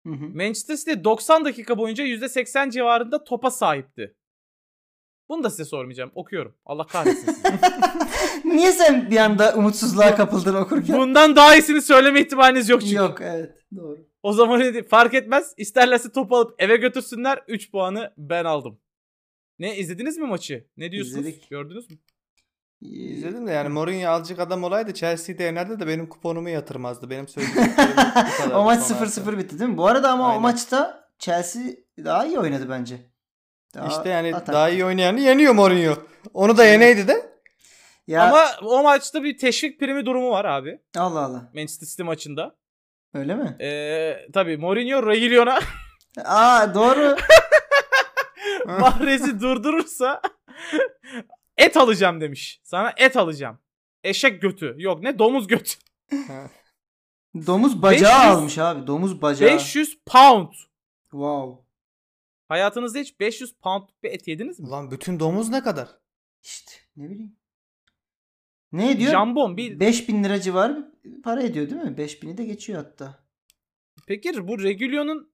Hı 0.07 0.13
hı. 0.13 0.30
Manchester 0.30 0.76
City 0.76 1.03
90 1.03 1.45
dakika 1.45 1.78
boyunca 1.78 2.03
%80 2.03 2.71
civarında 2.71 3.24
topa 3.24 3.51
sahipti. 3.51 4.15
Bunu 5.34 5.44
da 5.44 5.50
size 5.50 5.66
sormayacağım. 5.66 6.12
Okuyorum. 6.16 6.56
Allah 6.66 6.88
kahretsin 6.88 7.32
sizi. 7.32 7.48
Niye 8.46 8.72
sen 8.72 9.12
bir 9.12 9.18
anda 9.18 9.54
umutsuzluğa 9.56 10.16
kapıldın 10.16 10.56
okurken? 10.56 10.98
Bundan 10.98 11.36
daha 11.36 11.56
iyisini 11.56 11.82
söyleme 11.82 12.22
ihtimaliniz 12.22 12.70
yok 12.70 12.82
çünkü. 12.82 12.96
Yok 12.96 13.18
evet 13.22 13.52
doğru. 13.76 13.98
O 14.24 14.34
zaman 14.34 14.60
dedi, 14.60 14.84
fark 14.88 15.14
etmez. 15.14 15.54
İsterlerse 15.58 16.12
topu 16.12 16.36
alıp 16.36 16.56
eve 16.62 16.78
götürsünler. 16.78 17.44
3 17.48 17.72
puanı 17.72 18.14
ben 18.18 18.46
aldım. 18.46 18.80
Ne 19.60 19.78
izlediniz 19.78 20.18
mi 20.18 20.28
maçı? 20.28 20.68
Ne 20.78 20.92
diyorsunuz? 20.92 21.20
İzledik. 21.20 21.50
Gördünüz 21.50 21.90
mü? 21.90 21.98
İzledim 22.82 23.48
de 23.48 23.52
yani 23.52 23.70
Mourinho 23.70 24.10
azıcık 24.10 24.40
adam 24.40 24.64
olaydı 24.64 24.94
Chelsea'de 24.94 25.44
yenerdi 25.44 25.80
de 25.80 25.88
benim 25.88 26.10
kuponumu 26.10 26.50
yatırmazdı. 26.50 27.10
Benim 27.10 27.28
söyleyeceklerim 27.28 27.92
bu 27.98 28.44
kadar. 28.44 28.56
o 28.56 28.64
maç 28.64 28.80
0-0 28.80 29.38
bitti 29.38 29.60
değil 29.60 29.70
mi? 29.72 29.78
Bu 29.78 29.88
arada 29.88 30.12
ama 30.12 30.24
o 30.24 30.30
Aynen. 30.30 30.42
maçta 30.42 31.10
Chelsea 31.20 31.62
daha 31.98 32.26
iyi 32.26 32.40
oynadı 32.40 32.70
bence. 32.70 33.12
Daha 33.74 33.88
İşte 33.88 34.09
yani 34.09 34.36
atak. 34.36 34.55
daha 34.55 34.69
iyi 34.69 34.86
oynayanı 34.86 35.19
yeniyor 35.19 35.53
Mourinho. 35.53 35.95
Onu 36.34 36.57
da 36.57 36.65
yeneydi 36.65 37.07
de. 37.07 37.34
Ya, 38.07 38.24
Ama 38.30 38.45
o 38.61 38.84
maçta 38.84 39.24
bir 39.24 39.38
teşvik 39.38 39.80
primi 39.80 40.05
durumu 40.05 40.30
var 40.32 40.45
abi. 40.45 40.80
Allah 40.97 41.19
Allah. 41.19 41.51
Manchester 41.55 41.88
City 41.88 42.03
maçında. 42.03 42.55
Öyle 43.13 43.36
mi? 43.36 43.57
Ee, 43.61 44.28
tabii 44.34 44.57
Mourinho 44.57 45.07
Reguilon'a 45.07 45.59
Aa 46.26 46.74
doğru. 46.74 47.15
Mahrez'i 48.80 49.39
durdurursa 49.41 50.21
et 51.57 51.78
alacağım 51.78 52.21
demiş. 52.21 52.61
Sana 52.63 52.93
et 52.97 53.17
alacağım. 53.17 53.59
Eşek 54.03 54.41
götü. 54.41 54.76
Yok 54.78 55.03
ne 55.03 55.19
domuz 55.19 55.47
götü. 55.47 55.74
Domuz 57.47 57.82
bacağı 57.82 58.19
500 58.24 58.36
almış 58.38 58.57
abi. 58.57 58.88
Domuz 58.88 59.21
bacağı. 59.21 59.49
500 59.49 59.97
pound. 60.05 60.53
Wow. 61.11 61.62
Hayatınızda 62.48 63.00
hiç 63.00 63.20
500 63.20 63.54
pound 63.54 63.84
bir 64.04 64.12
et 64.12 64.28
yediniz 64.28 64.60
mi? 64.60 64.68
Ulan 64.68 64.91
bütün 64.91 65.20
domuz 65.20 65.50
ne 65.50 65.64
kadar? 65.64 65.88
İşte 66.44 66.72
ne 66.96 67.10
bileyim. 67.10 67.36
Ne 68.72 68.91
ediyor? 68.91 69.12
Jambon 69.12 69.58
bir 69.58 69.80
5000 69.80 70.24
lira 70.24 70.41
civarı 70.41 70.91
para 71.24 71.44
ediyor 71.44 71.70
değil 71.70 71.82
mi? 71.82 71.98
5000'i 71.98 72.38
de 72.38 72.46
geçiyor 72.46 72.84
hatta. 72.84 73.24
Peki 74.08 74.48
bu 74.48 74.64
Regulion'un 74.64 75.34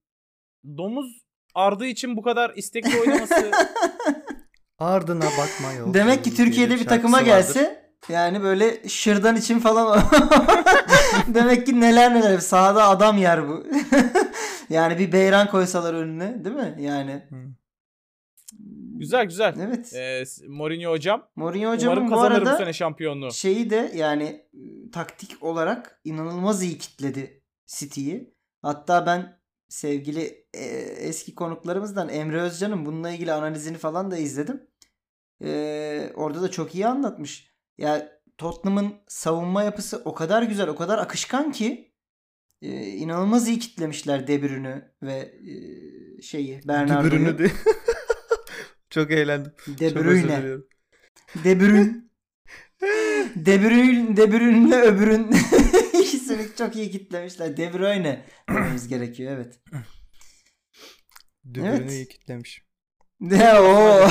domuz 0.78 1.26
ardı 1.56 1.86
için 1.86 2.18
bu 2.18 2.22
kadar 2.22 2.54
istekli 2.56 3.00
oynaması 3.00 3.52
Ardına 4.78 5.26
bakma 5.26 5.74
yok. 5.78 5.94
Demek 5.94 6.24
ki 6.24 6.36
Türkiye'de 6.36 6.80
bir 6.80 6.86
takıma 6.86 7.18
vardır. 7.18 7.26
gelse 7.26 7.79
yani 8.10 8.44
böyle 8.44 8.90
şırdan 8.90 9.36
için 9.36 9.60
falan 9.60 10.04
demek 11.28 11.66
ki 11.66 11.80
neler 11.80 12.16
neler 12.16 12.38
sahada 12.38 12.88
adam 12.88 13.18
yer 13.18 13.48
bu. 13.48 13.66
yani 14.70 15.00
bir 15.00 15.12
beyran 15.12 15.48
koysalar 15.48 15.94
önüne 15.94 16.46
değil 16.46 16.56
mi? 16.56 16.76
Yani 16.80 17.24
güzel 19.00 19.26
güzel. 19.26 19.56
evet. 19.60 19.94
Ee, 19.94 20.24
Mourinho 20.48 20.92
hocam 20.92 21.28
Mourinho 21.36 21.72
hocamın 21.72 21.96
umarım 21.96 22.12
bu 22.12 22.16
kazanır 22.16 22.32
bu 22.32 22.50
arada 22.50 22.58
sene 22.58 22.74
şampiyonluğu. 22.74 23.32
şeyi 23.32 23.70
de 23.70 23.92
yani 23.96 24.24
e, 24.24 24.92
taktik 24.92 25.44
olarak 25.44 26.02
inanılmaz 26.04 26.64
iyi 26.64 26.78
kitledi 26.78 27.44
City'yi. 27.68 28.34
Hatta 28.62 29.06
ben 29.06 29.40
sevgili 29.70 30.46
e, 30.54 30.66
eski 31.00 31.36
konuklarımızdan 31.36 32.10
Emre 32.10 32.42
Özcan'ın 32.42 32.86
bununla 32.86 33.10
ilgili 33.10 33.32
analizini 33.32 33.78
falan 33.78 34.12
da 34.12 34.18
izledim. 34.18 34.68
E, 35.44 36.12
orada 36.16 36.42
da 36.42 36.52
çok 36.52 36.76
iyi 36.76 36.88
anlatmış. 36.88 37.49
Ya 37.80 38.20
Tottenham'ın 38.38 38.96
savunma 39.08 39.64
yapısı 39.64 40.02
o 40.06 40.14
kadar 40.14 40.44
güzel, 40.44 40.68
o 40.68 40.76
kadar 40.76 40.98
akışkan 40.98 41.52
ki 41.52 41.94
e, 42.62 42.88
inanılmaz 42.88 43.48
iyi 43.48 43.60
kitlemişler 43.60 44.28
De 44.28 44.44
Bruyne'ü 44.44 44.92
ve 45.04 45.34
e, 45.50 45.54
şeyi 46.22 46.62
Bernardo'yu. 46.68 47.38
De. 47.38 47.52
Çok 48.90 49.12
eğlendim. 49.12 49.54
De 49.68 49.96
Bruyne. 50.00 50.58
De 51.36 51.60
Bruyne. 54.32 54.82
Öbürün 54.82 55.32
ikisini 56.02 56.48
çok 56.58 56.76
iyi 56.76 56.92
kitlemişler. 56.92 57.58
De 57.58 57.74
Bruyne 57.74 58.26
dememiz 58.50 58.88
gerekiyor 58.88 59.32
evet. 59.32 59.60
Dübürünü 61.54 61.70
Evet. 61.70 61.92
iyi 61.92 62.08
kitlemiş. 62.08 62.64
Ne 63.20 63.60
o? 63.60 64.08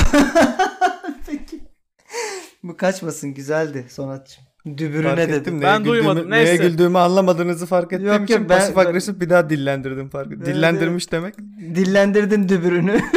Bu 2.69 2.77
kaçmasın 2.77 3.35
güzeldi 3.35 3.87
sonatçım. 3.89 4.45
Dübürüne 4.77 5.03
Fark 5.09 5.19
dedim. 5.19 5.35
ettim. 5.41 5.63
Ben 5.63 5.83
neye 5.83 5.89
duymadım, 5.89 6.23
güldüğümü- 6.23 6.31
Neye 6.31 6.45
neyse. 6.45 6.69
güldüğümü 6.69 6.99
anlamadığınızı 6.99 7.67
fark 7.67 7.93
ettiğim 7.93 8.09
Yok, 8.13 8.21
yok, 8.21 8.31
için 8.31 8.41
ben- 8.49 8.59
pasif 8.59 8.77
ben- 8.77 8.87
agresif 8.87 9.21
bir 9.21 9.31
daha 9.31 9.51
dillendirdim 9.51 10.09
fark 10.09 10.33
Evet, 10.33 10.47
Dillendirmiş 10.47 11.13
demek. 11.13 11.35
Dillendirdin 11.75 12.49
dübürünü. 12.49 13.01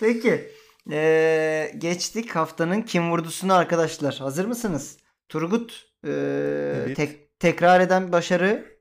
Peki. 0.00 0.50
Ee, 0.90 1.72
geçtik 1.78 2.30
haftanın 2.30 2.82
kim 2.82 3.10
vurdusunu 3.10 3.54
arkadaşlar. 3.54 4.14
Hazır 4.14 4.44
mısınız? 4.44 4.96
Turgut 5.28 5.86
ee, 6.04 6.10
Evet. 6.86 6.96
tek- 6.96 7.38
tekrar 7.38 7.80
eden 7.80 8.12
başarı 8.12 8.76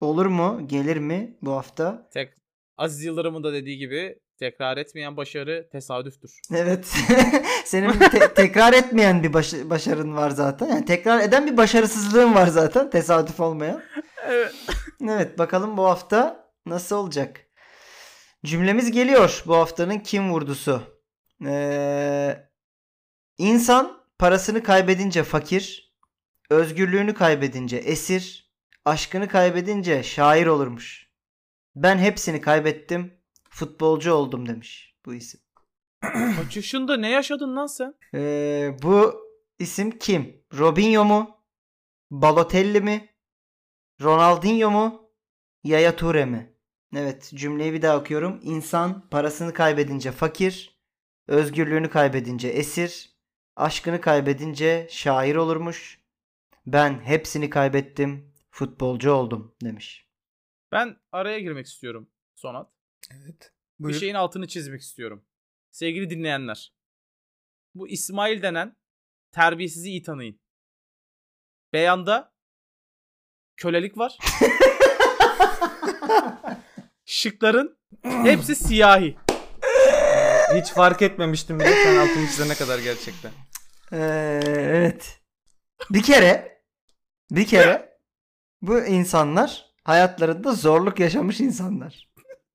olur 0.00 0.26
mu? 0.26 0.60
Gelir 0.66 0.96
mi 0.96 1.36
bu 1.42 1.52
hafta? 1.52 2.08
Tek 2.12 2.32
Aziz 2.76 3.04
Yıldırım'ın 3.04 3.44
da 3.44 3.52
dediği 3.52 3.78
gibi 3.78 4.18
tekrar 4.40 4.76
etmeyen 4.76 5.16
başarı 5.16 5.68
tesadüftür. 5.72 6.40
Evet. 6.54 6.86
Senin 7.64 7.92
te- 7.92 8.34
tekrar 8.34 8.72
etmeyen 8.72 9.22
bir 9.22 9.32
baş- 9.32 9.54
başarın 9.64 10.16
var 10.16 10.30
zaten. 10.30 10.68
Yani 10.68 10.84
tekrar 10.84 11.20
eden 11.20 11.46
bir 11.46 11.56
başarısızlığın 11.56 12.34
var 12.34 12.46
zaten. 12.46 12.90
Tesadüf 12.90 13.40
olmayan. 13.40 13.82
Evet. 14.26 14.54
Evet 15.08 15.38
bakalım 15.38 15.76
bu 15.76 15.84
hafta 15.84 16.46
nasıl 16.66 16.96
olacak? 16.96 17.40
Cümlemiz 18.44 18.90
geliyor 18.90 19.42
bu 19.46 19.56
haftanın 19.56 19.98
kim 19.98 20.30
vurdusu. 20.32 20.82
Ee, 21.46 22.36
insan 23.38 24.04
parasını 24.18 24.62
kaybedince 24.62 25.22
fakir, 25.22 25.94
özgürlüğünü 26.50 27.14
kaybedince 27.14 27.76
esir, 27.76 28.52
aşkını 28.84 29.28
kaybedince 29.28 30.02
şair 30.02 30.46
olurmuş. 30.46 31.10
Ben 31.76 31.98
hepsini 31.98 32.40
kaybettim, 32.40 33.19
futbolcu 33.60 34.12
oldum 34.12 34.48
demiş 34.48 34.94
bu 35.06 35.14
isim. 35.14 35.40
Kaç 36.36 36.56
yaşında 36.56 36.96
ne 36.96 37.10
yaşadın 37.10 37.56
lan 37.56 37.66
sen? 37.66 37.94
Ee, 38.14 38.76
bu 38.82 39.14
isim 39.58 39.98
kim? 39.98 40.44
Robinho 40.58 41.04
mu? 41.04 41.40
Balotelli 42.10 42.80
mi? 42.80 43.08
Ronaldinho 44.02 44.70
mu? 44.70 45.10
Yaya 45.64 45.96
Toure 45.96 46.24
mi? 46.24 46.54
Evet 46.96 47.32
cümleyi 47.34 47.72
bir 47.72 47.82
daha 47.82 47.98
okuyorum. 47.98 48.40
İnsan 48.42 49.08
parasını 49.08 49.52
kaybedince 49.52 50.12
fakir, 50.12 50.80
özgürlüğünü 51.28 51.90
kaybedince 51.90 52.48
esir, 52.48 53.10
aşkını 53.56 54.00
kaybedince 54.00 54.86
şair 54.90 55.36
olurmuş. 55.36 56.00
Ben 56.66 57.00
hepsini 57.00 57.50
kaybettim, 57.50 58.32
futbolcu 58.50 59.12
oldum 59.12 59.54
demiş. 59.64 60.06
Ben 60.72 60.96
araya 61.12 61.40
girmek 61.40 61.66
istiyorum 61.66 62.10
Sonat. 62.34 62.79
Evet. 63.10 63.52
Bir 63.78 63.84
Buyur. 63.84 64.00
şeyin 64.00 64.14
altını 64.14 64.48
çizmek 64.48 64.80
istiyorum. 64.80 65.24
Sevgili 65.70 66.10
dinleyenler. 66.10 66.74
Bu 67.74 67.88
İsmail 67.88 68.42
denen 68.42 68.76
terbiyesizi 69.32 69.88
iyi 69.88 70.02
tanıyın. 70.02 70.40
Beyanda 71.72 72.32
kölelik 73.56 73.98
var. 73.98 74.18
Şıkların 77.04 77.78
hepsi 78.02 78.56
siyahi. 78.56 79.16
Hiç 80.54 80.72
fark 80.72 81.02
etmemiştim 81.02 81.60
bile 81.60 81.84
sen 81.84 81.96
altını 81.96 82.26
çizene 82.26 82.54
kadar 82.54 82.78
gerçekten. 82.78 83.32
Ee, 83.92 84.40
evet. 84.46 85.20
Bir 85.90 86.02
kere 86.02 86.62
bir 87.30 87.46
kere 87.46 87.98
bu 88.62 88.80
insanlar 88.84 89.70
hayatlarında 89.84 90.52
zorluk 90.52 91.00
yaşamış 91.00 91.40
insanlar. 91.40 92.09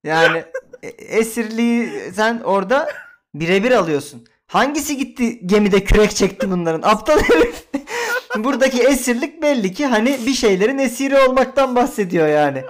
Yani 0.06 0.44
e- 0.84 0.88
esirliği 1.18 1.90
sen 2.16 2.42
orada 2.44 2.90
birebir 3.34 3.72
alıyorsun. 3.72 4.24
Hangisi 4.48 4.98
gitti 4.98 5.48
gemide 5.48 5.84
kürek 5.84 6.16
çekti 6.16 6.52
bunların? 6.52 6.90
Aptal 6.90 7.20
herif. 7.20 7.64
Buradaki 8.38 8.82
esirlik 8.82 9.42
belli 9.42 9.74
ki 9.74 9.86
hani 9.86 10.20
bir 10.26 10.34
şeylerin 10.34 10.78
esiri 10.78 11.18
olmaktan 11.20 11.76
bahsediyor 11.76 12.28
yani. 12.28 12.64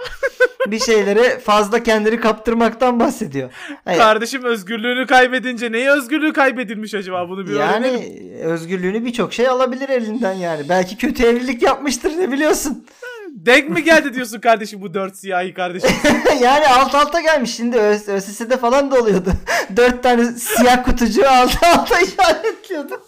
Bir 0.67 0.79
şeylere 0.79 1.39
fazla 1.39 1.83
kendini 1.83 2.19
kaptırmaktan 2.19 2.99
bahsediyor. 2.99 3.49
Hayır, 3.85 3.99
Kardeşim 3.99 4.43
özgürlüğünü 4.43 5.07
kaybedince 5.07 5.71
neyi 5.71 5.89
özgürlüğü 5.89 6.33
kaybedilmiş 6.33 6.93
acaba 6.93 7.29
bunu 7.29 7.47
bir 7.47 7.53
yani 7.55 7.87
öğrenelim. 7.87 8.39
özgürlüğünü 8.41 9.05
birçok 9.05 9.33
şey 9.33 9.47
alabilir 9.47 9.89
elinden 9.89 10.33
yani. 10.33 10.69
Belki 10.69 10.97
kötü 10.97 11.23
evlilik 11.25 11.61
yapmıştır 11.61 12.17
ne 12.17 12.31
biliyorsun. 12.31 12.85
Denk 13.37 13.69
mi 13.69 13.83
geldi 13.83 14.13
diyorsun 14.13 14.39
kardeşim 14.41 14.81
bu 14.81 14.93
dört 14.93 15.15
siyahi 15.17 15.53
kardeşim? 15.53 15.89
yani 16.41 16.67
alt 16.67 16.95
alta 16.95 17.21
gelmiş. 17.21 17.55
Şimdi 17.55 17.77
Ö- 17.77 18.13
ÖSS'de 18.13 18.57
falan 18.57 18.91
da 18.91 19.01
oluyordu. 19.01 19.33
dört 19.75 20.03
tane 20.03 20.25
siyah 20.31 20.83
kutucuğu 20.85 21.27
alt 21.29 21.63
alta 21.63 21.99
işaretliyordu. 21.99 23.07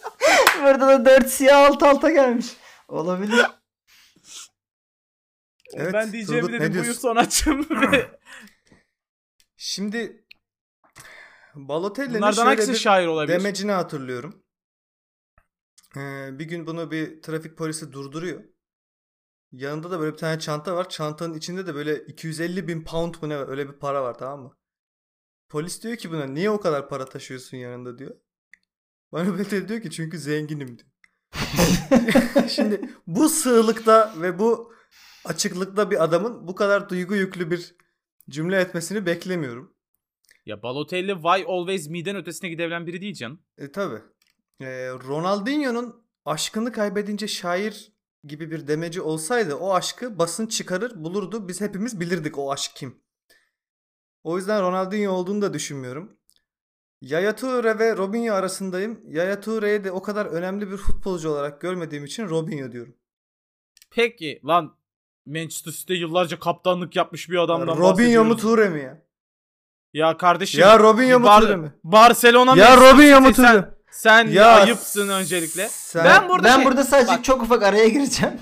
Burada 0.61 0.87
da 0.87 1.05
dört 1.05 1.29
siyah 1.29 1.57
alt 1.71 1.83
alta 1.83 2.11
gelmiş. 2.11 2.45
Olabilir. 2.87 3.45
Evet, 5.73 5.93
ben 5.93 6.11
diyeceğimi 6.11 6.41
Turgut, 6.47 6.59
dedim 6.61 6.73
buyur 6.73 6.83
diyorsun? 6.83 7.01
sonatçım. 7.01 7.67
Şimdi 9.57 10.25
Balotelli'nin 11.55 12.13
Bunlardan 12.15 12.55
şöyle 12.55 12.71
bir 12.71 12.77
şair 12.77 13.07
olabilir? 13.07 13.39
demecini 13.39 13.71
hatırlıyorum. 13.71 14.43
Ee, 15.97 16.29
bir 16.39 16.45
gün 16.45 16.67
bunu 16.67 16.91
bir 16.91 17.21
trafik 17.21 17.57
polisi 17.57 17.91
durduruyor. 17.93 18.43
Yanında 19.51 19.91
da 19.91 19.99
böyle 19.99 20.13
bir 20.13 20.17
tane 20.17 20.39
çanta 20.39 20.75
var. 20.75 20.89
Çantanın 20.89 21.33
içinde 21.33 21.67
de 21.67 21.75
böyle 21.75 22.05
250 22.05 22.67
bin 22.67 22.83
pound 22.83 23.15
mu 23.21 23.29
ne 23.29 23.37
var? 23.37 23.47
Öyle 23.47 23.67
bir 23.67 23.73
para 23.73 24.03
var 24.03 24.17
tamam 24.17 24.39
mı? 24.39 24.57
Polis 25.49 25.83
diyor 25.83 25.95
ki 25.95 26.11
buna 26.11 26.25
niye 26.25 26.49
o 26.49 26.59
kadar 26.59 26.89
para 26.89 27.05
taşıyorsun 27.05 27.57
yanında 27.57 27.97
diyor. 27.97 28.15
Bana 29.11 29.33
Balotelli 29.33 29.67
diyor 29.67 29.81
ki 29.81 29.91
çünkü 29.91 30.19
zenginim 30.19 30.77
diyor. 30.77 30.89
Şimdi 32.49 32.89
bu 33.07 33.29
sığlıkta 33.29 34.13
ve 34.21 34.39
bu 34.39 34.73
açıklıkta 35.25 35.91
bir 35.91 36.03
adamın 36.03 36.47
bu 36.47 36.55
kadar 36.55 36.89
duygu 36.89 37.15
yüklü 37.15 37.51
bir 37.51 37.75
cümle 38.29 38.59
etmesini 38.59 39.05
beklemiyorum. 39.05 39.75
ya 40.45 40.63
Balotelli 40.63 41.13
why 41.13 41.45
always 41.47 41.89
me'den 41.89 42.15
ötesine 42.15 42.49
gidebilen 42.49 42.87
biri 42.87 43.01
değil 43.01 43.13
canım. 43.13 43.41
E 43.57 43.71
tabi. 43.71 43.95
Ronaldinho'nun 45.07 46.07
aşkını 46.25 46.71
kaybedince 46.71 47.27
şair 47.27 47.96
gibi 48.23 48.51
bir 48.51 48.67
demeci 48.67 49.01
olsaydı 49.01 49.55
o 49.55 49.73
aşkı 49.73 50.19
basın 50.19 50.47
çıkarır 50.47 51.03
bulurdu. 51.03 51.47
Biz 51.47 51.61
hepimiz 51.61 51.99
bilirdik 51.99 52.37
o 52.37 52.51
aşk 52.51 52.71
kim. 52.75 53.01
O 54.23 54.37
yüzden 54.37 54.61
Ronaldinho 54.61 55.11
olduğunu 55.11 55.41
da 55.41 55.53
düşünmüyorum. 55.53 56.17
Yaya 57.01 57.35
Toure 57.35 57.79
ve 57.79 57.97
Robinho 57.97 58.33
arasındayım. 58.33 59.01
Yaya 59.07 59.41
Toure'yi 59.41 59.83
de 59.83 59.91
o 59.91 60.01
kadar 60.01 60.25
önemli 60.25 60.71
bir 60.71 60.77
futbolcu 60.77 61.29
olarak 61.29 61.61
görmediğim 61.61 62.05
için 62.05 62.29
Robinho 62.29 62.71
diyorum. 62.71 62.95
Peki 63.91 64.41
lan 64.45 64.77
Manchester 65.25 65.71
City'de 65.71 65.93
yıllarca 65.97 66.39
kaptanlık 66.39 66.95
yapmış 66.95 67.29
bir 67.29 67.37
adamdan 67.37 67.77
Robinho 67.77 68.23
mu. 68.23 68.37
Toure 68.37 68.69
mi 68.69 68.81
ya? 68.81 69.05
Ya 69.93 70.17
kardeşim. 70.17 70.61
Ya 70.61 70.79
Robinho 70.79 71.19
mu 71.19 71.25
Bar- 71.25 71.41
Toure 71.41 71.55
mi? 71.55 71.73
Barcelona 71.83 72.55
Ya 72.55 72.75
Manchester 72.75 72.93
Robinho 72.93 73.21
mu 73.21 73.33
Toure? 73.33 73.76
Sen 73.91 74.27
Ya 74.27 74.47
ayıpsın 74.47 75.09
öncelikle. 75.09 75.69
sen- 75.69 76.05
Ben 76.05 76.29
burada 76.29 76.43
ben 76.43 76.55
şey- 76.55 76.65
burada 76.65 76.83
sadece 76.83 77.11
Bak, 77.11 77.23
çok 77.23 77.41
ufak 77.43 77.63
araya 77.63 77.87
gireceğim. 77.89 78.39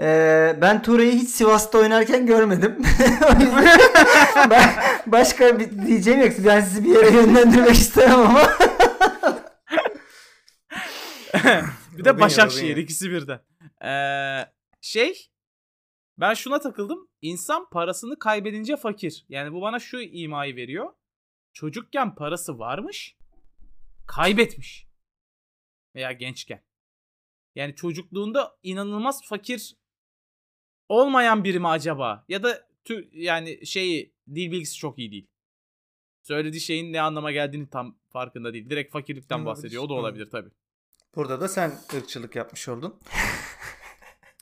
Ee, 0.00 0.56
ben 0.60 0.82
Ture'yi 0.82 1.12
hiç 1.12 1.28
Sivas'ta 1.28 1.78
oynarken 1.78 2.26
görmedim. 2.26 2.82
Ben 4.50 4.74
başka 5.06 5.58
bir 5.58 5.86
diyeceğim 5.86 6.20
yok. 6.20 6.32
Ben 6.46 6.60
sizi 6.60 6.84
bir 6.84 6.90
yere 6.94 7.10
yönlendirmek 7.10 7.74
istemem 7.74 8.20
ama. 8.20 8.48
bir 11.92 12.04
de 12.04 12.20
Başakşehir 12.20 12.76
ikisi 12.76 13.10
birden. 13.10 13.40
Ee, 13.84 14.46
şey 14.80 15.30
ben 16.18 16.34
şuna 16.34 16.60
takıldım. 16.60 17.08
İnsan 17.22 17.68
parasını 17.70 18.18
kaybedince 18.18 18.76
fakir. 18.76 19.24
Yani 19.28 19.52
bu 19.52 19.60
bana 19.62 19.78
şu 19.78 20.00
imayı 20.00 20.56
veriyor. 20.56 20.90
Çocukken 21.52 22.14
parası 22.14 22.58
varmış. 22.58 23.16
Kaybetmiş. 24.06 24.86
Veya 25.94 26.12
gençken. 26.12 26.64
Yani 27.54 27.74
çocukluğunda 27.74 28.56
inanılmaz 28.62 29.28
fakir 29.28 29.76
olmayan 30.88 31.44
biri 31.44 31.60
mi 31.60 31.68
acaba? 31.68 32.24
Ya 32.28 32.42
da 32.42 32.68
tü, 32.84 33.08
yani 33.12 33.66
şeyi 33.66 34.14
dil 34.34 34.50
bilgisi 34.50 34.76
çok 34.76 34.98
iyi 34.98 35.10
değil. 35.10 35.26
Söylediği 36.22 36.60
şeyin 36.60 36.92
ne 36.92 37.00
anlama 37.00 37.32
geldiğini 37.32 37.70
tam 37.70 37.98
farkında 38.08 38.52
değil. 38.52 38.70
Direkt 38.70 38.92
fakirlikten 38.92 39.46
bahsediyor. 39.46 39.82
O 39.82 39.88
da 39.88 39.94
olabilir 39.94 40.30
tabii. 40.30 40.50
Burada 41.16 41.40
da 41.40 41.48
sen 41.48 41.72
ırkçılık 41.94 42.36
yapmış 42.36 42.68
oldun. 42.68 43.00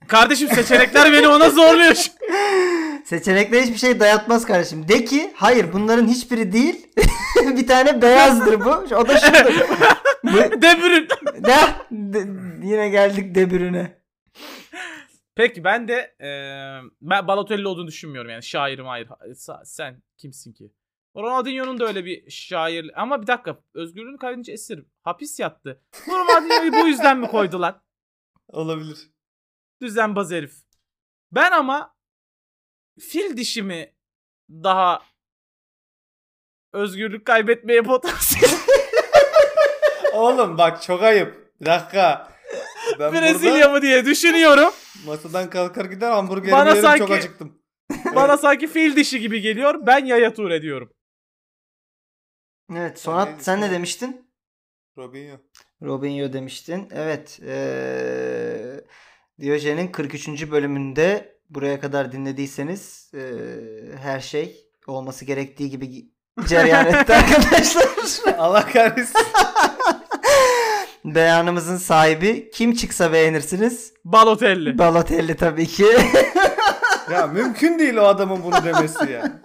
Kardeşim 0.08 0.48
seçenekler 0.48 1.12
beni 1.12 1.28
ona 1.28 1.50
zorluyor. 1.50 1.96
Seçenekler 3.04 3.62
hiçbir 3.62 3.78
şey 3.78 4.00
dayatmaz 4.00 4.46
kardeşim. 4.46 4.88
De 4.88 5.04
ki 5.04 5.32
hayır 5.36 5.72
bunların 5.72 6.08
hiçbiri 6.08 6.52
değil. 6.52 6.86
bir 7.56 7.66
tane 7.66 8.02
beyazdır 8.02 8.60
bu. 8.60 8.70
O 8.70 9.08
da 9.08 9.16
şudur. 9.18 9.60
Bu- 10.24 10.62
Debürün. 10.62 11.08
de, 11.44 11.56
de- 11.90 12.66
yine 12.66 12.88
geldik 12.88 13.34
debürüne. 13.34 14.02
Peki 15.34 15.64
ben 15.64 15.88
de 15.88 16.14
eee 16.20 16.80
ben 17.02 17.26
Balotelli 17.26 17.68
olduğunu 17.68 17.86
düşünmüyorum 17.86 18.30
yani 18.30 18.42
şairim 18.42 18.86
hayır. 18.86 19.08
Sen 19.64 20.02
kimsin 20.18 20.52
ki? 20.52 20.72
Ronaldinho'nun 21.16 21.80
da 21.80 21.86
öyle 21.86 22.04
bir 22.04 22.30
şair 22.30 22.90
ama 23.02 23.22
bir 23.22 23.26
dakika 23.26 23.58
özgürlüğünü 23.74 24.18
kaybedince 24.18 24.52
esir 24.52 24.84
hapis 25.02 25.40
yattı. 25.40 25.80
Ronaldinho'yu 26.08 26.72
bu 26.84 26.88
yüzden 26.88 27.18
mi 27.18 27.26
koydular? 27.28 27.74
Olabilir. 28.48 28.98
Düzenbaz 29.82 30.30
herif. 30.30 30.54
Ben 31.32 31.50
ama 31.50 31.94
fil 33.00 33.36
dişimi 33.36 33.94
daha 34.50 35.02
özgürlük 36.72 37.26
kaybetmeye 37.26 37.82
potansiyel. 37.82 38.50
Oğlum 40.12 40.58
bak 40.58 40.82
çok 40.82 41.02
ayıp. 41.02 41.60
Bir 41.60 41.66
dakika. 41.66 42.32
Ben 42.98 43.12
Brezilya 43.12 43.68
mı 43.68 43.82
diye 43.82 44.04
düşünüyorum. 44.06 44.72
masadan 45.06 45.50
kalkar 45.50 45.84
gider 45.84 46.10
hamburgerimi 46.10 46.52
Bana 46.52 46.68
yerim 46.68 46.82
çok 46.82 46.98
sanki- 46.98 47.14
acıktım. 47.14 47.62
Bana 48.14 48.36
sanki 48.36 48.66
fil 48.68 48.96
dişi 48.96 49.20
gibi 49.20 49.40
geliyor. 49.40 49.86
Ben 49.86 50.04
yaya 50.04 50.34
tur 50.34 50.50
ediyorum. 50.50 50.92
Evet 52.74 52.98
Sonat 53.00 53.28
Yani- 53.28 53.42
sen 53.42 53.60
ne 53.60 53.70
demiştin? 53.70 54.32
Robinho. 54.98 55.36
Robinho 55.82 56.32
demiştin. 56.32 56.88
Evet. 56.92 57.40
Ee, 57.42 58.84
Diyojen'in 59.42 59.88
43. 59.88 60.50
bölümünde 60.50 61.36
buraya 61.50 61.80
kadar 61.80 62.12
dinlediyseniz 62.12 63.10
ee, 63.14 63.20
her 64.02 64.20
şey 64.20 64.56
olması 64.86 65.24
gerektiği 65.24 65.70
gibi 65.70 65.86
gi- 65.86 66.08
cereyan 66.48 66.86
etti 66.86 67.14
arkadaşlar. 67.14 67.88
Allah 68.38 68.66
kahretsin. 68.66 69.20
Beyanımızın 71.04 71.76
sahibi 71.76 72.50
kim 72.50 72.74
çıksa 72.74 73.12
beğenirsiniz? 73.12 73.92
Balotelli. 74.04 74.78
Balotelli 74.78 75.36
tabii 75.36 75.66
ki. 75.66 75.86
ya 77.12 77.26
mümkün 77.26 77.78
değil 77.78 77.96
o 77.96 78.04
adamın 78.04 78.42
bunu 78.44 78.64
demesi 78.64 79.12
ya. 79.12 79.42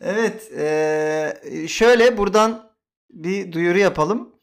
evet. 0.00 0.52
ee, 0.58 1.68
şöyle 1.68 2.16
buradan 2.16 2.70
bir 3.10 3.52
duyuru 3.52 3.78
yapalım. 3.78 4.33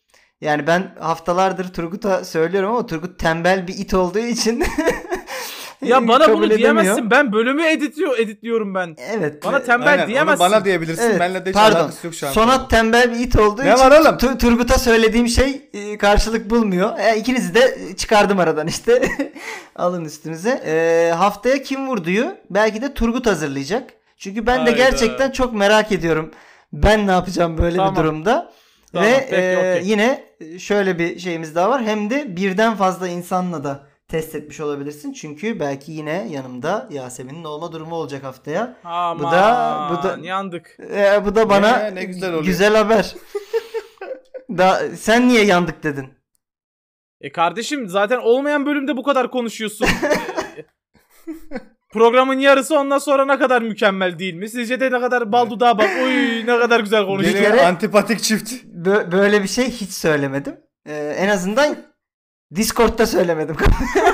Yani 0.41 0.67
ben 0.67 0.95
haftalardır 0.99 1.73
Turgut'a 1.73 2.25
söylüyorum 2.25 2.69
ama 2.69 2.85
Turgut 2.85 3.19
tembel 3.19 3.67
bir 3.67 3.73
it 3.77 3.93
olduğu 3.93 4.19
için 4.19 4.63
Ya 5.81 6.07
bana 6.07 6.25
kabul 6.25 6.37
bunu 6.37 6.45
edemiyor. 6.45 6.59
diyemezsin. 6.75 7.11
Ben 7.11 7.33
bölümü 7.33 7.63
editliyor, 7.63 8.17
editliyorum 8.19 8.75
ben. 8.75 8.95
Evet. 9.11 9.45
Bana 9.45 9.63
tembel 9.63 9.87
Aynen, 9.87 10.01
onu 10.03 10.07
diyemezsin. 10.09 10.39
bana 10.39 10.65
diyebilirsin. 10.65 11.03
Evet, 11.03 11.19
Benle 11.19 11.45
de 11.45 11.49
hiç 11.49 11.55
pardon. 11.55 11.75
alakası 11.79 12.07
yok 12.07 12.15
şu 12.15 12.27
an. 12.27 12.31
Sonat 12.31 12.69
tembel 12.69 13.11
bir 13.11 13.19
it 13.19 13.35
olduğu 13.39 13.63
Ne 13.65 13.73
için 13.73 13.79
var 13.83 14.01
oğlum? 14.01 14.17
Tu- 14.17 14.37
Turgut'a 14.37 14.77
söylediğim 14.77 15.27
şey 15.27 15.69
e, 15.73 15.97
karşılık 15.97 16.49
bulmuyor. 16.49 16.99
E, 16.99 17.17
ikinizi 17.17 17.55
de 17.55 17.77
çıkardım 17.97 18.39
aradan 18.39 18.67
işte. 18.67 19.01
Alın 19.75 20.05
üstünüze. 20.05 20.49
E, 20.65 21.11
haftaya 21.11 21.61
kim 21.63 21.87
vurduyu 21.87 22.35
belki 22.49 22.81
de 22.81 22.93
Turgut 22.93 23.25
hazırlayacak. 23.27 23.89
Çünkü 24.17 24.47
ben 24.47 24.57
de 24.57 24.61
Hayda. 24.71 24.77
gerçekten 24.77 25.31
çok 25.31 25.53
merak 25.53 25.91
ediyorum. 25.91 26.31
Ben 26.73 27.07
ne 27.07 27.11
yapacağım 27.11 27.57
böyle 27.57 27.77
Tamam. 27.77 27.95
bir 27.95 27.99
durumda. 27.99 28.51
Tamam, 28.93 29.09
Ve 29.09 29.27
peki, 29.29 29.35
e, 29.41 29.81
yine 29.83 30.23
şöyle 30.59 30.99
bir 30.99 31.19
şeyimiz 31.19 31.55
daha 31.55 31.69
var. 31.69 31.83
Hem 31.83 32.09
de 32.09 32.35
birden 32.35 32.75
fazla 32.75 33.07
insanla 33.07 33.63
da 33.63 33.87
test 34.07 34.35
etmiş 34.35 34.59
olabilirsin. 34.59 35.13
Çünkü 35.13 35.59
belki 35.59 35.91
yine 35.91 36.27
yanımda 36.29 36.87
Yasemin'in 36.91 37.43
olma 37.43 37.71
durumu 37.71 37.95
olacak 37.95 38.23
haftaya. 38.23 38.77
Aman, 38.83 39.19
Bu 39.19 39.23
da- 39.31 39.87
bu 39.91 40.03
da- 40.03 40.27
yandık. 40.27 40.77
E, 40.95 41.25
bu 41.25 41.35
da 41.35 41.49
bana 41.49 41.77
Ne- 41.77 41.95
ne 41.95 42.03
güzel 42.03 42.29
oluyor. 42.29 42.43
güzel 42.45 42.75
haber. 42.75 43.15
da 44.57 44.81
sen 44.97 45.27
niye 45.27 45.45
yandık 45.45 45.83
dedin? 45.83 46.13
E 47.21 47.31
kardeşim 47.31 47.87
zaten 47.89 48.17
olmayan 48.17 48.65
bölümde 48.65 48.97
bu 48.97 49.03
kadar 49.03 49.31
konuşuyorsun. 49.31 49.87
E, 51.91 51.93
Programın 51.93 52.39
yarısı 52.39 52.79
ondan 52.79 52.97
sonra 52.97 53.25
ne 53.25 53.39
kadar 53.39 53.61
mükemmel 53.61 54.19
değil 54.19 54.33
mi? 54.33 54.49
Sizce 54.49 54.79
de 54.79 54.91
ne 54.91 54.99
kadar 54.99 55.31
bal 55.31 55.49
dudağa 55.49 55.77
bak. 55.77 55.89
Oy 56.03 56.45
ne 56.45 56.59
kadar 56.59 56.79
güzel 56.79 57.05
konuşuyor. 57.05 57.35
Bir 57.35 57.41
kere- 57.43 57.65
antipatik 57.65 58.23
çift. 58.23 58.51
Bö- 58.53 59.11
böyle 59.11 59.43
bir 59.43 59.47
şey 59.47 59.71
hiç 59.71 59.89
söylemedim. 59.91 60.55
Ee, 60.85 61.15
en 61.17 61.29
azından 61.29 61.77
Discord'da 62.55 63.05
söylemedim. 63.05 63.55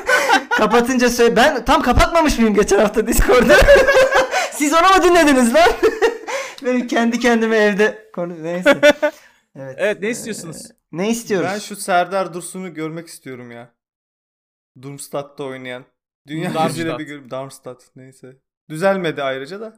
Kapatınca 0.57 1.09
söyle. 1.09 1.35
Ben 1.35 1.65
tam 1.65 1.81
kapatmamış 1.81 2.37
mıyım 2.39 2.53
geçen 2.53 2.79
hafta 2.79 3.07
Discord'u? 3.07 3.53
Siz 4.51 4.73
onu 4.73 4.81
mu 4.97 5.03
dinlediniz 5.03 5.53
lan? 5.53 5.69
Benim 6.65 6.87
kendi 6.87 7.19
kendime 7.19 7.57
evde 7.57 8.09
konu 8.15 8.43
neyse. 8.43 8.81
Evet. 9.55 9.75
Evet 9.77 10.01
ne 10.01 10.09
istiyorsunuz? 10.09 10.71
Ee, 10.71 10.73
ne 10.91 11.09
istiyoruz? 11.09 11.49
Ben 11.53 11.59
şu 11.59 11.75
Serdar 11.75 12.33
Dursun'u 12.33 12.73
görmek 12.73 13.07
istiyorum 13.07 13.51
ya. 13.51 13.69
Durmstadt'ta 14.81 15.43
oynayan. 15.43 15.85
Dünya 16.27 16.53
Darmstadt. 16.53 16.99
bir 16.99 17.03
görüp 17.05 17.31
Darmstadt 17.31 17.83
neyse. 17.95 18.37
Düzelmedi 18.69 19.23
ayrıca 19.23 19.59
da. 19.59 19.73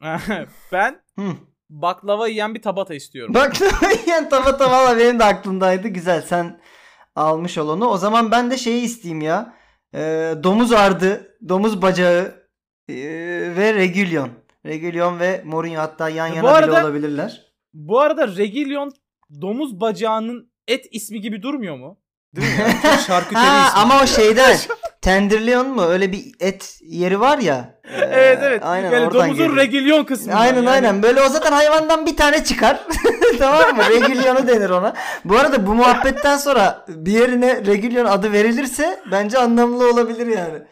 ben 0.72 1.02
Hı. 1.18 1.32
baklava 1.70 2.28
yiyen 2.28 2.54
bir 2.54 2.62
tabata 2.62 2.94
istiyorum. 2.94 3.34
Bak 3.34 3.52
yani 4.06 4.28
tava 4.28 4.56
tava 4.58 4.72
valla 4.84 4.98
benim 4.98 5.18
de 5.18 5.24
aklımdaydı. 5.24 5.88
Güzel 5.88 6.22
sen 6.22 6.60
almış 7.16 7.58
ol 7.58 7.68
onu. 7.68 7.86
O 7.86 7.96
zaman 7.98 8.30
ben 8.30 8.50
de 8.50 8.58
şeyi 8.58 8.82
isteyeyim 8.82 9.20
ya. 9.20 9.54
Ee, 9.94 10.34
domuz 10.42 10.72
ardı, 10.72 11.36
domuz 11.48 11.82
bacağı 11.82 12.46
ee, 12.88 12.94
ve 13.56 13.74
Regulion. 13.74 14.30
Regulion 14.66 15.20
ve 15.20 15.42
Mourinho 15.44 15.80
hatta 15.80 16.08
yan 16.08 16.30
Bu 16.32 16.36
yana 16.36 16.46
bile 16.48 16.52
arada- 16.56 16.84
olabilirler. 16.84 17.52
Bu 17.74 18.00
arada 18.00 18.28
Regilion 18.36 18.92
domuz 19.40 19.80
bacağının 19.80 20.52
et 20.68 20.86
ismi 20.90 21.20
gibi 21.20 21.42
durmuyor 21.42 21.76
mu? 21.76 22.00
Değil 22.36 22.48
mi? 22.48 22.54
ya? 22.84 22.98
Şarküteri 23.06 23.38
Ha 23.44 23.68
ismi. 23.68 23.80
ama 23.80 24.02
o 24.02 24.06
şeyden 24.06 24.56
Tenderloin 25.02 25.68
mu? 25.68 25.82
Öyle 25.82 26.12
bir 26.12 26.24
et 26.40 26.78
yeri 26.82 27.20
var 27.20 27.38
ya. 27.38 27.80
Ee, 27.84 27.98
evet 28.12 28.38
evet. 28.42 28.62
Aynen 28.64 28.92
yani 28.92 29.06
oradan 29.06 29.20
domuzun 29.20 29.56
geliyor. 29.70 30.06
Kısmı. 30.06 30.34
Aynen 30.34 30.66
aynen. 30.66 31.02
Böyle 31.02 31.20
o 31.22 31.28
zaten 31.28 31.52
hayvandan 31.52 32.06
bir 32.06 32.16
tane 32.16 32.44
çıkar. 32.44 32.86
tamam 33.38 33.76
mı? 33.76 33.82
Regulion'u 33.82 34.48
denir 34.48 34.70
ona. 34.70 34.94
Bu 35.24 35.38
arada 35.38 35.66
bu 35.66 35.74
muhabbetten 35.74 36.36
sonra 36.36 36.84
bir 36.88 37.12
yerine 37.12 37.66
Regulion 37.66 38.04
adı 38.04 38.32
verilirse 38.32 39.00
bence 39.10 39.38
anlamlı 39.38 39.90
olabilir 39.90 40.26
yani. 40.26 40.62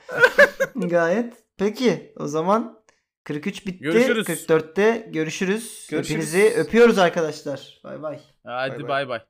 Gayet. 0.89 1.35
Peki 1.59 2.13
o 2.17 2.27
zaman 2.27 2.79
43 3.25 3.67
bitti. 3.67 3.79
Görüşürüz. 3.79 4.27
44'te 4.27 5.09
görüşürüz. 5.11 5.87
Görüşürüz. 5.91 6.11
Hepinizi 6.11 6.61
öpüyoruz 6.61 6.99
arkadaşlar. 6.99 7.81
Bay 7.85 8.03
bay. 8.03 8.21
Hadi 8.45 8.83
bay. 8.83 8.89
bay 8.89 9.09
bay. 9.09 9.21